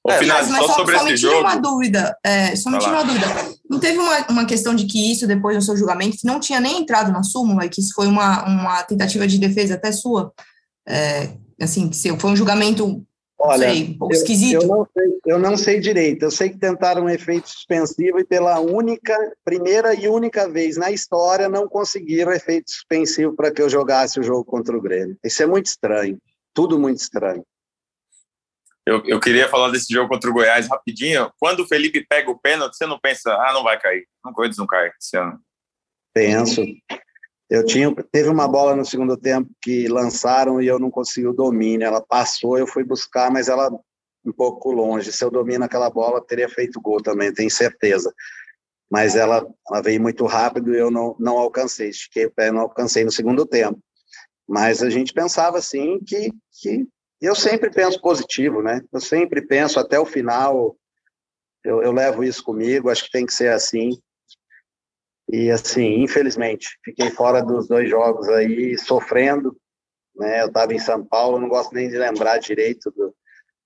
É, 0.06 0.22
mas, 0.26 0.50
mas 0.50 0.66
só, 0.66 0.74
sobre 0.74 0.98
só 0.98 1.06
esse 1.06 1.16
jogo. 1.16 1.40
uma 1.40 1.56
dúvida. 1.56 2.16
É, 2.22 2.54
só 2.56 2.70
me 2.70 2.78
tira 2.78 2.92
uma 2.92 3.04
dúvida. 3.04 3.26
Não 3.70 3.80
teve 3.80 3.98
uma, 3.98 4.26
uma 4.28 4.44
questão 4.44 4.74
de 4.74 4.84
que 4.84 5.10
isso, 5.10 5.26
depois 5.26 5.56
do 5.56 5.62
seu 5.62 5.76
julgamento, 5.76 6.18
não 6.24 6.38
tinha 6.38 6.60
nem 6.60 6.80
entrado 6.80 7.10
na 7.10 7.22
súmula, 7.22 7.68
que 7.68 7.80
isso 7.80 7.94
foi 7.94 8.06
uma, 8.06 8.44
uma 8.44 8.82
tentativa 8.82 9.26
de 9.26 9.38
defesa 9.38 9.74
até 9.74 9.90
sua? 9.92 10.32
É, 10.86 11.30
assim, 11.58 11.88
que 11.88 12.18
foi 12.18 12.30
um 12.30 12.36
julgamento 12.36 13.02
Olha, 13.38 13.70
sei, 13.70 13.96
um 14.00 14.10
esquisito. 14.10 14.54
Eu, 14.54 14.62
eu, 14.62 14.68
não 14.68 14.86
sei, 14.92 15.18
eu 15.26 15.38
não 15.38 15.56
sei 15.56 15.80
direito. 15.80 16.22
Eu 16.22 16.30
sei 16.30 16.50
que 16.50 16.58
tentaram 16.58 17.04
um 17.04 17.08
efeito 17.08 17.48
suspensivo 17.48 18.18
e 18.18 18.24
pela 18.24 18.60
única, 18.60 19.16
primeira 19.44 19.94
e 19.94 20.08
única 20.08 20.48
vez 20.48 20.76
na 20.76 20.90
história 20.90 21.48
não 21.48 21.68
conseguiram 21.68 22.32
efeito 22.32 22.70
suspensivo 22.70 23.34
para 23.34 23.50
que 23.50 23.60
eu 23.60 23.68
jogasse 23.68 24.20
o 24.20 24.22
jogo 24.22 24.44
contra 24.44 24.76
o 24.76 24.80
Grêmio. 24.80 25.16
Isso 25.24 25.42
é 25.42 25.46
muito 25.46 25.66
estranho. 25.66 26.18
Tudo 26.54 26.78
muito 26.78 27.00
estranho. 27.00 27.44
Eu, 28.86 29.02
eu 29.06 29.18
queria 29.18 29.48
falar 29.48 29.70
desse 29.70 29.92
jogo 29.92 30.08
contra 30.08 30.30
o 30.30 30.32
Goiás 30.32 30.68
rapidinho. 30.68 31.32
Quando 31.38 31.60
o 31.60 31.66
Felipe 31.66 32.06
pega 32.06 32.30
o 32.30 32.38
pênalti, 32.38 32.76
você 32.76 32.86
não 32.86 32.98
pensa, 32.98 33.32
ah, 33.32 33.52
não 33.52 33.62
vai 33.62 33.80
cair. 33.80 34.06
Não, 34.22 34.32
Corinthians 34.32 34.58
não 34.58 34.66
cai 34.66 34.90
esse 35.00 35.16
ano. 35.16 35.40
Penso. 36.12 36.62
Eu 37.48 37.64
tinha, 37.64 37.94
teve 38.12 38.28
uma 38.28 38.46
bola 38.46 38.76
no 38.76 38.84
segundo 38.84 39.16
tempo 39.16 39.50
que 39.62 39.88
lançaram 39.88 40.60
e 40.60 40.66
eu 40.66 40.78
não 40.78 40.90
consegui 40.90 41.26
o 41.26 41.32
domínio. 41.32 41.86
Ela 41.86 42.00
passou, 42.00 42.58
eu 42.58 42.66
fui 42.66 42.84
buscar, 42.84 43.30
mas 43.30 43.48
ela 43.48 43.70
um 44.24 44.32
pouco 44.32 44.72
longe. 44.72 45.12
Se 45.12 45.24
eu 45.24 45.30
domino 45.30 45.64
aquela 45.64 45.90
bola, 45.90 46.24
teria 46.24 46.48
feito 46.48 46.80
gol 46.80 47.02
também, 47.02 47.32
tenho 47.32 47.50
certeza. 47.50 48.12
Mas 48.90 49.16
ela, 49.16 49.46
ela 49.68 49.82
veio 49.82 50.00
muito 50.00 50.24
rápido 50.26 50.74
e 50.74 50.78
eu 50.78 50.90
não, 50.90 51.16
não 51.18 51.38
alcancei. 51.38 51.88
Estiquei 51.88 52.26
o 52.26 52.30
pé, 52.30 52.50
não 52.50 52.62
alcancei 52.62 53.04
no 53.04 53.10
segundo 53.10 53.46
tempo. 53.46 53.78
Mas 54.48 54.82
a 54.82 54.90
gente 54.90 55.12
pensava 55.12 55.58
assim 55.58 55.98
que, 56.00 56.30
que 56.60 56.86
eu 57.24 57.34
sempre 57.34 57.70
penso 57.70 58.00
positivo, 58.00 58.62
né? 58.62 58.80
Eu 58.92 59.00
sempre 59.00 59.42
penso 59.42 59.78
até 59.78 59.98
o 59.98 60.06
final. 60.06 60.76
Eu, 61.64 61.82
eu 61.82 61.92
levo 61.92 62.24
isso 62.24 62.42
comigo. 62.42 62.90
Acho 62.90 63.04
que 63.04 63.12
tem 63.12 63.26
que 63.26 63.32
ser 63.32 63.52
assim. 63.52 63.90
E 65.28 65.50
assim, 65.50 66.02
infelizmente, 66.02 66.78
fiquei 66.84 67.10
fora 67.10 67.42
dos 67.42 67.66
dois 67.66 67.88
jogos 67.88 68.28
aí, 68.28 68.76
sofrendo. 68.78 69.56
Né? 70.14 70.42
Eu 70.42 70.46
estava 70.48 70.74
em 70.74 70.78
São 70.78 71.04
Paulo, 71.04 71.40
não 71.40 71.48
gosto 71.48 71.74
nem 71.74 71.88
de 71.88 71.96
lembrar 71.96 72.38
direito 72.38 72.90
do, 72.90 73.14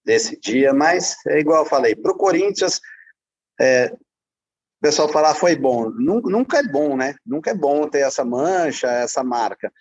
desse 0.05 0.39
dia, 0.39 0.73
mas 0.73 1.17
é 1.27 1.39
igual 1.39 1.65
eu 1.65 1.69
falei, 1.69 1.95
para 1.95 2.13
o 2.13 2.17
Corinthians, 2.17 2.81
é, 3.61 3.93
o 3.93 4.81
pessoal 4.81 5.09
falar 5.09 5.35
foi 5.35 5.57
bom. 5.57 5.91
Nunca, 5.91 6.31
nunca 6.31 6.59
é 6.59 6.63
bom, 6.63 6.97
né? 6.97 7.17
Nunca 7.27 7.51
é 7.51 7.55
bom 7.55 7.89
ter 7.89 8.01
essa 8.01 8.25
mancha, 8.25 8.87
essa 8.87 9.25
marca. 9.25 9.73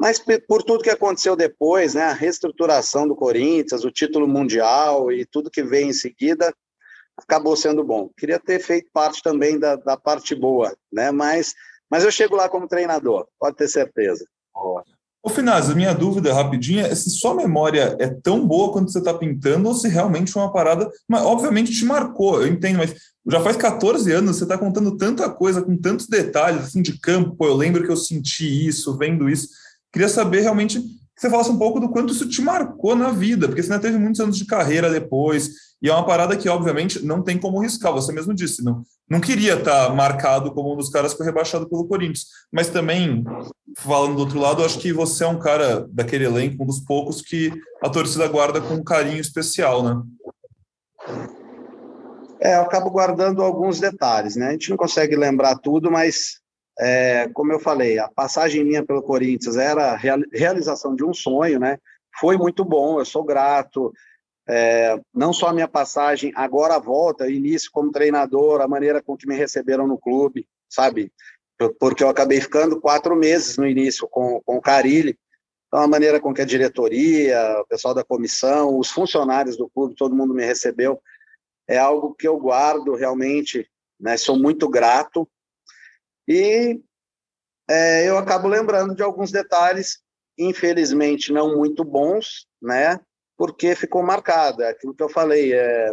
Mas 0.00 0.18
por 0.18 0.62
tudo 0.62 0.82
que 0.82 0.88
aconteceu 0.88 1.36
depois, 1.36 1.92
né, 1.92 2.04
a 2.04 2.14
reestruturação 2.14 3.06
do 3.06 3.14
Corinthians, 3.14 3.84
o 3.84 3.90
título 3.90 4.26
mundial 4.26 5.12
e 5.12 5.26
tudo 5.26 5.50
que 5.50 5.62
veio 5.62 5.88
em 5.88 5.92
seguida, 5.92 6.54
acabou 7.18 7.54
sendo 7.54 7.84
bom. 7.84 8.08
Queria 8.16 8.38
ter 8.38 8.60
feito 8.60 8.88
parte 8.94 9.22
também 9.22 9.58
da, 9.58 9.76
da 9.76 9.98
parte 9.98 10.34
boa, 10.34 10.74
né? 10.90 11.10
Mas, 11.10 11.54
mas 11.90 12.02
eu 12.02 12.10
chego 12.10 12.34
lá 12.34 12.48
como 12.48 12.66
treinador, 12.66 13.26
pode 13.38 13.56
ter 13.56 13.68
certeza. 13.68 14.24
Ô 15.22 15.28
Finaz, 15.28 15.68
a 15.68 15.74
minha 15.74 15.92
dúvida 15.92 16.32
rapidinha 16.32 16.86
é 16.86 16.94
se 16.94 17.10
sua 17.10 17.34
memória 17.34 17.94
é 18.00 18.08
tão 18.08 18.46
boa 18.46 18.72
quando 18.72 18.90
você 18.90 19.00
está 19.00 19.12
pintando 19.12 19.68
ou 19.68 19.74
se 19.74 19.86
realmente 19.86 20.32
foi 20.32 20.40
uma 20.40 20.50
parada, 20.50 20.90
mas 21.06 21.20
obviamente 21.20 21.72
te 21.72 21.84
marcou, 21.84 22.40
eu 22.40 22.46
entendo, 22.46 22.78
mas 22.78 22.94
já 23.30 23.38
faz 23.38 23.54
14 23.58 24.10
anos, 24.12 24.38
você 24.38 24.44
está 24.44 24.56
contando 24.56 24.96
tanta 24.96 25.28
coisa, 25.28 25.60
com 25.60 25.76
tantos 25.76 26.06
detalhes 26.06 26.62
assim 26.62 26.80
de 26.80 26.98
campo, 26.98 27.36
pô, 27.36 27.48
eu 27.48 27.54
lembro 27.54 27.84
que 27.84 27.92
eu 27.92 27.98
senti 27.98 28.66
isso, 28.66 28.96
vendo 28.96 29.28
isso. 29.28 29.48
Queria 29.92 30.08
saber 30.08 30.40
realmente 30.40 30.80
que 30.80 31.20
você 31.20 31.30
falasse 31.30 31.50
um 31.50 31.58
pouco 31.58 31.80
do 31.80 31.90
quanto 31.90 32.12
isso 32.12 32.28
te 32.28 32.40
marcou 32.40 32.96
na 32.96 33.10
vida, 33.10 33.46
porque 33.46 33.62
você 33.62 33.72
ainda 33.72 33.82
teve 33.82 33.98
muitos 33.98 34.20
anos 34.20 34.38
de 34.38 34.46
carreira 34.46 34.90
depois, 34.90 35.50
e 35.82 35.88
é 35.88 35.92
uma 35.92 36.06
parada 36.06 36.36
que, 36.36 36.48
obviamente, 36.48 37.04
não 37.04 37.22
tem 37.22 37.38
como 37.38 37.60
riscar, 37.60 37.92
você 37.92 38.12
mesmo 38.12 38.34
disse, 38.34 38.62
não, 38.64 38.82
não 39.08 39.20
queria 39.20 39.54
estar 39.54 39.94
marcado 39.94 40.52
como 40.52 40.72
um 40.72 40.76
dos 40.76 40.90
caras 40.90 41.12
que 41.12 41.18
foi 41.18 41.26
rebaixado 41.26 41.68
pelo 41.68 41.86
Corinthians, 41.86 42.26
mas 42.52 42.68
também, 42.68 43.24
falando 43.76 44.14
do 44.14 44.20
outro 44.20 44.38
lado, 44.38 44.64
acho 44.64 44.78
que 44.78 44.92
você 44.92 45.24
é 45.24 45.26
um 45.26 45.38
cara 45.38 45.86
daquele 45.90 46.24
elenco, 46.24 46.62
um 46.62 46.66
dos 46.66 46.80
poucos 46.80 47.20
que 47.20 47.52
a 47.82 47.88
torcida 47.88 48.28
guarda 48.28 48.60
com 48.60 48.74
um 48.74 48.84
carinho 48.84 49.20
especial, 49.20 49.82
né? 49.82 50.02
É, 52.42 52.56
eu 52.56 52.62
acabo 52.62 52.90
guardando 52.90 53.42
alguns 53.42 53.78
detalhes, 53.78 54.36
né? 54.36 54.48
A 54.48 54.52
gente 54.52 54.70
não 54.70 54.76
consegue 54.76 55.14
lembrar 55.14 55.56
tudo, 55.56 55.90
mas 55.90 56.39
é, 56.80 57.28
como 57.34 57.52
eu 57.52 57.60
falei, 57.60 57.98
a 57.98 58.08
passagem 58.08 58.64
minha 58.64 58.82
pelo 58.82 59.02
Corinthians 59.02 59.58
era 59.58 59.96
realização 59.96 60.96
de 60.96 61.04
um 61.04 61.12
sonho, 61.12 61.60
né? 61.60 61.78
Foi 62.18 62.38
muito 62.38 62.64
bom, 62.64 62.98
eu 62.98 63.04
sou 63.04 63.22
grato. 63.22 63.92
É, 64.48 64.98
não 65.14 65.30
só 65.30 65.48
a 65.48 65.52
minha 65.52 65.68
passagem, 65.68 66.32
agora 66.34 66.76
a 66.76 66.78
volta, 66.78 67.30
início 67.30 67.70
como 67.70 67.92
treinador, 67.92 68.62
a 68.62 68.66
maneira 68.66 69.02
com 69.02 69.14
que 69.14 69.28
me 69.28 69.36
receberam 69.36 69.86
no 69.86 69.98
clube, 69.98 70.48
sabe? 70.70 71.12
Porque 71.78 72.02
eu 72.02 72.08
acabei 72.08 72.40
ficando 72.40 72.80
quatro 72.80 73.14
meses 73.14 73.58
no 73.58 73.66
início 73.66 74.08
com, 74.08 74.40
com 74.40 74.56
o 74.56 74.62
Carilli. 74.62 75.18
Então, 75.68 75.80
a 75.82 75.86
maneira 75.86 76.18
com 76.18 76.32
que 76.32 76.40
a 76.40 76.46
diretoria, 76.46 77.60
o 77.60 77.66
pessoal 77.66 77.92
da 77.92 78.02
comissão, 78.02 78.78
os 78.78 78.90
funcionários 78.90 79.54
do 79.54 79.68
clube, 79.68 79.94
todo 79.94 80.16
mundo 80.16 80.32
me 80.32 80.46
recebeu, 80.46 80.98
é 81.68 81.76
algo 81.76 82.14
que 82.14 82.26
eu 82.26 82.38
guardo 82.38 82.94
realmente, 82.94 83.70
né? 84.00 84.16
Sou 84.16 84.38
muito 84.38 84.66
grato 84.66 85.28
e 86.32 86.80
é, 87.68 88.08
eu 88.08 88.16
acabo 88.16 88.46
lembrando 88.46 88.94
de 88.94 89.02
alguns 89.02 89.32
detalhes, 89.32 90.00
infelizmente 90.38 91.32
não 91.32 91.56
muito 91.56 91.82
bons, 91.82 92.46
né? 92.62 93.00
Porque 93.36 93.74
ficou 93.74 94.00
marcado. 94.00 94.62
É 94.62 94.68
aquilo 94.68 94.94
que 94.94 95.02
eu 95.02 95.08
falei. 95.08 95.52
É, 95.52 95.90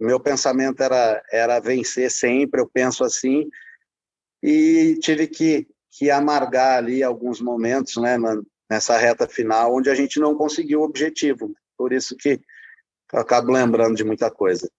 meu 0.00 0.18
pensamento 0.18 0.82
era, 0.82 1.22
era 1.30 1.60
vencer 1.60 2.10
sempre, 2.10 2.62
eu 2.62 2.66
penso 2.66 3.04
assim. 3.04 3.46
E 4.42 4.98
tive 5.02 5.26
que, 5.26 5.68
que 5.90 6.10
amargar 6.10 6.78
ali 6.78 7.02
alguns 7.02 7.38
momentos, 7.38 7.98
né? 7.98 8.16
Nessa 8.70 8.96
reta 8.96 9.28
final, 9.28 9.74
onde 9.74 9.90
a 9.90 9.94
gente 9.94 10.18
não 10.18 10.34
conseguiu 10.34 10.80
o 10.80 10.84
objetivo. 10.84 11.54
Por 11.76 11.92
isso 11.92 12.16
que 12.16 12.40
eu 13.12 13.20
acabo 13.20 13.52
lembrando 13.52 13.96
de 13.96 14.04
muita 14.04 14.30
coisa. 14.30 14.70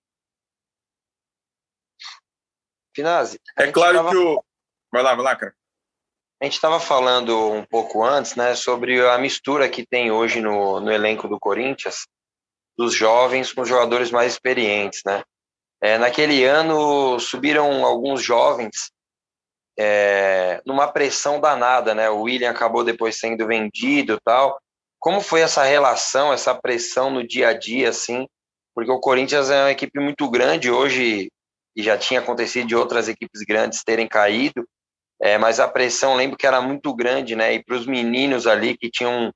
Finazzi. 2.96 3.40
É 3.56 3.72
claro 3.72 3.98
tava... 3.98 4.10
que 4.10 4.18
o, 4.18 4.44
Vai 4.92 5.04
lá, 5.04 5.16
vai 5.16 5.24
lá, 5.24 5.36
cara. 5.36 5.54
A 6.42 6.46
gente 6.46 6.54
estava 6.54 6.80
falando 6.80 7.52
um 7.52 7.66
pouco 7.66 8.04
antes, 8.04 8.36
né, 8.36 8.56
sobre 8.56 9.06
a 9.06 9.18
mistura 9.18 9.68
que 9.68 9.86
tem 9.86 10.10
hoje 10.10 10.40
no, 10.42 10.80
no 10.80 10.92
elenco 10.92 11.28
do 11.28 11.40
Corinthians, 11.40 12.08
dos 12.78 12.94
jovens 12.94 13.52
com 13.52 13.62
os 13.62 13.68
jogadores 13.68 14.10
mais 14.10 14.34
experientes, 14.34 15.02
né? 15.06 15.22
É, 15.82 15.98
naquele 15.98 16.44
ano 16.46 17.20
subiram 17.20 17.86
alguns 17.86 18.22
jovens 18.22 18.92
é, 19.78 20.62
numa 20.66 20.92
pressão 20.92 21.40
danada, 21.40 21.94
né? 21.94 22.10
O 22.10 22.22
William 22.22 22.52
acabou 22.52 22.84
depois 22.84 23.18
sendo 23.18 23.46
vendido, 23.48 24.20
tal. 24.24 24.60
Como 24.98 25.22
foi 25.22 25.42
essa 25.42 25.64
relação, 25.64 26.34
essa 26.34 26.54
pressão 26.54 27.10
no 27.10 27.26
dia 27.26 27.50
a 27.50 27.54
dia, 27.54 27.90
assim? 27.90 28.28
Porque 28.76 28.92
o 28.92 29.00
Corinthians 29.00 29.50
é 29.50 29.64
uma 29.64 29.72
equipe 29.72 30.00
muito 30.00 30.30
grande 30.30 30.70
hoje 30.70 31.30
e 31.76 31.84
já 31.84 31.98
tinha 31.98 32.20
acontecido 32.20 32.68
de 32.68 32.76
outras 32.76 33.08
equipes 33.08 33.42
grandes 33.48 33.84
terem 33.84 34.08
caído. 34.08 34.66
É, 35.22 35.38
mas 35.38 35.59
a 35.59 35.67
pressão, 35.67 36.15
lembro 36.15 36.38
que 36.38 36.47
era 36.47 36.61
muito 36.61 36.93
grande, 36.93 37.36
né? 37.36 37.53
E 37.53 37.63
para 37.63 37.76
os 37.76 37.86
meninos 37.86 38.47
ali 38.47 38.78
que 38.78 38.89
tinham 38.89 39.34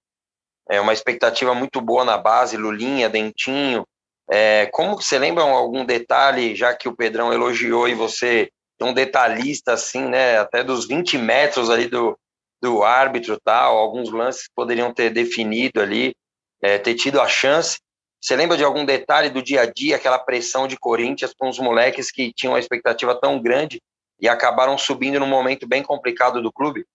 é, 0.69 0.79
uma 0.79 0.93
expectativa 0.93 1.53
muito 1.53 1.81
boa 1.81 2.05
na 2.05 2.17
base, 2.17 2.55
Lulinha, 2.55 3.09
Dentinho. 3.09 3.85
É, 4.31 4.67
como 4.67 4.95
você 4.95 5.19
lembra 5.19 5.43
algum 5.43 5.83
detalhe, 5.83 6.55
já 6.55 6.73
que 6.73 6.87
o 6.87 6.95
Pedrão 6.95 7.33
elogiou 7.33 7.87
e 7.89 7.93
você 7.93 8.49
é 8.79 8.85
um 8.85 8.93
detalhista 8.93 9.73
assim, 9.73 10.07
né? 10.07 10.37
Até 10.37 10.63
dos 10.63 10.87
20 10.87 11.17
metros 11.17 11.69
ali 11.69 11.87
do, 11.87 12.17
do 12.61 12.83
árbitro 12.83 13.37
tal, 13.43 13.77
alguns 13.77 14.09
lances 14.09 14.49
poderiam 14.55 14.93
ter 14.93 15.09
definido 15.09 15.81
ali, 15.81 16.15
é, 16.61 16.77
ter 16.77 16.95
tido 16.95 17.19
a 17.19 17.27
chance. 17.27 17.77
Você 18.21 18.37
lembra 18.37 18.55
de 18.55 18.63
algum 18.63 18.85
detalhe 18.85 19.29
do 19.29 19.41
dia 19.41 19.61
a 19.61 19.65
dia, 19.65 19.97
aquela 19.97 20.17
pressão 20.17 20.65
de 20.65 20.77
Corinthians 20.77 21.33
com 21.37 21.49
os 21.49 21.59
moleques 21.59 22.09
que 22.09 22.31
tinham 22.33 22.53
uma 22.53 22.59
expectativa 22.59 23.13
tão 23.19 23.41
grande 23.41 23.81
e 24.23 24.29
acabaram 24.29 24.77
subindo 24.77 25.19
num 25.19 25.27
momento 25.27 25.67
bem 25.67 25.83
complicado 25.83 26.41
do 26.41 26.49
clube? 26.49 26.87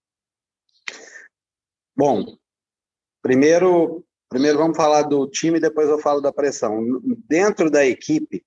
Bom, 1.94 2.24
primeiro, 3.20 4.02
primeiro 4.30 4.56
vamos 4.56 4.78
falar 4.78 5.02
do 5.02 5.28
time, 5.28 5.60
depois 5.60 5.90
eu 5.90 5.98
falo 5.98 6.22
da 6.22 6.32
pressão. 6.32 6.82
Dentro 7.28 7.70
da 7.70 7.84
equipe, 7.84 8.42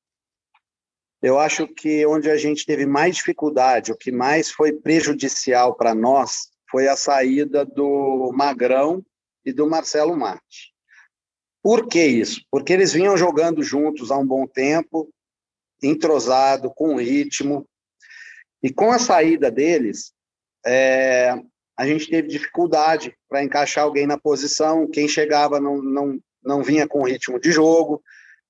eu 1.21 1.37
acho 1.37 1.67
que 1.67 2.03
onde 2.07 2.31
a 2.31 2.35
gente 2.35 2.65
teve 2.65 2.87
mais 2.87 3.17
dificuldade, 3.17 3.91
o 3.91 3.95
que 3.95 4.11
mais 4.11 4.49
foi 4.49 4.73
prejudicial 4.73 5.75
para 5.75 5.93
nós, 5.93 6.49
foi 6.67 6.87
a 6.87 6.95
saída 6.95 7.63
do 7.63 8.31
Magrão 8.33 9.05
e 9.45 9.53
do 9.53 9.69
Marcelo 9.69 10.17
Mate. 10.17 10.73
Por 11.61 11.87
que 11.87 12.03
isso? 12.03 12.41
Porque 12.49 12.73
eles 12.73 12.93
vinham 12.93 13.15
jogando 13.15 13.61
juntos 13.61 14.09
há 14.09 14.17
um 14.17 14.25
bom 14.25 14.47
tempo, 14.47 15.07
entrosado, 15.83 16.71
com 16.73 16.95
ritmo, 16.95 17.67
e 18.63 18.71
com 18.71 18.91
a 18.91 18.99
saída 18.99 19.49
deles, 19.49 20.13
é, 20.65 21.33
a 21.77 21.87
gente 21.87 22.09
teve 22.09 22.27
dificuldade 22.27 23.15
para 23.27 23.43
encaixar 23.43 23.83
alguém 23.83 24.05
na 24.05 24.17
posição. 24.17 24.87
Quem 24.87 25.07
chegava 25.07 25.59
não, 25.59 25.81
não, 25.81 26.19
não 26.43 26.61
vinha 26.61 26.87
com 26.87 27.03
ritmo 27.03 27.39
de 27.39 27.51
jogo, 27.51 28.03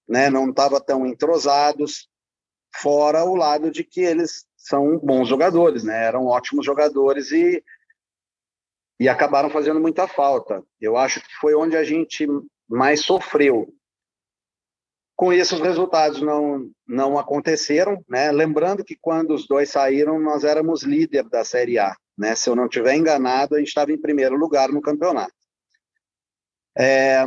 né, 0.07 0.29
não 0.29 0.49
estava 0.49 0.81
tão 0.81 1.05
entrosados. 1.05 2.09
Fora 2.75 3.23
o 3.23 3.35
lado 3.35 3.71
de 3.71 3.83
que 3.83 4.01
eles 4.01 4.45
são 4.57 4.97
bons 4.97 5.27
jogadores, 5.27 5.83
né, 5.83 6.05
eram 6.05 6.25
ótimos 6.25 6.65
jogadores 6.65 7.31
e, 7.31 7.63
e 8.99 9.07
acabaram 9.07 9.49
fazendo 9.49 9.79
muita 9.79 10.07
falta. 10.07 10.61
Eu 10.79 10.97
acho 10.97 11.21
que 11.21 11.33
foi 11.39 11.55
onde 11.55 11.77
a 11.77 11.83
gente 11.83 12.27
mais 12.67 13.01
sofreu. 13.01 13.73
Com 15.21 15.31
isso, 15.31 15.53
os 15.53 15.61
resultados 15.61 16.19
não, 16.19 16.67
não 16.87 17.19
aconteceram, 17.19 18.03
né? 18.09 18.31
Lembrando 18.31 18.83
que 18.83 18.97
quando 18.99 19.35
os 19.35 19.47
dois 19.47 19.69
saíram, 19.69 20.19
nós 20.19 20.43
éramos 20.43 20.81
líder 20.81 21.29
da 21.29 21.45
Série 21.45 21.77
A, 21.77 21.95
né? 22.17 22.35
Se 22.35 22.49
eu 22.49 22.55
não 22.55 22.65
estiver 22.65 22.95
enganado, 22.95 23.53
a 23.53 23.59
gente 23.59 23.67
estava 23.67 23.91
em 23.91 24.01
primeiro 24.01 24.35
lugar 24.35 24.69
no 24.69 24.81
campeonato. 24.81 25.35
É, 26.75 27.23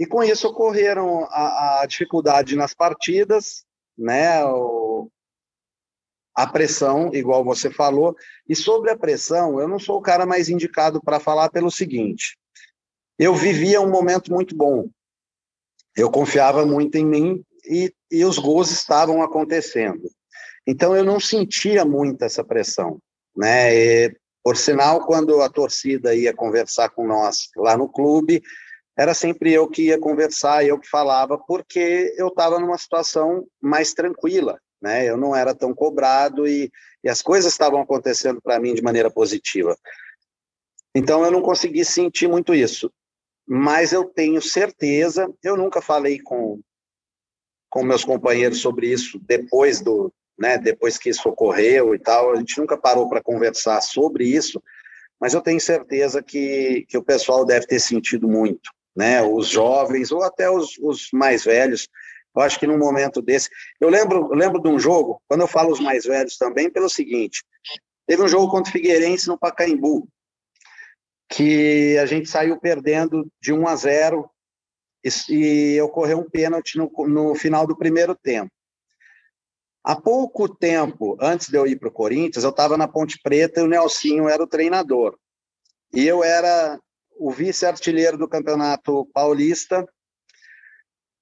e 0.00 0.04
com 0.04 0.24
isso 0.24 0.48
ocorreram 0.48 1.22
a, 1.30 1.82
a 1.82 1.86
dificuldade 1.86 2.56
nas 2.56 2.74
partidas, 2.74 3.64
né? 3.96 4.44
O, 4.44 5.08
a 6.34 6.44
pressão, 6.44 7.14
igual 7.14 7.44
você 7.44 7.70
falou. 7.70 8.16
E 8.48 8.56
sobre 8.56 8.90
a 8.90 8.98
pressão, 8.98 9.60
eu 9.60 9.68
não 9.68 9.78
sou 9.78 9.98
o 9.98 10.02
cara 10.02 10.26
mais 10.26 10.48
indicado 10.48 11.00
para 11.00 11.20
falar 11.20 11.50
pelo 11.50 11.70
seguinte: 11.70 12.36
eu 13.16 13.32
vivia 13.32 13.80
um 13.80 13.88
momento 13.88 14.32
muito 14.32 14.56
bom. 14.56 14.90
Eu 15.96 16.10
confiava 16.10 16.64
muito 16.64 16.96
em 16.96 17.04
mim 17.04 17.44
e, 17.64 17.92
e 18.10 18.24
os 18.24 18.38
gols 18.38 18.70
estavam 18.70 19.22
acontecendo. 19.22 20.02
Então 20.66 20.96
eu 20.96 21.04
não 21.04 21.18
sentia 21.20 21.84
muito 21.84 22.22
essa 22.24 22.44
pressão, 22.44 22.98
né? 23.36 23.74
E, 23.74 24.16
por 24.44 24.56
sinal, 24.56 25.06
quando 25.06 25.40
a 25.40 25.48
torcida 25.48 26.14
ia 26.14 26.34
conversar 26.34 26.90
com 26.90 27.06
nós 27.06 27.48
lá 27.56 27.76
no 27.76 27.88
clube, 27.88 28.42
era 28.98 29.14
sempre 29.14 29.52
eu 29.52 29.68
que 29.68 29.86
ia 29.86 29.98
conversar, 29.98 30.64
eu 30.64 30.78
que 30.78 30.88
falava, 30.88 31.38
porque 31.38 32.14
eu 32.16 32.28
estava 32.28 32.58
numa 32.58 32.76
situação 32.76 33.46
mais 33.60 33.94
tranquila, 33.94 34.58
né? 34.80 35.08
Eu 35.08 35.16
não 35.16 35.34
era 35.34 35.54
tão 35.54 35.74
cobrado 35.74 36.46
e, 36.46 36.70
e 37.02 37.08
as 37.08 37.22
coisas 37.22 37.52
estavam 37.52 37.80
acontecendo 37.80 38.40
para 38.42 38.58
mim 38.58 38.74
de 38.74 38.82
maneira 38.82 39.10
positiva. 39.10 39.76
Então 40.94 41.24
eu 41.24 41.30
não 41.30 41.40
consegui 41.40 41.84
sentir 41.84 42.28
muito 42.28 42.54
isso, 42.54 42.92
mas 43.46 43.92
eu 43.92 44.04
tenho 44.04 44.40
certeza. 44.40 45.32
Eu 45.42 45.56
nunca 45.56 45.80
falei 45.80 46.20
com 46.20 46.60
com 47.70 47.82
meus 47.82 48.04
companheiros 48.04 48.60
sobre 48.60 48.92
isso 48.92 49.18
depois 49.22 49.80
do, 49.80 50.12
né? 50.38 50.58
Depois 50.58 50.98
que 50.98 51.08
isso 51.08 51.26
ocorreu 51.26 51.94
e 51.94 51.98
tal, 51.98 52.32
a 52.32 52.36
gente 52.36 52.58
nunca 52.58 52.76
parou 52.76 53.08
para 53.08 53.22
conversar 53.22 53.80
sobre 53.80 54.26
isso, 54.26 54.62
mas 55.18 55.32
eu 55.32 55.40
tenho 55.40 55.60
certeza 55.60 56.22
que 56.22 56.84
que 56.88 56.98
o 56.98 57.02
pessoal 57.02 57.46
deve 57.46 57.66
ter 57.66 57.80
sentido 57.80 58.28
muito, 58.28 58.70
né? 58.94 59.22
Os 59.22 59.48
jovens 59.48 60.12
ou 60.12 60.22
até 60.22 60.50
os, 60.50 60.76
os 60.78 61.08
mais 61.12 61.44
velhos 61.44 61.88
eu 62.34 62.42
acho 62.42 62.58
que 62.58 62.66
num 62.66 62.78
momento 62.78 63.20
desse. 63.20 63.48
Eu 63.80 63.88
lembro, 63.88 64.28
lembro 64.34 64.60
de 64.60 64.68
um 64.68 64.78
jogo, 64.78 65.20
quando 65.28 65.42
eu 65.42 65.48
falo 65.48 65.70
os 65.70 65.80
mais 65.80 66.04
velhos 66.04 66.36
também, 66.36 66.70
pelo 66.70 66.88
seguinte: 66.88 67.44
teve 68.06 68.22
um 68.22 68.28
jogo 68.28 68.50
contra 68.50 68.70
o 68.70 68.72
Figueirense 68.72 69.28
no 69.28 69.38
Pacaembu, 69.38 70.08
que 71.32 71.96
a 71.98 72.04
gente 72.04 72.28
saiu 72.28 72.60
perdendo 72.60 73.26
de 73.40 73.52
1 73.52 73.66
a 73.66 73.74
0 73.74 74.30
e, 75.02 75.34
e 75.34 75.80
ocorreu 75.80 76.18
um 76.18 76.28
pênalti 76.28 76.76
no, 76.76 76.90
no 77.08 77.34
final 77.34 77.66
do 77.66 77.76
primeiro 77.76 78.14
tempo. 78.14 78.52
Há 79.82 79.96
pouco 79.96 80.46
tempo, 80.48 81.16
antes 81.20 81.48
de 81.48 81.56
eu 81.56 81.66
ir 81.66 81.78
para 81.78 81.88
o 81.88 81.92
Corinthians, 81.92 82.44
eu 82.44 82.50
estava 82.50 82.76
na 82.76 82.86
Ponte 82.86 83.18
Preta 83.20 83.60
e 83.60 83.64
o 83.64 83.66
Nelsinho 83.66 84.28
era 84.28 84.42
o 84.42 84.46
treinador. 84.46 85.18
E 85.92 86.06
eu 86.06 86.22
era 86.22 86.78
o 87.18 87.30
vice-artilheiro 87.30 88.18
do 88.18 88.28
Campeonato 88.28 89.06
Paulista 89.12 89.86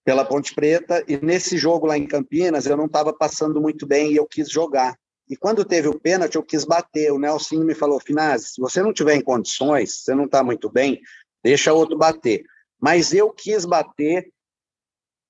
pela 0.05 0.25
Ponte 0.25 0.55
Preta, 0.55 1.05
e 1.07 1.19
nesse 1.19 1.57
jogo 1.57 1.87
lá 1.87 1.97
em 1.97 2.07
Campinas 2.07 2.67
eu 2.67 2.77
não 2.77 2.87
estava 2.87 3.13
passando 3.13 3.61
muito 3.61 3.87
bem 3.87 4.13
e 4.13 4.17
eu 4.17 4.27
quis 4.27 4.51
jogar. 4.51 4.99
E 5.31 5.37
quando 5.37 5.65
teve 5.65 5.87
o 5.87 5.99
pênalti, 5.99 6.35
eu 6.35 6.43
quis 6.43 6.65
bater. 6.65 7.13
O 7.13 7.19
Nelson 7.19 7.63
me 7.63 7.75
falou: 7.75 8.01
Finazzi, 8.01 8.49
se 8.49 8.61
você 8.61 8.83
não 8.83 8.93
tiver 8.93 9.15
em 9.15 9.23
condições, 9.23 10.03
você 10.03 10.13
não 10.13 10.25
está 10.25 10.43
muito 10.43 10.69
bem, 10.69 11.01
deixa 11.43 11.73
outro 11.73 11.97
bater. 11.97 12.45
Mas 12.81 13.15
eu 13.15 13.31
quis 13.31 13.65
bater 13.65 14.29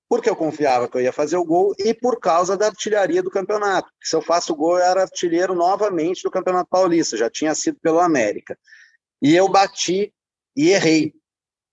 porque 0.09 0.29
eu 0.29 0.35
confiava 0.35 0.89
que 0.89 0.97
eu 0.97 1.01
ia 1.01 1.13
fazer 1.13 1.37
o 1.37 1.45
gol 1.45 1.73
e 1.79 1.93
por 1.93 2.19
causa 2.19 2.57
da 2.57 2.65
artilharia 2.65 3.23
do 3.23 3.29
campeonato. 3.29 3.89
Se 4.03 4.13
eu 4.13 4.21
faço 4.21 4.51
o 4.51 4.55
gol, 4.57 4.77
eu 4.77 4.83
era 4.83 5.03
artilheiro 5.03 5.55
novamente 5.55 6.23
do 6.23 6.29
Campeonato 6.29 6.69
Paulista, 6.69 7.15
já 7.15 7.29
tinha 7.29 7.55
sido 7.55 7.79
pelo 7.79 7.97
América. 7.99 8.59
E 9.21 9.33
eu 9.33 9.47
bati 9.47 10.13
e 10.53 10.69
errei. 10.71 11.13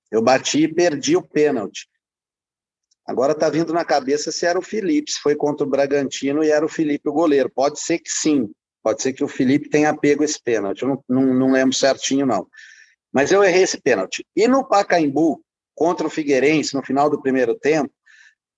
Eu 0.09 0.23
bati 0.23 0.63
e 0.63 0.73
perdi 0.73 1.17
o 1.17 1.23
pênalti. 1.23 1.89
Agora 3.09 3.33
está 3.33 3.49
vindo 3.49 3.73
na 3.73 3.87
cabeça 3.87 4.31
se 4.31 4.45
era 4.45 4.59
o 4.59 4.63
Felipe, 4.63 5.11
se 5.11 5.19
foi 5.19 5.35
contra 5.35 5.67
o 5.67 5.71
Bragantino 5.71 6.45
e 6.45 6.51
era 6.51 6.63
o 6.63 6.69
Felipe 6.69 7.09
o 7.09 7.13
goleiro. 7.13 7.49
Pode 7.49 7.81
ser 7.81 7.99
que 8.01 8.11
sim, 8.11 8.51
pode 8.83 9.01
ser 9.01 9.15
que 9.15 9.25
o 9.25 9.29
Felipe 9.29 9.71
tenha 9.71 9.97
pego 9.97 10.23
esse 10.23 10.39
pênalti, 10.39 10.83
eu 10.83 10.89
não, 10.89 11.05
não, 11.09 11.35
não 11.35 11.53
lembro 11.53 11.75
certinho 11.75 12.27
não. 12.27 12.47
Mas 13.11 13.33
eu 13.33 13.43
errei 13.43 13.63
esse 13.63 13.81
pênalti. 13.81 14.27
E 14.37 14.47
no 14.47 14.63
Pacaembu, 14.63 15.43
contra 15.75 16.07
o 16.07 16.11
Figueirense, 16.11 16.75
no 16.75 16.83
final 16.83 17.09
do 17.09 17.19
primeiro 17.19 17.59
tempo, 17.59 17.91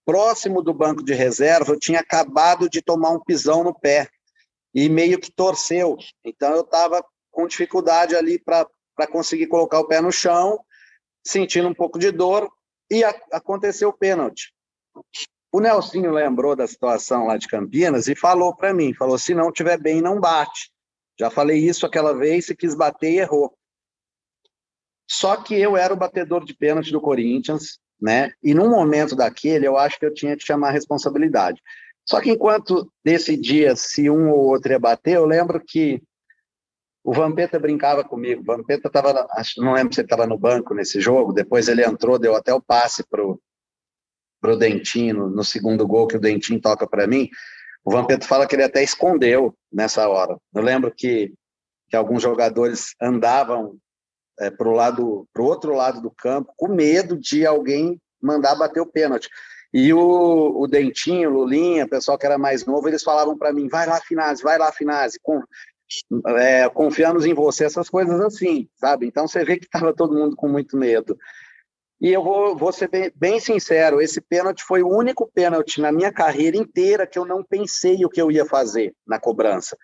próximo 0.05 0.61
do 0.61 0.74
banco 0.74 1.05
de 1.05 1.14
reserva, 1.14 1.72
eu 1.72 1.78
tinha 1.78 2.01
acabado 2.01 2.68
de 2.68 2.82
tomar 2.82 3.11
um 3.11 3.22
pisão 3.22 3.62
no 3.62 3.72
pé 3.72 4.09
e 4.74 4.88
meio 4.88 5.20
que 5.20 5.30
torceu. 5.30 5.96
Então 6.24 6.53
eu 6.57 6.62
estava 6.62 7.05
com 7.30 7.46
dificuldade 7.46 8.16
ali 8.16 8.36
para 8.36 8.66
conseguir 9.12 9.46
colocar 9.46 9.78
o 9.78 9.86
pé 9.86 10.01
no 10.01 10.11
chão, 10.11 10.59
sentindo 11.24 11.68
um 11.68 11.74
pouco 11.74 12.01
de 12.01 12.11
dor, 12.11 12.51
e 12.91 13.05
a, 13.05 13.11
aconteceu 13.32 13.91
o 13.91 13.97
pênalti. 13.97 14.53
O 15.53 15.61
Nelsinho 15.61 16.12
lembrou 16.12 16.55
da 16.55 16.66
situação 16.66 17.26
lá 17.26 17.36
de 17.36 17.49
Campinas 17.49 18.09
e 18.09 18.14
falou 18.14 18.55
para 18.55 18.72
mim, 18.72 18.95
falou, 18.95 19.18
se 19.18 19.34
não 19.34 19.53
tiver 19.53 19.78
bem, 19.78 20.01
não 20.01 20.20
bate. 20.20 20.70
Já 21.18 21.30
falei 21.30 21.59
isso 21.59 21.84
aquela 21.84 22.16
vez, 22.16 22.47
se 22.47 22.57
quis 22.57 22.74
bater 22.74 23.12
e 23.12 23.18
errou. 23.18 23.53
Só 25.11 25.36
que 25.36 25.55
eu 25.55 25.76
era 25.76 25.93
o 25.93 25.97
batedor 25.97 26.45
de 26.45 26.55
pênalti 26.55 26.93
do 26.93 27.01
Corinthians, 27.01 27.80
né? 28.01 28.32
E 28.43 28.55
num 28.55 28.70
momento 28.70 29.16
daquele, 29.16 29.66
eu 29.66 29.76
acho 29.76 29.99
que 29.99 30.07
eu 30.07 30.14
tinha 30.14 30.36
que 30.36 30.47
chamar 30.47 30.68
a 30.68 30.72
responsabilidade. 30.72 31.61
Só 32.09 32.20
que 32.20 32.30
enquanto 32.30 32.91
decidia 33.05 33.76
se 33.76 34.09
um 34.09 34.30
ou 34.30 34.38
outro 34.38 34.72
ia 34.72 34.78
bater, 34.78 35.16
eu 35.16 35.26
lembro 35.26 35.61
que 35.64 36.03
o 37.03 37.12
Vampeta 37.12 37.59
brincava 37.59 38.05
comigo. 38.05 38.42
O 38.42 38.44
Vampeta 38.44 38.88
estava, 38.88 39.26
não 39.59 39.72
lembro 39.72 39.94
se 39.94 40.01
ele 40.01 40.07
estava 40.07 40.26
no 40.26 40.38
banco 40.38 40.74
nesse 40.74 41.01
jogo. 41.01 41.32
Depois 41.32 41.68
ele 41.68 41.84
entrou, 41.84 42.18
deu 42.18 42.34
até 42.34 42.53
o 42.53 42.61
passe 42.61 43.05
pro 43.09 43.40
pro 44.40 44.57
Dentinho 44.57 45.28
no, 45.28 45.44
segundo 45.44 45.86
gol 45.86 46.07
que 46.07 46.16
o 46.16 46.20
Dentinho 46.20 46.59
toca 46.59 46.86
para 46.86 47.07
mim. 47.07 47.28
O 47.84 47.90
Vampeta 47.90 48.26
fala 48.26 48.46
que 48.46 48.57
ele 48.57 48.62
até 48.62 48.82
escondeu 48.82 49.55
nessa 49.70 50.09
hora. 50.09 50.38
Eu 50.55 50.62
lembro 50.62 50.90
que 50.90 51.34
que 51.90 51.96
alguns 51.96 52.22
jogadores 52.22 52.94
andavam 53.03 53.76
é, 54.38 54.48
para 54.48 54.68
o 54.68 54.72
lado, 54.72 55.28
pro 55.32 55.44
outro 55.44 55.74
lado 55.74 56.01
do 56.01 56.11
campo, 56.11 56.53
com 56.57 56.68
medo 56.68 57.18
de 57.18 57.44
alguém 57.44 58.01
mandar 58.22 58.55
bater 58.55 58.80
o 58.80 58.86
pênalti. 58.86 59.28
E 59.72 59.92
o, 59.92 60.62
o 60.62 60.66
Dentinho, 60.66 61.30
Lulinha, 61.30 61.88
pessoal 61.88 62.16
que 62.16 62.26
era 62.26 62.38
mais 62.38 62.64
novo, 62.64 62.88
eles 62.88 63.03
falavam 63.03 63.36
para 63.36 63.53
mim: 63.53 63.68
vai 63.68 63.86
lá, 63.86 64.01
Finazzi, 64.01 64.42
vai 64.42 64.57
lá, 64.57 64.72
Finazzi. 64.72 65.18
É, 66.28 66.68
confiamos 66.68 67.24
em 67.24 67.34
você, 67.34 67.64
essas 67.64 67.88
coisas 67.88 68.20
assim, 68.20 68.68
sabe? 68.76 69.07
Então 69.07 69.26
você 69.26 69.45
vê 69.45 69.59
que 69.59 69.64
estava 69.64 69.95
todo 69.95 70.14
mundo 70.14 70.36
com 70.36 70.49
muito 70.49 70.76
medo. 70.76 71.18
E 72.01 72.11
eu 72.11 72.22
vou, 72.22 72.57
vou 72.57 72.72
ser 72.72 72.88
bem, 72.88 73.12
bem, 73.14 73.41
sincero, 73.41 74.01
esse 74.01 74.20
pênalti 74.20 74.64
foi 74.64 74.82
o 74.82 74.88
único 74.88 75.30
pênalti 75.32 75.80
na 75.80 75.93
minha 75.93 76.11
carreira 76.11 76.57
inteira 76.57 77.07
que 77.07 77.18
eu 77.18 77.26
não 77.26 77.45
pensei 77.45 78.05
o 78.05 78.09
que 78.09 78.22
eu 78.22 78.30
ia 78.30 78.47
fazer 78.47 78.95
na 79.07 79.18
cobrança. 79.20 79.76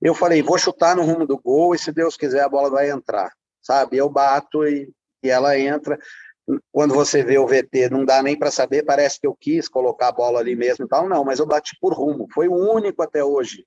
Eu 0.00 0.14
falei, 0.14 0.42
vou 0.42 0.58
chutar 0.58 0.96
no 0.96 1.02
rumo 1.02 1.26
do 1.26 1.38
gol 1.38 1.74
e 1.74 1.78
se 1.78 1.92
Deus 1.92 2.16
quiser 2.16 2.42
a 2.42 2.48
bola 2.48 2.70
vai 2.70 2.90
entrar, 2.90 3.30
sabe? 3.62 3.98
Eu 3.98 4.08
bato 4.08 4.66
e, 4.66 4.90
e 5.22 5.30
ela 5.30 5.56
entra. 5.58 5.98
Quando 6.72 6.94
você 6.94 7.22
vê 7.22 7.38
o 7.38 7.46
VT, 7.46 7.90
não 7.90 8.04
dá 8.04 8.20
nem 8.20 8.36
para 8.36 8.50
saber, 8.50 8.82
parece 8.82 9.20
que 9.20 9.26
eu 9.26 9.36
quis 9.38 9.68
colocar 9.68 10.08
a 10.08 10.12
bola 10.12 10.40
ali 10.40 10.56
mesmo 10.56 10.86
e 10.86 10.88
tal, 10.88 11.08
não, 11.08 11.24
mas 11.24 11.38
eu 11.38 11.46
bati 11.46 11.76
por 11.80 11.92
rumo. 11.92 12.26
Foi 12.32 12.48
o 12.48 12.54
único 12.54 13.02
até 13.02 13.22
hoje 13.22 13.64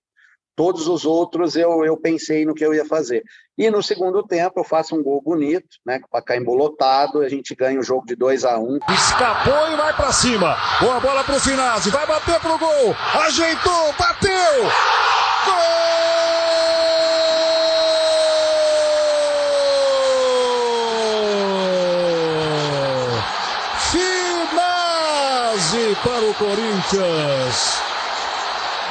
Todos 0.55 0.87
os 0.87 1.05
outros 1.05 1.55
eu, 1.55 1.83
eu 1.83 1.97
pensei 1.97 2.45
no 2.45 2.53
que 2.53 2.65
eu 2.65 2.73
ia 2.73 2.85
fazer. 2.85 3.23
E 3.57 3.69
no 3.69 3.81
segundo 3.81 4.21
tempo 4.21 4.59
eu 4.59 4.63
faço 4.63 4.95
um 4.95 5.01
gol 5.01 5.21
bonito, 5.21 5.77
né? 5.85 5.99
Com 5.99 6.07
o 6.07 6.09
Pacaembu 6.09 6.53
lotado, 6.53 7.21
a 7.21 7.29
gente 7.29 7.55
ganha 7.55 7.79
o 7.79 7.83
jogo 7.83 8.05
de 8.05 8.15
2 8.15 8.45
a 8.45 8.59
1 8.59 8.63
um. 8.63 8.79
Escapou 8.93 9.71
e 9.71 9.75
vai 9.75 9.93
para 9.95 10.11
cima. 10.11 10.55
Boa 10.79 10.99
bola 10.99 11.23
pro 11.23 11.39
Finazzi, 11.39 11.89
vai 11.89 12.05
bater 12.05 12.39
pro 12.39 12.57
gol. 12.57 12.95
Ajeitou, 13.25 13.93
bateu. 13.97 14.63
Gol! 15.45 15.93
para 26.03 26.25
o 26.25 26.33
Corinthians. 26.33 27.81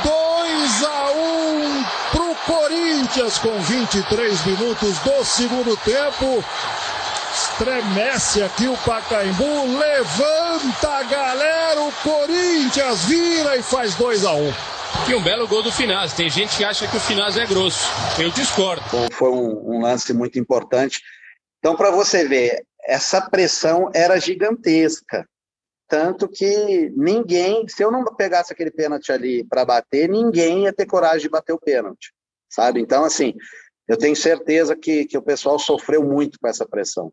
2 0.03 0.83
a 0.85 1.11
1 1.13 1.85
para 2.13 2.23
o 2.23 2.35
Corinthians 3.13 3.39
com 3.39 3.61
23 3.61 4.47
minutos 4.47 4.99
do 5.01 5.23
segundo 5.23 5.77
tempo. 5.77 6.43
Estremece 7.35 8.43
aqui 8.43 8.67
o 8.67 8.77
Pacaembu, 8.79 9.79
levanta 9.79 10.89
a 10.89 11.03
galera, 11.03 11.83
o 11.83 11.93
Corinthians 12.03 13.05
vira 13.05 13.57
e 13.59 13.63
faz 13.63 13.95
2 13.97 14.25
a 14.25 14.33
1 14.33 14.53
que 15.05 15.15
um 15.15 15.23
belo 15.23 15.47
gol 15.47 15.63
do 15.63 15.71
Finaz. 15.71 16.15
Tem 16.15 16.31
gente 16.31 16.57
que 16.57 16.65
acha 16.65 16.89
que 16.89 16.97
o 16.97 17.01
Finaz 17.01 17.37
é 17.37 17.45
grosso. 17.45 17.87
Eu 18.19 18.31
discordo. 18.31 18.83
Foi 19.13 19.31
um, 19.31 19.75
um 19.75 19.83
lance 19.83 20.15
muito 20.15 20.39
importante. 20.39 21.03
Então, 21.59 21.77
para 21.77 21.91
você 21.91 22.27
ver, 22.27 22.65
essa 22.83 23.21
pressão 23.21 23.91
era 23.95 24.19
gigantesca 24.19 25.27
tanto 25.93 26.27
que 26.27 26.91
ninguém, 26.97 27.69
se 27.69 27.85
eu 27.85 27.91
não 27.91 28.03
pegasse 28.17 28.51
aquele 28.51 28.71
pênalti 28.71 29.13
ali 29.13 29.45
para 29.45 29.63
bater, 29.63 30.09
ninguém 30.09 30.63
ia 30.63 30.73
ter 30.73 30.87
coragem 30.87 31.21
de 31.21 31.29
bater 31.29 31.53
o 31.53 31.61
pênalti, 31.61 32.15
sabe? 32.53 32.81
Então, 32.81 33.05
assim, 33.05 33.35
eu 33.89 33.97
tenho 33.97 34.15
certeza 34.15 34.77
que, 34.77 35.05
que 35.07 35.19
o 35.19 35.23
pessoal 35.23 35.59
sofreu 35.59 36.05
muito 36.05 36.39
com 36.39 36.49
essa 36.49 36.67
pressão. 36.67 37.13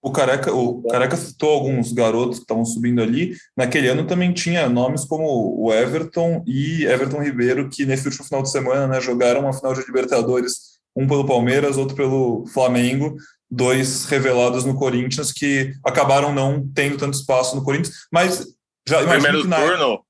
O 0.00 0.12
Careca, 0.12 0.52
o 0.52 0.82
Careca 0.84 1.16
citou 1.16 1.50
alguns 1.50 1.92
garotos 1.92 2.38
que 2.38 2.44
estavam 2.44 2.64
subindo 2.64 3.02
ali. 3.02 3.34
Naquele 3.56 3.88
ano 3.88 4.06
também 4.06 4.32
tinha 4.32 4.68
nomes 4.68 5.04
como 5.04 5.24
o 5.60 5.72
Everton 5.72 6.44
e 6.46 6.84
Everton 6.84 7.20
Ribeiro, 7.20 7.68
que 7.68 7.84
nesse 7.84 8.06
último 8.06 8.24
final 8.24 8.42
de 8.42 8.50
semana 8.50 8.86
né, 8.86 9.00
jogaram 9.00 9.40
uma 9.40 9.52
final 9.52 9.74
de 9.74 9.84
Libertadores, 9.84 10.78
um 10.94 11.06
pelo 11.06 11.26
Palmeiras, 11.26 11.76
outro 11.76 11.96
pelo 11.96 12.46
Flamengo, 12.46 13.16
dois 13.50 14.04
revelados 14.04 14.64
no 14.64 14.76
Corinthians 14.76 15.32
que 15.32 15.72
acabaram 15.84 16.32
não 16.32 16.64
tendo 16.72 16.96
tanto 16.96 17.18
espaço 17.18 17.56
no 17.56 17.64
Corinthians, 17.64 18.06
mas 18.12 18.46
já 18.88 19.04
primeiro 19.06 19.42
turno, 19.48 20.00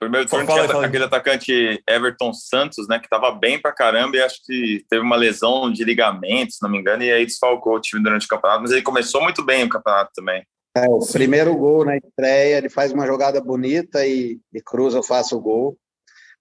primeiro 0.00 0.26
turno 0.26 0.46
fala, 0.46 0.60
tinha 0.60 0.72
fala. 0.72 0.86
aquele 0.86 1.04
atacante 1.04 1.82
Everton 1.88 2.32
Santos, 2.32 2.88
né, 2.88 2.98
que 2.98 3.06
estava 3.06 3.30
bem 3.32 3.60
pra 3.60 3.70
caramba 3.70 4.16
e 4.16 4.22
acho 4.22 4.40
que 4.44 4.84
teve 4.88 5.02
uma 5.02 5.16
lesão 5.16 5.70
de 5.70 5.84
ligamento, 5.84 6.54
se 6.54 6.62
não 6.62 6.70
me 6.70 6.78
engano, 6.78 7.02
e 7.02 7.12
aí 7.12 7.26
desfalcou 7.26 7.74
o 7.74 7.80
time 7.80 8.02
durante 8.02 8.24
o 8.24 8.28
campeonato, 8.28 8.62
mas 8.62 8.72
ele 8.72 8.82
começou 8.82 9.22
muito 9.22 9.44
bem 9.44 9.62
o 9.64 9.68
campeonato 9.68 10.10
também. 10.14 10.42
É, 10.74 10.88
o 10.88 11.00
primeiro 11.00 11.54
gol 11.56 11.84
na 11.84 11.96
estreia, 11.96 12.56
ele 12.56 12.68
faz 12.68 12.92
uma 12.92 13.06
jogada 13.06 13.40
bonita 13.40 14.06
e, 14.06 14.40
e 14.52 14.62
cruza, 14.62 15.02
faço 15.02 15.36
o 15.36 15.40
gol 15.40 15.76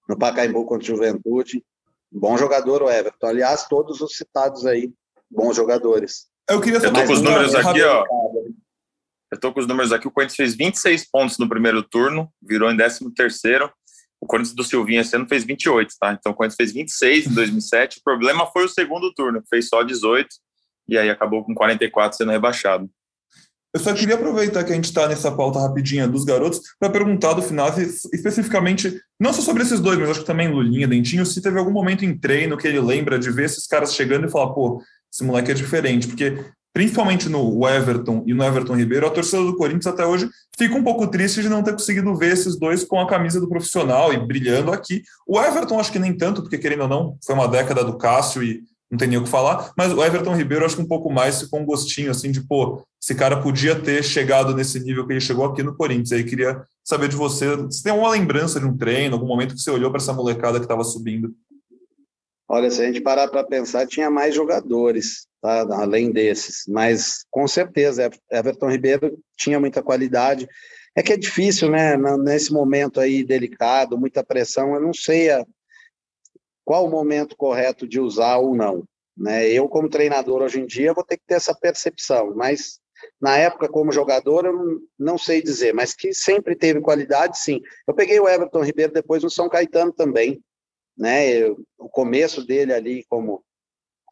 no 0.07 0.17
Pacaembu 0.17 0.65
contra 0.65 0.83
o 0.83 0.95
Juventude. 0.95 1.63
Bom 2.11 2.37
jogador 2.37 2.81
o 2.81 2.89
Everton. 2.89 3.27
Aliás, 3.27 3.67
todos 3.67 4.01
os 4.01 4.15
citados 4.15 4.65
aí, 4.65 4.91
bons 5.29 5.55
jogadores. 5.55 6.27
Eu 6.49 6.59
queria 6.59 6.79
Eu 6.79 6.91
tô 6.91 7.05
com 7.05 7.13
os 7.13 7.21
números 7.21 7.53
aqui, 7.53 7.83
ó. 7.83 8.03
Eu 9.31 9.39
tô 9.39 9.53
com 9.53 9.59
os 9.59 9.67
números 9.67 9.91
aqui. 9.91 10.07
O 10.07 10.11
Corinthians 10.11 10.35
fez 10.35 10.55
26 10.55 11.09
pontos 11.11 11.37
no 11.37 11.47
primeiro 11.47 11.83
turno, 11.83 12.31
virou 12.41 12.71
em 12.71 12.77
13 12.77 13.13
terceiro. 13.13 13.71
O 14.21 14.25
Corinthians 14.25 14.55
do 14.55 14.63
Silvinho 14.63 15.01
esse 15.01 15.15
ano 15.15 15.27
fez 15.27 15.43
28, 15.43 15.93
tá? 15.99 16.13
Então 16.13 16.31
o 16.31 16.35
Corinthians 16.35 16.57
fez 16.57 16.73
26 16.73 17.27
em 17.27 17.33
2007. 17.33 17.99
O 17.99 18.03
problema 18.03 18.45
foi 18.47 18.65
o 18.65 18.69
segundo 18.69 19.13
turno, 19.13 19.41
fez 19.49 19.69
só 19.69 19.83
18 19.83 20.27
e 20.87 20.97
aí 20.97 21.09
acabou 21.09 21.43
com 21.43 21.53
44 21.53 22.17
sendo 22.17 22.31
rebaixado. 22.31 22.89
Eu 23.71 23.79
só 23.79 23.93
queria 23.93 24.15
aproveitar 24.15 24.63
que 24.63 24.71
a 24.71 24.75
gente 24.75 24.85
está 24.85 25.07
nessa 25.07 25.31
pauta 25.31 25.59
rapidinha 25.59 26.07
dos 26.07 26.25
garotos 26.25 26.59
para 26.79 26.89
perguntar 26.89 27.33
do 27.33 27.41
final, 27.43 27.69
especificamente, 28.11 28.99
não 29.19 29.31
só 29.31 29.43
sobre 29.43 29.61
esses 29.61 29.79
dois, 29.79 29.99
mas 29.99 30.09
acho 30.09 30.21
que 30.21 30.25
também 30.25 30.51
Lulinha, 30.51 30.87
Dentinho, 30.87 31.23
se 31.23 31.39
teve 31.39 31.59
algum 31.59 31.71
momento 31.71 32.03
em 32.03 32.17
treino 32.17 32.57
que 32.57 32.67
ele 32.67 32.79
lembra 32.79 33.19
de 33.19 33.29
ver 33.29 33.45
esses 33.45 33.67
caras 33.67 33.93
chegando 33.93 34.25
e 34.25 34.31
falar, 34.31 34.53
pô, 34.53 34.81
esse 35.13 35.23
moleque 35.23 35.51
é 35.51 35.53
diferente, 35.53 36.07
porque 36.07 36.43
principalmente 36.73 37.29
no 37.29 37.67
Everton 37.67 38.23
e 38.25 38.33
no 38.33 38.43
Everton 38.43 38.75
Ribeiro, 38.75 39.07
a 39.07 39.09
torcida 39.09 39.43
do 39.43 39.55
Corinthians 39.55 39.87
até 39.87 40.05
hoje 40.05 40.29
fica 40.57 40.75
um 40.75 40.83
pouco 40.83 41.07
triste 41.07 41.41
de 41.41 41.49
não 41.49 41.63
ter 41.63 41.73
conseguido 41.73 42.15
ver 42.15 42.33
esses 42.33 42.57
dois 42.57 42.83
com 42.83 42.99
a 42.99 43.07
camisa 43.07 43.39
do 43.39 43.49
profissional 43.49 44.13
e 44.13 44.17
brilhando 44.17 44.71
aqui. 44.71 45.03
O 45.27 45.39
Everton 45.39 45.79
acho 45.79 45.91
que 45.91 45.99
nem 45.99 46.15
tanto, 46.15 46.41
porque 46.41 46.57
querendo 46.57 46.83
ou 46.83 46.87
não, 46.87 47.17
foi 47.25 47.35
uma 47.35 47.47
década 47.47 47.83
do 47.83 47.97
Cássio 47.97 48.43
e 48.43 48.61
não 48.91 48.97
tem 48.97 49.07
nem 49.07 49.19
o 49.19 49.23
que 49.23 49.29
falar, 49.29 49.71
mas 49.77 49.93
o 49.93 50.03
Everton 50.03 50.35
Ribeiro 50.35 50.65
acho 50.65 50.75
que 50.75 50.81
um 50.81 50.87
pouco 50.87 51.11
mais 51.11 51.43
com 51.43 51.61
um 51.61 51.65
gostinho 51.65 52.09
assim 52.09 52.31
de, 52.31 52.41
pô, 52.41 52.83
esse 53.01 53.13
cara 53.13 53.39
podia 53.39 53.79
ter 53.79 54.03
chegado 54.03 54.55
nesse 54.55 54.79
nível 54.79 55.05
que 55.05 55.13
ele 55.13 55.21
chegou 55.21 55.45
aqui 55.45 55.61
no 55.61 55.75
Corinthians. 55.75 56.11
Aí 56.11 56.23
queria 56.23 56.63
saber 56.83 57.07
de 57.07 57.15
você, 57.15 57.45
se 57.69 57.83
tem 57.83 57.93
uma 57.93 58.09
lembrança 58.09 58.59
de 58.59 58.65
um 58.65 58.75
treino, 58.75 59.15
algum 59.15 59.27
momento 59.27 59.53
que 59.53 59.61
você 59.61 59.69
olhou 59.69 59.91
para 59.91 60.01
essa 60.01 60.11
molecada 60.11 60.57
que 60.57 60.65
estava 60.65 60.83
subindo. 60.83 61.33
Olha, 62.47 62.71
se 62.71 62.81
a 62.81 62.85
gente 62.85 62.99
parar 62.99 63.27
para 63.27 63.43
pensar, 63.43 63.85
tinha 63.85 64.09
mais 64.09 64.33
jogadores, 64.33 65.27
tá? 65.41 65.61
além 65.71 66.11
desses, 66.11 66.65
mas 66.67 67.25
com 67.29 67.47
certeza, 67.47 68.09
Everton 68.31 68.69
Ribeiro 68.69 69.17
tinha 69.37 69.59
muita 69.59 69.81
qualidade. 69.81 70.47
É 70.95 71.03
que 71.03 71.13
é 71.13 71.17
difícil, 71.17 71.69
né? 71.69 71.95
Nesse 72.17 72.51
momento 72.51 72.99
aí 72.99 73.23
delicado, 73.23 73.97
muita 73.97 74.23
pressão, 74.23 74.73
eu 74.73 74.81
não 74.81 74.93
sei 74.93 75.29
a, 75.29 75.45
qual 76.65 76.85
o 76.85 76.91
momento 76.91 77.35
correto 77.35 77.87
de 77.87 77.99
usar 77.99 78.37
ou 78.37 78.55
não. 78.55 78.83
Né? 79.17 79.49
Eu, 79.49 79.67
como 79.67 79.89
treinador 79.89 80.41
hoje 80.41 80.59
em 80.59 80.65
dia, 80.65 80.93
vou 80.93 81.03
ter 81.03 81.17
que 81.17 81.23
ter 81.27 81.35
essa 81.35 81.53
percepção, 81.53 82.33
mas 82.35 82.79
na 83.19 83.37
época, 83.37 83.67
como 83.67 83.91
jogador, 83.91 84.45
eu 84.45 84.81
não, 84.97 85.17
sei 85.17 85.41
dizer, 85.41 85.73
mas 85.73 85.93
que 85.93 86.13
sempre 86.13 86.55
teve 86.55 86.81
qualidade, 86.81 87.37
sim. 87.39 87.61
Eu 87.87 87.93
peguei 87.93 88.19
o 88.19 88.27
Everton 88.27 88.63
Ribeiro 88.63 88.93
depois 88.93 89.23
no 89.23 89.29
São 89.29 89.49
Caetano 89.49 89.91
também, 89.93 90.41
né? 90.97 91.27
Eu, 91.29 91.57
o 91.77 91.89
começo 91.89 92.45
dele 92.45 92.73
ali 92.73 93.05
como 93.09 93.43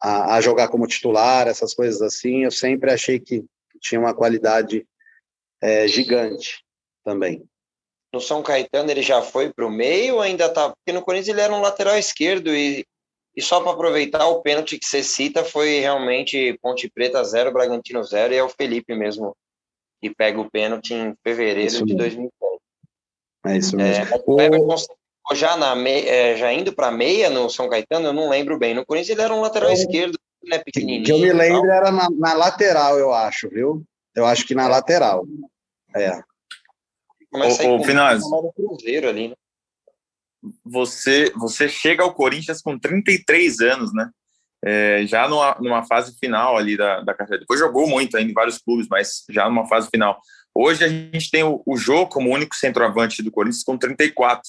a, 0.00 0.36
a, 0.36 0.40
jogar 0.40 0.68
como 0.68 0.86
titular, 0.86 1.48
essas 1.48 1.74
coisas 1.74 2.00
assim, 2.02 2.44
eu 2.44 2.50
sempre 2.50 2.90
achei 2.90 3.18
que 3.18 3.44
tinha 3.80 4.00
uma 4.00 4.14
qualidade 4.14 4.86
é, 5.60 5.86
gigante 5.88 6.64
também. 7.04 7.44
No 8.12 8.20
São 8.20 8.42
Caetano 8.42 8.90
ele 8.90 9.02
já 9.02 9.20
foi 9.20 9.52
para 9.52 9.66
o 9.66 9.70
meio 9.70 10.16
ou 10.16 10.20
ainda 10.20 10.48
tá? 10.48 10.70
Porque 10.70 10.92
no 10.92 11.02
Corinthians 11.02 11.28
ele 11.28 11.40
era 11.40 11.54
um 11.54 11.60
lateral 11.60 11.98
esquerdo 11.98 12.54
e, 12.54 12.86
e 13.36 13.42
só 13.42 13.60
para 13.60 13.72
aproveitar 13.72 14.26
o 14.26 14.40
pênalti 14.40 14.78
que 14.78 14.86
você 14.86 15.02
cita 15.02 15.44
foi 15.44 15.80
realmente 15.80 16.58
Ponte 16.62 16.90
Preta 16.90 17.22
0, 17.22 17.52
Bragantino 17.52 18.02
0 18.02 18.32
e 18.32 18.36
é 18.36 18.42
o 18.42 18.48
Felipe 18.48 18.94
mesmo 18.94 19.36
que 20.00 20.14
pega 20.14 20.40
o 20.40 20.50
pênalti 20.50 20.94
em 20.94 21.14
fevereiro 21.22 21.84
de 21.84 21.94
2010. 21.94 22.32
É 23.46 23.56
isso 23.56 23.76
mesmo. 23.76 24.04
É, 24.04 24.22
o 24.26 24.40
Everton 24.40 24.76
já, 25.34 25.56
na 25.56 25.76
é, 25.88 26.36
já 26.36 26.52
indo 26.52 26.72
para 26.72 26.90
meia 26.90 27.28
no 27.28 27.48
São 27.48 27.68
Caetano, 27.68 28.06
eu 28.06 28.12
não 28.12 28.28
lembro 28.28 28.58
bem. 28.58 28.74
No 28.74 28.84
Corinthians 28.84 29.16
ele 29.16 29.22
era 29.22 29.34
um 29.34 29.40
lateral 29.40 29.70
é, 29.70 29.74
esquerdo, 29.74 30.18
né, 30.44 30.58
pequenininho. 30.58 31.04
Que 31.04 31.12
eu 31.12 31.18
me 31.18 31.32
lembro 31.32 31.70
era 31.70 31.90
na, 31.90 32.08
na, 32.10 32.34
lateral, 32.34 32.98
eu 32.98 33.12
acho, 33.12 33.48
viu? 33.48 33.82
Eu 34.14 34.26
acho 34.26 34.46
que 34.46 34.54
na 34.54 34.64
é. 34.64 34.68
lateral. 34.68 35.26
É. 35.94 36.20
Começa 37.30 37.62
o, 37.64 37.76
o 37.78 37.84
Finaz, 37.84 38.22
Cruzeiro 38.54 39.08
ali, 39.08 39.28
né? 39.28 39.34
Você, 40.64 41.32
você 41.36 41.68
chega 41.68 42.02
ao 42.02 42.14
Corinthians 42.14 42.62
com 42.62 42.78
33 42.78 43.60
anos, 43.60 43.92
né? 43.92 44.08
É, 44.64 45.06
já 45.06 45.28
numa, 45.28 45.56
numa 45.60 45.84
fase 45.84 46.18
final 46.18 46.56
ali 46.56 46.76
da, 46.76 47.00
da 47.00 47.14
carreira. 47.14 47.40
Depois 47.40 47.60
jogou 47.60 47.88
muito 47.88 48.16
ainda 48.16 48.30
em 48.30 48.34
vários 48.34 48.58
clubes, 48.58 48.88
mas 48.88 49.24
já 49.30 49.48
numa 49.48 49.66
fase 49.66 49.88
final. 49.90 50.20
Hoje 50.54 50.84
a 50.84 50.88
gente 50.88 51.30
tem 51.30 51.44
o, 51.44 51.62
o 51.64 51.76
Jô 51.76 52.06
como 52.06 52.32
único 52.32 52.56
centroavante 52.56 53.22
do 53.22 53.30
Corinthians 53.30 53.62
com 53.62 53.76
34. 53.76 54.42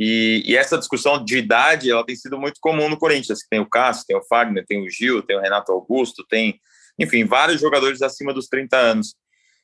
E, 0.00 0.44
e, 0.46 0.56
essa 0.56 0.78
discussão 0.78 1.24
de 1.24 1.36
idade 1.36 1.90
ela 1.90 2.06
tem 2.06 2.14
sido 2.14 2.38
muito 2.38 2.60
comum 2.60 2.88
no 2.88 2.96
Corinthians. 2.96 3.40
Tem 3.50 3.58
o 3.58 3.68
Cássio, 3.68 4.04
tem 4.06 4.16
o 4.16 4.22
Fagner, 4.22 4.64
tem 4.64 4.80
o 4.80 4.88
Gil, 4.88 5.22
tem 5.22 5.36
o 5.36 5.40
Renato 5.40 5.72
Augusto, 5.72 6.24
tem, 6.28 6.60
enfim, 6.96 7.24
vários 7.24 7.60
jogadores 7.60 8.00
acima 8.00 8.32
dos 8.32 8.46
30 8.46 8.76
anos. 8.76 9.16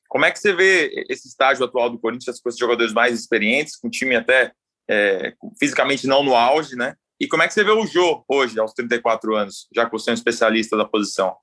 Como 0.09 0.25
é 0.25 0.33
que 0.33 0.41
você 0.41 0.53
vê 0.53 1.05
esse 1.09 1.29
estágio 1.29 1.65
atual 1.65 1.89
do 1.89 2.01
Corinthians 2.01 2.41
com 2.41 2.49
esses 2.49 2.59
jogadores 2.59 2.93
mais 2.93 3.19
experientes, 3.19 3.77
com 3.77 3.87
o 3.87 3.91
time 3.91 4.17
até 4.17 4.53
é, 4.91 5.33
fisicamente 5.59 6.07
não 6.09 6.25
no 6.25 6.35
auge, 6.35 6.75
né? 6.75 6.97
E 7.21 7.29
como 7.29 7.45
é 7.45 7.47
que 7.47 7.55
você 7.55 7.63
vê 7.63 7.71
o 7.71 7.87
Jô 7.87 8.25
hoje, 8.29 8.59
aos 8.59 8.73
34 8.73 9.37
anos, 9.37 9.69
já 9.75 9.87
que 9.87 9.93
você 9.93 10.11
é 10.11 10.13
um 10.13 10.15
especialista 10.15 10.77
da 10.77 10.85
posição? 10.85 11.37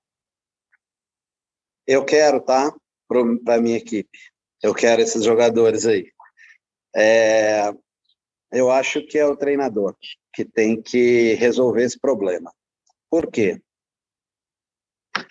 Eu 1.87 2.03
quero, 2.03 2.41
tá? 2.41 2.73
Para 3.07 3.55
a 3.55 3.61
minha 3.61 3.77
equipe. 3.77 4.19
Eu 4.61 4.73
quero 4.73 5.01
esses 5.01 5.23
jogadores 5.23 5.85
aí. 5.85 6.11
É, 6.95 7.73
eu 8.51 8.69
acho 8.69 9.05
que 9.05 9.17
é 9.17 9.25
o 9.25 9.35
treinador 9.35 9.95
que 10.33 10.43
tem 10.45 10.81
que 10.81 11.33
resolver 11.35 11.83
esse 11.83 11.99
problema. 11.99 12.53
Por 13.09 13.31
quê? 13.31 13.61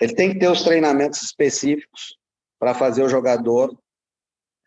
Ele 0.00 0.14
tem 0.14 0.32
que 0.32 0.38
ter 0.38 0.48
os 0.48 0.62
treinamentos 0.62 1.22
específicos 1.22 2.16
para 2.58 2.74
fazer 2.74 3.02
o 3.02 3.08
jogador 3.08 3.76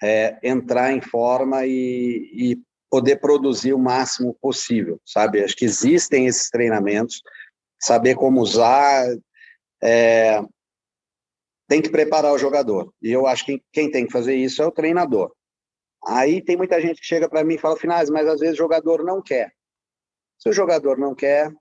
é, 0.01 0.37
entrar 0.43 0.91
em 0.91 1.01
forma 1.01 1.65
e, 1.65 2.29
e, 2.33 2.61
poder 2.89 3.15
produzir 3.15 3.73
o 3.73 3.79
máximo 3.79 4.37
possível, 4.39 5.01
sabe? 5.03 5.43
Acho 5.43 5.55
que 5.55 5.65
existem 5.65 6.27
esses 6.27 6.49
treinamentos, 6.51 7.23
saber 7.81 8.13
como 8.13 8.39
usar, 8.39 9.07
é, 9.81 10.39
tem 11.67 11.81
que 11.81 11.89
preparar 11.89 12.31
o 12.31 12.37
jogador. 12.37 12.93
E 13.01 13.11
eu 13.11 13.25
acho 13.25 13.45
que 13.45 13.63
quem 13.71 13.89
tem 13.89 14.05
que 14.05 14.11
fazer 14.11 14.35
isso 14.35 14.61
é 14.61 14.67
o 14.67 14.71
treinador. 14.71 15.33
Aí 16.07 16.41
tem 16.41 16.57
muita 16.57 16.81
gente 16.81 16.99
que 16.99 17.07
chega 17.07 17.29
para 17.29 17.43
mim 17.43 17.55
e 17.55 17.57
fala, 17.57 17.77
finais, 17.77 18.09
mas 18.09 18.27
às 18.27 18.39
vezes 18.39 18.55
o 18.55 18.57
jogador 18.57 19.03
não 19.03 19.21
quer. 19.21 19.53
Se 20.37 20.49
o 20.49 20.53
jogador 20.53 20.97
não 20.97 21.15
quer, 21.15 21.51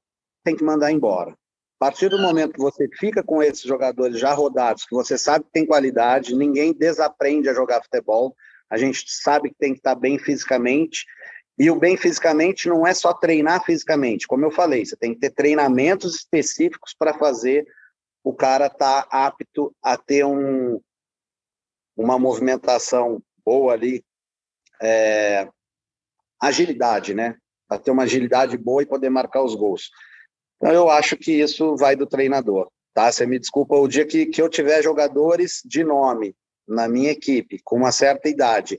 tem 0.45 0.57
que 0.57 0.65
mandar 0.65 0.91
embora. 0.91 1.31
A 1.31 1.87
partir 1.87 2.09
do 2.09 2.19
momento 2.19 2.53
que 2.53 2.61
você 2.61 2.89
fica 2.99 3.23
com 3.23 3.43
esses 3.43 3.63
jogadores 3.63 4.19
já 4.19 4.33
rodados, 4.33 4.85
que 4.85 4.95
você 4.95 5.19
sabe 5.19 5.45
que 5.45 5.53
tem 5.53 5.67
qualidade, 5.67 6.35
ninguém 6.35 6.73
desaprende 6.73 7.49
a 7.49 7.55
jogar 7.55 7.83
futebol, 7.83 8.35
a 8.71 8.77
gente 8.77 9.05
sabe 9.09 9.51
que 9.51 9.57
tem 9.57 9.73
que 9.73 9.81
estar 9.81 9.95
bem 9.95 10.19
fisicamente, 10.19 11.05
e 11.59 11.71
o 11.71 11.79
bem 11.79 11.97
fisicamente 11.97 12.69
não 12.69 12.87
é 12.87 12.95
só 12.95 13.13
treinar 13.13 13.65
fisicamente, 13.65 14.27
como 14.27 14.45
eu 14.45 14.51
falei, 14.51 14.85
você 14.85 14.97
tem 14.97 15.13
que 15.13 15.21
ter 15.21 15.31
treinamentos 15.31 16.15
específicos 16.15 16.95
para 16.97 17.15
fazer 17.15 17.67
o 18.25 18.33
cara 18.33 18.67
estar 18.67 19.03
tá 19.03 19.27
apto 19.27 19.75
a 19.83 19.97
ter 19.97 20.25
um, 20.25 20.81
uma 21.97 22.19
movimentação 22.19 23.23
boa 23.45 23.73
ali, 23.73 24.05
é, 24.83 25.49
agilidade, 26.41 27.15
né? 27.15 27.37
Para 27.69 27.79
ter 27.79 27.91
uma 27.91 28.03
agilidade 28.03 28.57
boa 28.59 28.83
e 28.83 28.87
poder 28.87 29.09
marcar 29.09 29.43
os 29.43 29.55
gols. 29.55 29.91
Então, 30.57 30.73
eu 30.73 30.91
acho 30.91 31.17
que 31.17 31.33
isso 31.33 31.77
vai 31.77 31.97
do 31.97 32.07
treinador, 32.07 32.69
tá? 32.93 33.11
Você 33.11 33.27
me 33.27 33.39
desculpa, 33.39 33.77
o 33.77 33.89
dia 33.89 34.05
que, 34.05 34.27
que 34.27 34.43
eu 34.43 34.49
tiver 34.49 34.83
jogadores 34.83 35.61
de 35.65 35.83
nome 35.85 36.35
na 36.67 36.89
minha 36.89 37.11
equipe 37.11 37.61
com 37.65 37.77
uma 37.77 37.93
certa 37.93 38.29
idade 38.29 38.79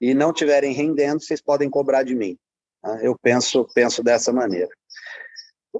e 0.00 0.14
não 0.14 0.32
tiverem 0.32 0.72
rendendo, 0.72 1.22
vocês 1.22 1.40
podem 1.40 1.68
cobrar 1.68 2.02
de 2.02 2.14
mim. 2.14 2.38
Tá? 2.82 2.98
Eu 3.02 3.16
penso, 3.20 3.66
penso 3.74 4.02
dessa 4.02 4.32
maneira. 4.32 4.70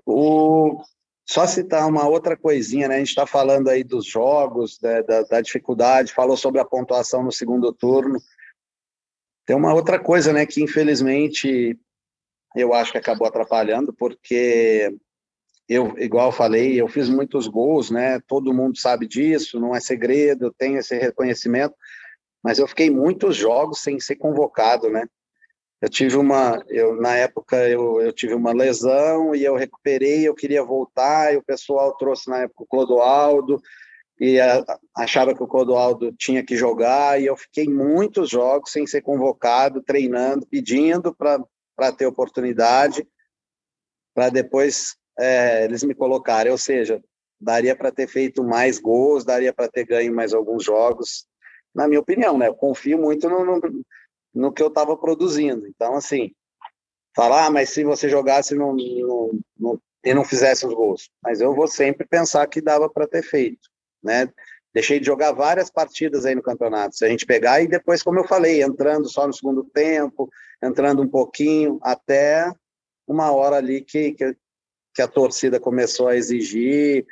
O, 0.06 0.82
só 1.26 1.46
citar 1.46 1.88
uma 1.88 2.06
outra 2.06 2.36
coisinha, 2.36 2.86
né? 2.86 2.96
A 2.96 2.98
gente 2.98 3.08
está 3.08 3.26
falando 3.26 3.68
aí 3.68 3.82
dos 3.82 4.04
jogos, 4.04 4.78
da, 4.78 5.00
da, 5.02 5.22
da, 5.22 5.40
dificuldade, 5.40 6.12
falou 6.12 6.36
sobre 6.36 6.60
a 6.60 6.64
pontuação 6.64 7.22
no 7.22 7.32
segundo 7.32 7.72
turno. 7.72 8.20
Tem 9.50 9.56
uma 9.56 9.74
outra 9.74 9.98
coisa, 9.98 10.32
né? 10.32 10.46
Que 10.46 10.62
infelizmente 10.62 11.76
eu 12.54 12.72
acho 12.72 12.92
que 12.92 12.98
acabou 12.98 13.26
atrapalhando, 13.26 13.92
porque 13.92 14.96
eu, 15.68 15.98
igual 15.98 16.28
eu 16.28 16.32
falei, 16.32 16.80
eu 16.80 16.86
fiz 16.86 17.08
muitos 17.08 17.48
gols, 17.48 17.90
né? 17.90 18.20
Todo 18.28 18.54
mundo 18.54 18.78
sabe 18.78 19.08
disso, 19.08 19.58
não 19.58 19.74
é 19.74 19.80
segredo, 19.80 20.44
eu 20.44 20.54
tenho 20.56 20.78
esse 20.78 20.96
reconhecimento, 20.96 21.74
mas 22.44 22.60
eu 22.60 22.68
fiquei 22.68 22.90
muitos 22.90 23.34
jogos 23.34 23.80
sem 23.80 23.98
ser 23.98 24.14
convocado, 24.14 24.88
né? 24.88 25.04
Eu 25.82 25.88
tive 25.88 26.16
uma, 26.16 26.64
eu 26.68 26.94
na 27.00 27.16
época 27.16 27.56
eu, 27.68 28.00
eu 28.00 28.12
tive 28.12 28.34
uma 28.34 28.52
lesão 28.52 29.34
e 29.34 29.42
eu 29.44 29.56
recuperei, 29.56 30.28
eu 30.28 30.34
queria 30.36 30.62
voltar, 30.62 31.34
e 31.34 31.38
o 31.38 31.42
pessoal 31.42 31.96
trouxe 31.96 32.30
na 32.30 32.42
época 32.42 32.62
o 32.62 32.66
Clodoaldo 32.68 33.60
e 34.20 34.38
achava 34.94 35.34
que 35.34 35.42
o 35.42 35.46
Clodoaldo 35.46 36.12
tinha 36.12 36.44
que 36.44 36.54
jogar 36.54 37.18
e 37.18 37.24
eu 37.24 37.36
fiquei 37.38 37.66
muitos 37.66 38.28
jogos 38.28 38.70
sem 38.70 38.86
ser 38.86 39.00
convocado, 39.00 39.82
treinando, 39.82 40.46
pedindo 40.46 41.14
para 41.14 41.92
ter 41.96 42.04
oportunidade, 42.04 43.08
para 44.14 44.28
depois 44.28 44.94
é, 45.18 45.64
eles 45.64 45.82
me 45.82 45.94
colocarem, 45.94 46.52
ou 46.52 46.58
seja, 46.58 47.02
daria 47.40 47.74
para 47.74 47.90
ter 47.90 48.06
feito 48.06 48.44
mais 48.44 48.78
gols, 48.78 49.24
daria 49.24 49.54
para 49.54 49.70
ter 49.70 49.86
ganho 49.86 50.14
mais 50.14 50.34
alguns 50.34 50.64
jogos, 50.64 51.26
na 51.74 51.88
minha 51.88 52.00
opinião, 52.00 52.36
né? 52.36 52.48
Eu 52.48 52.54
confio 52.54 52.98
muito 52.98 53.26
no, 53.26 53.42
no, 53.42 53.84
no 54.34 54.52
que 54.52 54.62
eu 54.62 54.68
estava 54.68 54.94
produzindo. 54.98 55.66
Então, 55.66 55.94
assim, 55.94 56.34
falar, 57.16 57.46
ah, 57.46 57.50
mas 57.50 57.70
se 57.70 57.84
você 57.84 58.06
jogasse 58.06 58.54
no, 58.54 58.74
no, 58.74 59.40
no, 59.58 59.82
e 60.04 60.12
não 60.12 60.24
fizesse 60.24 60.66
os 60.66 60.74
gols, 60.74 61.10
mas 61.22 61.40
eu 61.40 61.54
vou 61.54 61.66
sempre 61.66 62.06
pensar 62.06 62.46
que 62.48 62.60
dava 62.60 62.90
para 62.90 63.08
ter 63.08 63.22
feito, 63.22 63.69
né? 64.02 64.28
Deixei 64.72 65.00
de 65.00 65.06
jogar 65.06 65.32
várias 65.32 65.70
partidas 65.70 66.24
aí 66.24 66.34
no 66.34 66.42
campeonato. 66.42 66.96
Se 66.96 67.04
a 67.04 67.08
gente 67.08 67.26
pegar 67.26 67.60
e 67.60 67.66
depois, 67.66 68.02
como 68.02 68.20
eu 68.20 68.24
falei, 68.26 68.62
entrando 68.62 69.08
só 69.08 69.26
no 69.26 69.32
segundo 69.32 69.64
tempo, 69.64 70.30
entrando 70.62 71.02
um 71.02 71.08
pouquinho, 71.08 71.78
até 71.82 72.52
uma 73.06 73.32
hora 73.32 73.56
ali 73.56 73.80
que, 73.80 74.12
que, 74.12 74.36
que 74.94 75.02
a 75.02 75.08
torcida 75.08 75.58
começou 75.58 76.06
a 76.06 76.16
exigir 76.16 77.04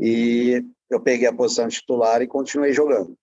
e 0.00 0.64
eu 0.90 1.00
peguei 1.00 1.28
a 1.28 1.32
posição 1.32 1.68
titular 1.68 2.20
e 2.22 2.26
continuei 2.26 2.72
jogando. 2.72 3.16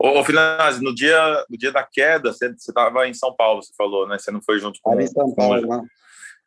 Ô, 0.00 0.22
Finazzi, 0.22 0.80
no 0.80 0.94
dia, 0.94 1.44
no 1.50 1.58
dia 1.58 1.72
da 1.72 1.82
queda, 1.82 2.32
você 2.32 2.46
estava 2.50 3.08
em 3.08 3.14
São 3.14 3.34
Paulo, 3.34 3.60
você 3.60 3.72
falou, 3.76 4.06
né? 4.06 4.16
Você 4.16 4.30
não 4.30 4.40
foi 4.40 4.60
junto 4.60 4.78
com... 4.80 4.92
Estava 4.92 5.02
em 5.02 5.06
São 5.12 5.34
Paulo, 5.34 5.66
não. 5.66 5.84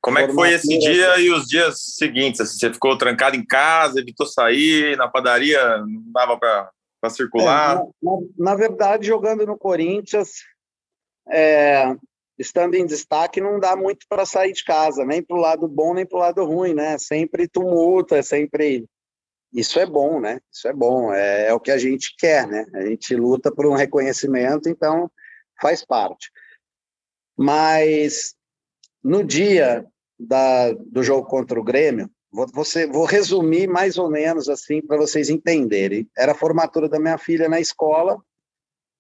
Como 0.02 0.18
é 0.18 0.28
que 0.28 0.34
foi 0.34 0.52
esse 0.52 0.80
dia 0.80 1.20
e 1.20 1.30
os 1.30 1.48
dias 1.48 1.96
seguintes? 1.96 2.42
Assim, 2.42 2.58
você 2.58 2.74
ficou 2.74 2.98
trancado 2.98 3.36
em 3.36 3.46
casa, 3.46 4.00
evitou 4.00 4.26
sair, 4.26 4.98
na 4.98 5.08
padaria 5.08 5.78
não 5.78 6.12
dava 6.12 6.40
para 6.40 7.10
circular? 7.10 7.78
É, 7.78 7.84
na, 8.02 8.18
na, 8.38 8.56
verdade, 8.56 9.06
jogando 9.06 9.46
no 9.46 9.56
Corinthians, 9.56 10.32
é, 11.30 11.96
estando 12.38 12.74
em 12.74 12.86
destaque, 12.86 13.40
não 13.40 13.60
dá 13.60 13.76
muito 13.76 14.08
para 14.10 14.26
sair 14.26 14.54
de 14.54 14.64
casa, 14.64 15.06
nem 15.06 15.22
para 15.22 15.38
o 15.38 15.40
lado 15.40 15.68
bom, 15.68 15.94
nem 15.94 16.06
para 16.06 16.18
o 16.18 16.22
lado 16.22 16.44
ruim, 16.46 16.74
né? 16.74 16.98
Sempre 16.98 17.48
tumulto, 17.48 18.16
é 18.16 18.24
sempre 18.24 18.88
isso 19.54 19.80
é 19.80 19.86
bom, 19.86 20.20
né? 20.20 20.40
Isso 20.52 20.68
é 20.68 20.74
bom, 20.74 21.14
é, 21.14 21.48
é, 21.48 21.54
o 21.54 21.60
que 21.60 21.70
a 21.70 21.78
gente 21.78 22.16
quer, 22.18 22.48
né? 22.48 22.66
A 22.74 22.86
gente 22.88 23.16
luta 23.16 23.54
por 23.54 23.68
um 23.68 23.76
reconhecimento, 23.76 24.68
então 24.68 25.12
faz 25.62 25.86
parte. 25.86 26.32
Mas 27.38 28.34
no 29.04 29.24
dia 29.24 29.86
da, 30.28 30.72
do 30.74 31.04
jogo 31.04 31.28
contra 31.28 31.60
o 31.60 31.64
Grêmio, 31.64 32.10
vou, 32.32 32.48
você, 32.54 32.88
vou 32.88 33.06
resumir 33.06 33.68
mais 33.68 33.98
ou 33.98 34.10
menos 34.10 34.50
assim 34.50 34.82
para 34.82 34.98
vocês 34.98 35.30
entenderem. 35.30 36.08
Era 36.18 36.32
a 36.32 36.36
formatura 36.36 36.88
da 36.88 37.00
minha 37.00 37.18
filha 37.18 37.50
na 37.50 37.60
escola 37.60 38.22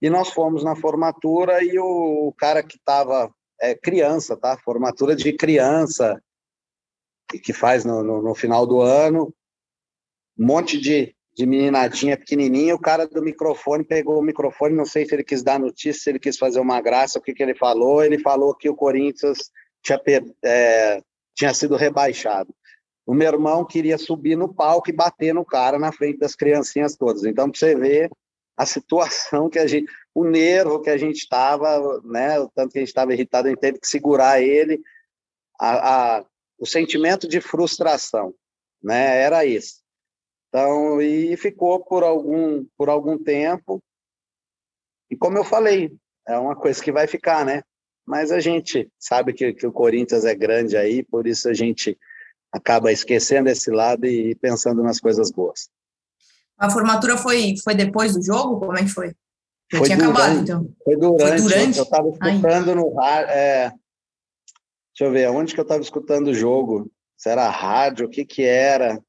e 0.01 0.09
nós 0.09 0.29
fomos 0.29 0.63
na 0.63 0.75
formatura 0.75 1.63
e 1.63 1.77
o, 1.77 2.27
o 2.27 2.33
cara 2.33 2.63
que 2.63 2.77
estava 2.77 3.33
é, 3.61 3.75
criança, 3.75 4.35
tá? 4.35 4.57
Formatura 4.57 5.15
de 5.15 5.33
criança 5.33 6.21
que 7.43 7.53
faz 7.53 7.85
no, 7.85 8.03
no, 8.03 8.21
no 8.21 8.35
final 8.35 8.65
do 8.67 8.81
ano 8.81 9.33
um 10.37 10.45
monte 10.45 10.79
de, 10.79 11.15
de 11.35 11.45
meninadinha 11.45 12.17
pequenininha, 12.17 12.73
o 12.73 12.79
cara 12.79 13.07
do 13.07 13.21
microfone 13.21 13.83
pegou 13.83 14.19
o 14.19 14.23
microfone, 14.23 14.75
não 14.75 14.85
sei 14.85 15.05
se 15.05 15.13
ele 15.13 15.23
quis 15.23 15.43
dar 15.43 15.59
notícia, 15.59 16.01
se 16.01 16.09
ele 16.09 16.19
quis 16.19 16.37
fazer 16.37 16.59
uma 16.59 16.81
graça, 16.81 17.19
o 17.19 17.21
que, 17.21 17.33
que 17.33 17.43
ele 17.43 17.53
falou, 17.53 18.03
ele 18.03 18.17
falou 18.19 18.55
que 18.55 18.69
o 18.69 18.75
Corinthians 18.75 19.51
tinha, 19.83 19.99
é, 20.43 21.01
tinha 21.35 21.53
sido 21.53 21.75
rebaixado. 21.75 22.53
O 23.05 23.13
meu 23.13 23.27
irmão 23.27 23.65
queria 23.65 23.97
subir 23.97 24.35
no 24.37 24.53
palco 24.53 24.89
e 24.89 24.93
bater 24.93 25.33
no 25.33 25.45
cara 25.45 25.79
na 25.79 25.91
frente 25.91 26.19
das 26.19 26.35
criancinhas 26.35 26.95
todas. 26.95 27.23
Então, 27.25 27.49
para 27.49 27.59
você 27.59 27.75
ver 27.75 28.11
a 28.55 28.65
situação 28.65 29.49
que 29.49 29.57
a 29.57 29.65
gente, 29.65 29.91
o 30.13 30.23
nervo 30.23 30.81
que 30.81 30.89
a 30.89 30.97
gente 30.97 31.17
estava, 31.17 32.01
né, 32.03 32.39
o 32.39 32.49
tanto 32.49 32.71
que 32.71 32.77
a 32.77 32.81
gente 32.81 32.89
estava 32.89 33.13
irritado, 33.13 33.47
a 33.47 33.49
gente 33.49 33.59
teve 33.59 33.79
que 33.79 33.87
segurar 33.87 34.41
ele, 34.41 34.81
a, 35.59 36.17
a, 36.19 36.25
o 36.59 36.65
sentimento 36.65 37.27
de 37.27 37.41
frustração, 37.41 38.35
né, 38.81 39.21
era 39.21 39.45
isso. 39.45 39.81
Então, 40.49 41.01
e 41.01 41.35
ficou 41.37 41.83
por 41.83 42.03
algum, 42.03 42.65
por 42.77 42.89
algum 42.89 43.17
tempo. 43.17 43.81
E 45.09 45.15
como 45.15 45.37
eu 45.37 45.43
falei, 45.43 45.91
é 46.27 46.37
uma 46.37 46.55
coisa 46.55 46.83
que 46.83 46.91
vai 46.91 47.07
ficar, 47.07 47.45
né? 47.45 47.63
Mas 48.05 48.31
a 48.31 48.39
gente 48.39 48.89
sabe 48.99 49.33
que, 49.33 49.53
que 49.53 49.67
o 49.67 49.71
Corinthians 49.71 50.25
é 50.25 50.35
grande 50.35 50.75
aí, 50.75 51.03
por 51.03 51.27
isso 51.27 51.47
a 51.49 51.53
gente 51.53 51.97
acaba 52.51 52.91
esquecendo 52.91 53.49
esse 53.49 53.71
lado 53.71 54.05
e 54.05 54.35
pensando 54.35 54.83
nas 54.83 54.99
coisas 54.99 55.31
boas. 55.31 55.69
A 56.57 56.69
formatura 56.69 57.17
foi, 57.17 57.55
foi 57.63 57.73
depois 57.73 58.13
do 58.13 58.23
jogo? 58.23 58.59
Como 58.59 58.77
é 58.77 58.83
que 58.83 58.89
foi? 58.89 59.15
Já 59.71 59.79
foi 59.79 59.87
tinha 59.87 59.97
durante, 59.97 60.19
acabado, 60.19 60.39
então. 60.39 60.75
Foi 60.83 60.97
durante. 60.97 61.41
Foi 61.41 61.49
durante? 61.49 61.77
Eu 61.77 61.83
estava 61.83 62.09
escutando 62.09 62.69
Ai. 62.69 62.75
no 62.75 62.93
rádio. 62.93 63.31
É, 63.31 63.69
deixa 63.69 63.79
eu 65.01 65.11
ver, 65.11 65.29
onde 65.29 65.53
que 65.53 65.59
eu 65.59 65.63
estava 65.63 65.81
escutando 65.81 66.27
o 66.27 66.33
jogo? 66.33 66.91
Se 67.17 67.29
era 67.29 67.49
rádio, 67.49 68.05
o 68.05 68.09
que 68.09 68.25
que 68.25 68.43
era? 68.43 69.01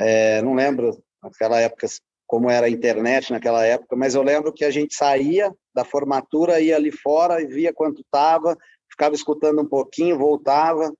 É, 0.00 0.42
não 0.42 0.54
lembro 0.54 1.02
naquela 1.22 1.60
época 1.60 1.86
como 2.30 2.48
era 2.48 2.66
a 2.66 2.70
internet 2.70 3.32
naquela 3.32 3.66
época, 3.66 3.96
mas 3.96 4.14
eu 4.14 4.22
lembro 4.22 4.52
que 4.52 4.64
a 4.64 4.70
gente 4.70 4.94
saía 4.94 5.52
da 5.74 5.84
formatura, 5.84 6.60
ia 6.60 6.76
ali 6.76 6.92
fora 6.92 7.42
e 7.42 7.46
via 7.46 7.74
quanto 7.74 8.02
estava, 8.02 8.56
ficava 8.88 9.16
escutando 9.16 9.60
um 9.60 9.66
pouquinho, 9.66 10.16
voltava 10.16 10.94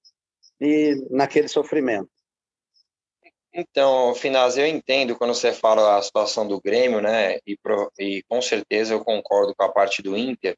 e 0.61 0.97
naquele 1.09 1.47
sofrimento. 1.47 2.11
Então, 3.55 4.13
Finaz, 4.17 4.59
eu 4.59 4.67
entendo 4.67 5.15
quando 5.15 5.33
você 5.33 5.53
fala 5.53 5.97
a 5.97 6.03
situação 6.03 6.49
do 6.49 6.61
Grêmio, 6.61 7.01
né? 7.01 7.39
E, 7.47 7.57
pro, 7.57 7.93
e 7.97 8.25
com 8.29 8.43
certeza 8.43 8.95
eu 8.95 9.05
concordo 9.05 9.55
com 9.55 9.63
a 9.63 9.69
parte 9.69 10.03
do 10.03 10.17
Inter. 10.17 10.57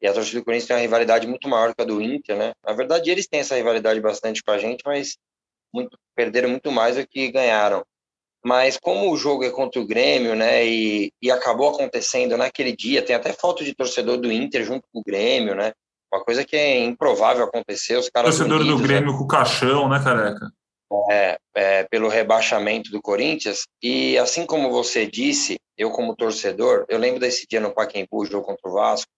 E 0.00 0.06
a 0.06 0.12
torcida 0.12 0.38
do 0.38 0.44
Corinthians 0.44 0.68
tem 0.68 0.76
uma 0.76 0.82
rivalidade 0.82 1.26
muito 1.26 1.48
maior 1.48 1.74
que 1.74 1.82
a 1.82 1.84
do 1.84 2.00
Inter, 2.00 2.36
né? 2.36 2.52
Na 2.64 2.74
verdade, 2.74 3.10
eles 3.10 3.26
têm 3.26 3.40
essa 3.40 3.56
rivalidade 3.56 4.00
bastante 4.00 4.40
com 4.40 4.52
a 4.52 4.58
gente, 4.58 4.82
mas 4.86 5.18
muito, 5.74 5.98
perderam 6.14 6.48
muito 6.48 6.70
mais 6.70 6.96
do 6.96 7.04
que 7.08 7.28
ganharam. 7.32 7.84
Mas 8.44 8.76
como 8.76 9.10
o 9.10 9.16
jogo 9.16 9.44
é 9.44 9.50
contra 9.50 9.80
o 9.80 9.86
Grêmio, 9.86 10.34
né, 10.34 10.66
e, 10.66 11.12
e 11.22 11.30
acabou 11.30 11.70
acontecendo 11.70 12.36
naquele 12.36 12.74
dia, 12.74 13.02
tem 13.02 13.14
até 13.14 13.32
foto 13.32 13.64
de 13.64 13.74
torcedor 13.74 14.16
do 14.16 14.32
Inter 14.32 14.64
junto 14.64 14.86
com 14.92 14.98
o 14.98 15.02
Grêmio, 15.02 15.54
né? 15.54 15.72
Uma 16.12 16.22
coisa 16.24 16.44
que 16.44 16.56
é 16.56 16.78
improvável 16.80 17.44
acontecer. 17.44 17.96
Os 17.96 18.10
caras 18.10 18.36
torcedor 18.36 18.60
unidos, 18.60 18.76
do 18.76 18.82
né? 18.82 18.88
Grêmio 18.88 19.12
né? 19.12 19.18
com 19.18 19.24
o 19.24 19.28
caixão, 19.28 19.88
né, 19.88 20.02
careca? 20.02 20.50
É, 21.10 21.38
é, 21.56 21.84
pelo 21.84 22.08
rebaixamento 22.08 22.90
do 22.90 23.00
Corinthians. 23.00 23.66
E 23.82 24.18
assim 24.18 24.44
como 24.44 24.70
você 24.70 25.06
disse, 25.06 25.58
eu 25.78 25.90
como 25.90 26.14
torcedor, 26.14 26.84
eu 26.88 26.98
lembro 26.98 27.18
desse 27.18 27.46
dia 27.48 27.60
no 27.60 27.72
Pacaembu, 27.72 28.26
jogo 28.26 28.44
contra 28.44 28.68
o 28.68 28.74
Vasco. 28.74 29.10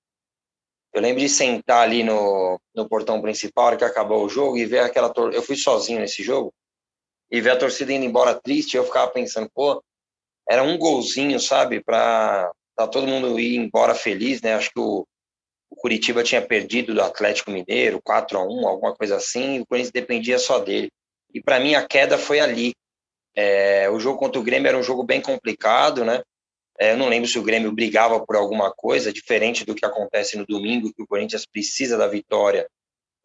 Eu 0.94 1.02
lembro 1.02 1.20
de 1.20 1.28
sentar 1.28 1.82
ali 1.82 2.04
no, 2.04 2.60
no 2.72 2.88
portão 2.88 3.20
principal, 3.20 3.76
que 3.76 3.84
acabou 3.84 4.24
o 4.24 4.28
jogo, 4.28 4.56
e 4.56 4.64
ver 4.64 4.78
aquela. 4.78 5.10
Tor... 5.10 5.34
Eu 5.34 5.42
fui 5.42 5.56
sozinho 5.56 5.98
nesse 5.98 6.22
jogo, 6.22 6.54
e 7.34 7.40
ver 7.40 7.50
a 7.50 7.56
torcida 7.56 7.92
indo 7.92 8.04
embora 8.04 8.32
triste, 8.32 8.76
eu 8.76 8.84
ficava 8.84 9.10
pensando, 9.10 9.50
pô, 9.52 9.82
era 10.48 10.62
um 10.62 10.78
golzinho, 10.78 11.40
sabe, 11.40 11.82
para 11.82 12.48
tá 12.76 12.86
todo 12.86 13.08
mundo 13.08 13.40
ir 13.40 13.56
embora 13.56 13.92
feliz, 13.92 14.40
né? 14.40 14.54
Acho 14.54 14.70
que 14.70 14.78
o, 14.78 15.04
o 15.68 15.74
Curitiba 15.74 16.22
tinha 16.22 16.40
perdido 16.40 16.94
do 16.94 17.02
Atlético 17.02 17.50
Mineiro, 17.50 18.00
4 18.00 18.38
a 18.38 18.46
1 18.46 18.68
alguma 18.68 18.94
coisa 18.94 19.16
assim, 19.16 19.56
e 19.56 19.60
o 19.60 19.66
Corinthians 19.66 19.90
dependia 19.90 20.38
só 20.38 20.60
dele. 20.60 20.92
E 21.34 21.42
para 21.42 21.58
mim 21.58 21.74
a 21.74 21.84
queda 21.84 22.16
foi 22.16 22.38
ali. 22.38 22.72
É, 23.34 23.90
o 23.90 23.98
jogo 23.98 24.16
contra 24.16 24.40
o 24.40 24.44
Grêmio 24.44 24.68
era 24.68 24.78
um 24.78 24.82
jogo 24.84 25.02
bem 25.02 25.20
complicado, 25.20 26.04
né? 26.04 26.22
É, 26.78 26.92
eu 26.92 26.96
não 26.96 27.08
lembro 27.08 27.28
se 27.28 27.36
o 27.36 27.42
Grêmio 27.42 27.72
brigava 27.72 28.24
por 28.24 28.36
alguma 28.36 28.72
coisa, 28.72 29.12
diferente 29.12 29.64
do 29.64 29.74
que 29.74 29.84
acontece 29.84 30.38
no 30.38 30.46
domingo, 30.46 30.94
que 30.94 31.02
o 31.02 31.06
Corinthians 31.06 31.44
precisa 31.44 31.98
da 31.98 32.06
vitória 32.06 32.68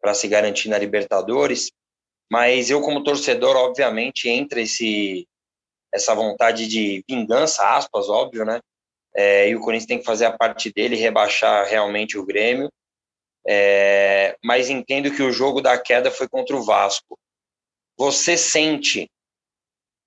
para 0.00 0.14
se 0.14 0.26
garantir 0.26 0.68
na 0.68 0.78
Libertadores. 0.78 1.70
Mas 2.30 2.70
eu, 2.70 2.80
como 2.80 3.02
torcedor, 3.02 3.56
obviamente, 3.56 4.28
entra 4.28 4.60
esse, 4.60 5.26
essa 5.92 6.14
vontade 6.14 6.68
de 6.68 7.04
vingança, 7.08 7.76
aspas, 7.76 8.08
óbvio, 8.08 8.44
né? 8.44 8.60
É, 9.14 9.48
e 9.48 9.56
o 9.56 9.60
Corinthians 9.60 9.88
tem 9.88 9.98
que 9.98 10.04
fazer 10.04 10.26
a 10.26 10.36
parte 10.36 10.72
dele, 10.72 10.94
rebaixar 10.94 11.66
realmente 11.66 12.16
o 12.16 12.24
Grêmio. 12.24 12.70
É, 13.46 14.36
mas 14.44 14.70
entendo 14.70 15.10
que 15.10 15.22
o 15.22 15.32
jogo 15.32 15.60
da 15.60 15.76
queda 15.76 16.10
foi 16.10 16.28
contra 16.28 16.54
o 16.54 16.62
Vasco. 16.62 17.18
Você 17.98 18.36
sente 18.36 19.10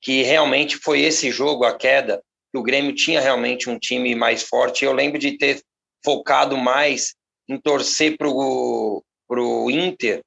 que 0.02 0.22
realmente 0.22 0.78
foi 0.78 1.02
esse 1.02 1.30
jogo, 1.30 1.66
a 1.66 1.78
queda, 1.78 2.24
que 2.52 2.58
o 2.58 2.64
Grêmio 2.64 2.96
tinha 2.96 3.20
realmente 3.20 3.70
um 3.70 3.78
time 3.78 4.16
mais 4.16 4.44
forte. 4.44 4.86
Eu 4.86 4.94
lembro 4.94 5.20
de 5.20 5.38
ter 5.38 5.62
focado 6.04 6.58
mais 6.58 7.16
em 7.50 7.60
torcer 7.60 8.18
para 8.18 8.30
o 8.30 9.72
Inter 9.72 10.22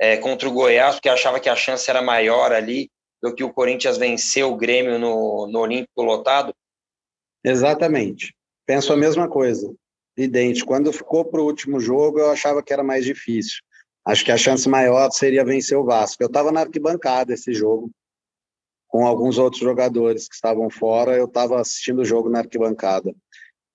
é, 0.00 0.16
contra 0.16 0.48
o 0.48 0.52
Goiás, 0.52 0.94
porque 0.94 1.10
achava 1.10 1.38
que 1.38 1.48
a 1.50 1.54
chance 1.54 1.88
era 1.90 2.00
maior 2.00 2.52
ali 2.52 2.90
do 3.22 3.34
que 3.34 3.44
o 3.44 3.52
Corinthians 3.52 3.98
venceu 3.98 4.50
o 4.50 4.56
Grêmio 4.56 4.98
no, 4.98 5.46
no 5.46 5.60
Olímpico 5.60 6.02
lotado. 6.02 6.54
Exatamente. 7.44 8.34
Penso 8.66 8.94
a 8.94 8.96
mesma 8.96 9.28
coisa. 9.28 9.70
Idêntico. 10.16 10.68
Quando 10.68 10.90
ficou 10.90 11.26
para 11.26 11.42
o 11.42 11.44
último 11.44 11.78
jogo, 11.78 12.18
eu 12.18 12.30
achava 12.30 12.62
que 12.62 12.72
era 12.72 12.82
mais 12.82 13.04
difícil. 13.04 13.58
Acho 14.06 14.24
que 14.24 14.32
a 14.32 14.38
chance 14.38 14.66
maior 14.66 15.10
seria 15.10 15.44
vencer 15.44 15.76
o 15.76 15.84
Vasco. 15.84 16.22
Eu 16.22 16.28
estava 16.28 16.50
na 16.50 16.60
arquibancada 16.60 17.34
esse 17.34 17.52
jogo, 17.52 17.90
com 18.88 19.06
alguns 19.06 19.36
outros 19.36 19.60
jogadores 19.60 20.26
que 20.26 20.34
estavam 20.34 20.70
fora. 20.70 21.14
Eu 21.14 21.26
estava 21.26 21.60
assistindo 21.60 22.00
o 22.00 22.06
jogo 22.06 22.30
na 22.30 22.38
arquibancada. 22.38 23.14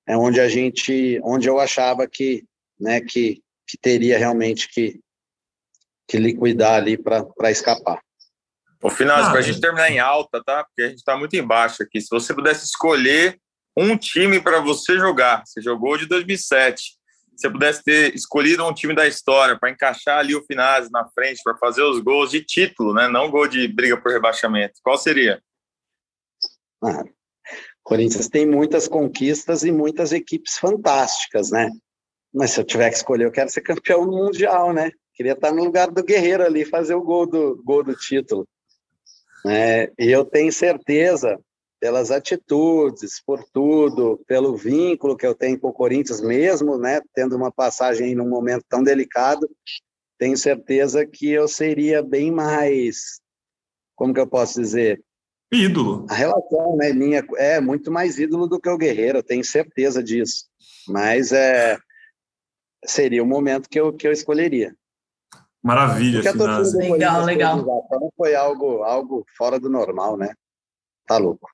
É 0.07 0.17
onde 0.17 0.39
a 0.39 0.47
gente, 0.47 1.19
onde 1.23 1.47
eu 1.47 1.59
achava 1.59 2.07
que, 2.07 2.43
né, 2.79 2.99
que, 2.99 3.43
que 3.67 3.77
teria 3.77 4.17
realmente 4.17 4.67
que, 4.69 4.99
que 6.07 6.17
liquidar 6.17 6.75
ali 6.75 6.97
para 6.97 7.51
escapar. 7.51 7.99
O 8.81 8.89
final, 8.89 9.17
ah, 9.17 9.29
para 9.31 9.39
a 9.39 9.41
gente 9.41 9.59
terminar 9.59 9.89
em 9.89 9.99
alta, 9.99 10.43
tá? 10.43 10.63
Porque 10.63 10.83
a 10.83 10.87
gente 10.89 10.99
está 10.99 11.17
muito 11.17 11.35
embaixo 11.35 11.81
aqui. 11.81 11.99
Se 11.99 12.09
você 12.11 12.33
pudesse 12.33 12.65
escolher 12.65 13.39
um 13.77 13.97
time 13.97 14.39
para 14.39 14.59
você 14.59 14.95
jogar. 14.97 15.43
Você 15.45 15.61
jogou 15.61 15.97
de 15.97 16.05
2007. 16.05 16.81
Se 16.81 17.41
você 17.41 17.49
pudesse 17.49 17.83
ter 17.83 18.15
escolhido 18.15 18.65
um 18.65 18.73
time 18.73 18.95
da 18.95 19.05
história 19.05 19.57
para 19.59 19.69
encaixar 19.69 20.19
ali 20.19 20.35
o 20.35 20.43
Finazzi 20.45 20.89
na 20.91 21.05
frente, 21.09 21.41
para 21.43 21.57
fazer 21.57 21.81
os 21.81 21.99
gols 21.99 22.31
de 22.31 22.41
título, 22.41 22.93
né? 22.93 23.09
não 23.09 23.29
gol 23.29 23.47
de 23.47 23.67
briga 23.67 23.99
por 23.99 24.11
rebaixamento, 24.11 24.75
qual 24.81 24.97
seria? 24.97 25.41
Ah, 26.81 27.03
Corinthians 27.83 28.29
tem 28.29 28.45
muitas 28.45 28.87
conquistas 28.87 29.63
e 29.63 29.71
muitas 29.71 30.13
equipes 30.13 30.57
fantásticas, 30.57 31.51
né? 31.51 31.69
Mas 32.33 32.51
se 32.51 32.59
eu 32.59 32.63
tiver 32.63 32.89
que 32.89 32.95
escolher, 32.95 33.25
eu 33.25 33.31
quero 33.31 33.49
ser 33.49 33.61
campeão 33.61 34.05
mundial, 34.05 34.73
né? 34.73 34.91
Queria 35.15 35.33
estar 35.33 35.51
no 35.53 35.63
lugar 35.63 35.89
do 35.89 36.03
Guerreiro 36.03 36.43
ali, 36.43 36.65
fazer 36.65 36.93
o 36.93 37.01
gol 37.01 37.25
do, 37.25 37.61
gol 37.63 37.83
do 37.83 37.95
título. 37.95 38.47
É, 39.47 39.91
e 39.97 40.11
eu 40.11 40.25
tenho 40.25 40.51
certeza 40.51 41.39
pelas 41.79 42.09
atitudes, 42.11 43.21
por 43.23 43.43
tudo, 43.43 44.19
pelo 44.27 44.57
vínculo 44.57 45.15
que 45.15 45.25
eu 45.25 45.35
tenho 45.35 45.59
com 45.59 45.67
o 45.69 45.73
Corinthians 45.73 46.19
mesmo, 46.19 46.77
né, 46.77 46.99
tendo 47.13 47.35
uma 47.35 47.51
passagem 47.51 48.15
num 48.15 48.27
momento 48.27 48.65
tão 48.67 48.83
delicado, 48.83 49.47
tenho 50.17 50.35
certeza 50.35 51.05
que 51.05 51.29
eu 51.29 51.47
seria 51.47 52.01
bem 52.01 52.31
mais, 52.31 53.19
como 53.95 54.13
que 54.13 54.19
eu 54.19 54.27
posso 54.27 54.59
dizer? 54.59 55.01
Ídolo. 55.51 56.05
A 56.09 56.15
relação, 56.15 56.75
né, 56.75 56.91
minha, 56.91 57.23
é 57.37 57.61
muito 57.61 57.91
mais 57.91 58.17
ídolo 58.17 58.47
do 58.47 58.59
que 58.59 58.69
o 58.69 58.77
Guerreiro, 58.77 59.19
eu 59.19 59.23
tenho 59.23 59.43
certeza 59.43 60.01
disso. 60.01 60.45
Mas 60.87 61.31
é, 61.31 61.77
seria 62.83 63.21
o 63.21 63.27
momento 63.27 63.69
que 63.69 63.79
eu, 63.79 63.93
que 63.93 64.07
eu 64.07 64.11
escolheria. 64.11 64.75
Maravilha, 65.65 66.21
Legal, 66.91 67.25
legal. 67.25 67.57
Não 67.89 68.11
foi 68.15 68.35
algo, 68.35 68.83
algo 68.83 69.25
fora 69.35 69.59
do 69.59 69.67
normal, 69.67 70.15
né? 70.15 70.31
Tá 71.07 71.17
louco. 71.17 71.49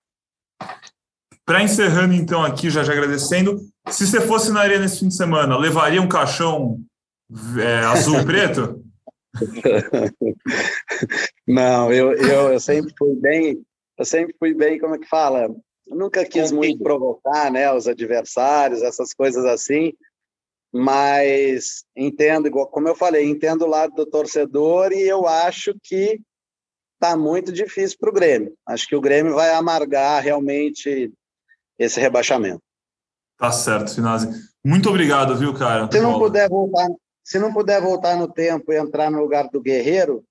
Para 1.46 1.64
encerrando, 1.64 2.14
então, 2.14 2.44
aqui, 2.44 2.70
já, 2.70 2.84
já 2.84 2.92
agradecendo, 2.92 3.58
se 3.90 4.06
você 4.06 4.20
fosse 4.20 4.52
na 4.52 4.60
arena 4.60 4.84
esse 4.84 5.00
fim 5.00 5.08
de 5.08 5.16
semana, 5.16 5.58
levaria 5.58 6.02
um 6.02 6.10
caixão 6.10 6.78
é, 7.58 7.86
azul 7.86 8.20
e 8.20 8.26
preto? 8.26 8.84
Não, 11.48 11.90
eu, 11.94 12.12
eu, 12.12 12.52
eu 12.52 12.60
sempre 12.60 12.94
fui 12.98 13.16
bem, 13.16 13.66
eu 13.98 14.04
sempre 14.04 14.36
fui 14.38 14.54
bem, 14.54 14.78
como 14.78 14.96
é 14.96 15.00
que 15.00 15.08
fala? 15.08 15.44
Eu 15.44 15.56
nunca 15.88 16.26
quis 16.26 16.52
muito 16.52 16.84
provocar, 16.84 17.50
né, 17.50 17.72
os 17.72 17.88
adversários, 17.88 18.82
essas 18.82 19.14
coisas 19.14 19.46
assim, 19.46 19.94
mas 20.74 21.84
entendo, 21.96 22.50
como 22.50 22.88
eu 22.88 22.96
falei, 22.96 23.30
entendo 23.30 23.64
o 23.64 23.70
lado 23.70 23.94
do 23.94 24.06
torcedor 24.06 24.92
e 24.94 25.02
eu 25.02 25.28
acho 25.28 25.76
que 25.84 26.22
está 26.94 27.18
muito 27.18 27.52
difícil 27.52 27.98
para 28.00 28.10
o 28.10 28.14
Grêmio. 28.14 28.54
Acho 28.66 28.88
que 28.88 28.96
o 28.96 29.02
Grêmio 29.02 29.34
vai 29.34 29.52
amargar 29.52 30.24
realmente 30.24 31.12
esse 31.78 32.00
rebaixamento. 32.00 32.62
Tá 33.38 33.52
certo, 33.52 33.96
Finazzi. 33.96 34.30
Muito 34.64 34.88
obrigado, 34.88 35.36
viu, 35.36 35.54
cara? 35.54 35.90
Se 35.92 36.00
não 36.00 36.20
puder 36.20 36.48
voltar, 36.48 36.88
se 37.24 37.40
não 37.40 37.52
puder 37.52 37.82
voltar 37.82 38.16
no 38.16 38.28
tempo 38.28 38.72
e 38.72 38.78
entrar 38.78 39.10
no 39.10 39.20
lugar 39.20 39.50
do 39.50 39.60
Guerreiro, 39.60 40.24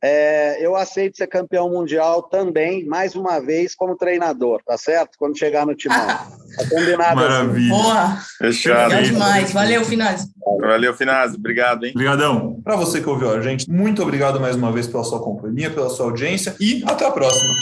é, 0.00 0.64
eu 0.64 0.74
aceito 0.76 1.16
ser 1.16 1.26
campeão 1.26 1.70
mundial 1.70 2.22
também, 2.22 2.84
mais 2.84 3.14
uma 3.14 3.40
vez, 3.40 3.74
como 3.74 3.96
treinador, 3.96 4.62
tá 4.64 4.78
certo? 4.78 5.16
Quando 5.18 5.38
chegar 5.38 5.66
no 5.66 5.74
timão. 5.74 5.96
Tá 6.56 6.68
combinado 6.68 7.02
assim. 7.02 7.14
Maravilha. 7.14 7.74
Assim. 7.74 7.82
Boa. 7.82 8.18
Fechado. 8.38 8.90
Legal 8.90 9.02
demais. 9.02 9.52
Valeu, 9.52 9.84
Finazzi. 9.84 10.30
Valeu, 10.60 10.94
Finazzi. 10.94 11.36
Obrigado, 11.36 11.84
hein? 11.84 11.92
Obrigadão. 11.94 12.60
Para 12.62 12.76
você 12.76 13.00
que 13.00 13.08
ouviu 13.08 13.30
a 13.30 13.40
gente, 13.40 13.70
muito 13.70 14.02
obrigado 14.02 14.40
mais 14.40 14.56
uma 14.56 14.72
vez 14.72 14.86
pela 14.86 15.04
sua 15.04 15.20
companhia, 15.20 15.70
pela 15.70 15.88
sua 15.90 16.06
audiência 16.06 16.54
e 16.60 16.82
até 16.86 17.06
a 17.06 17.10
próxima. 17.10 17.54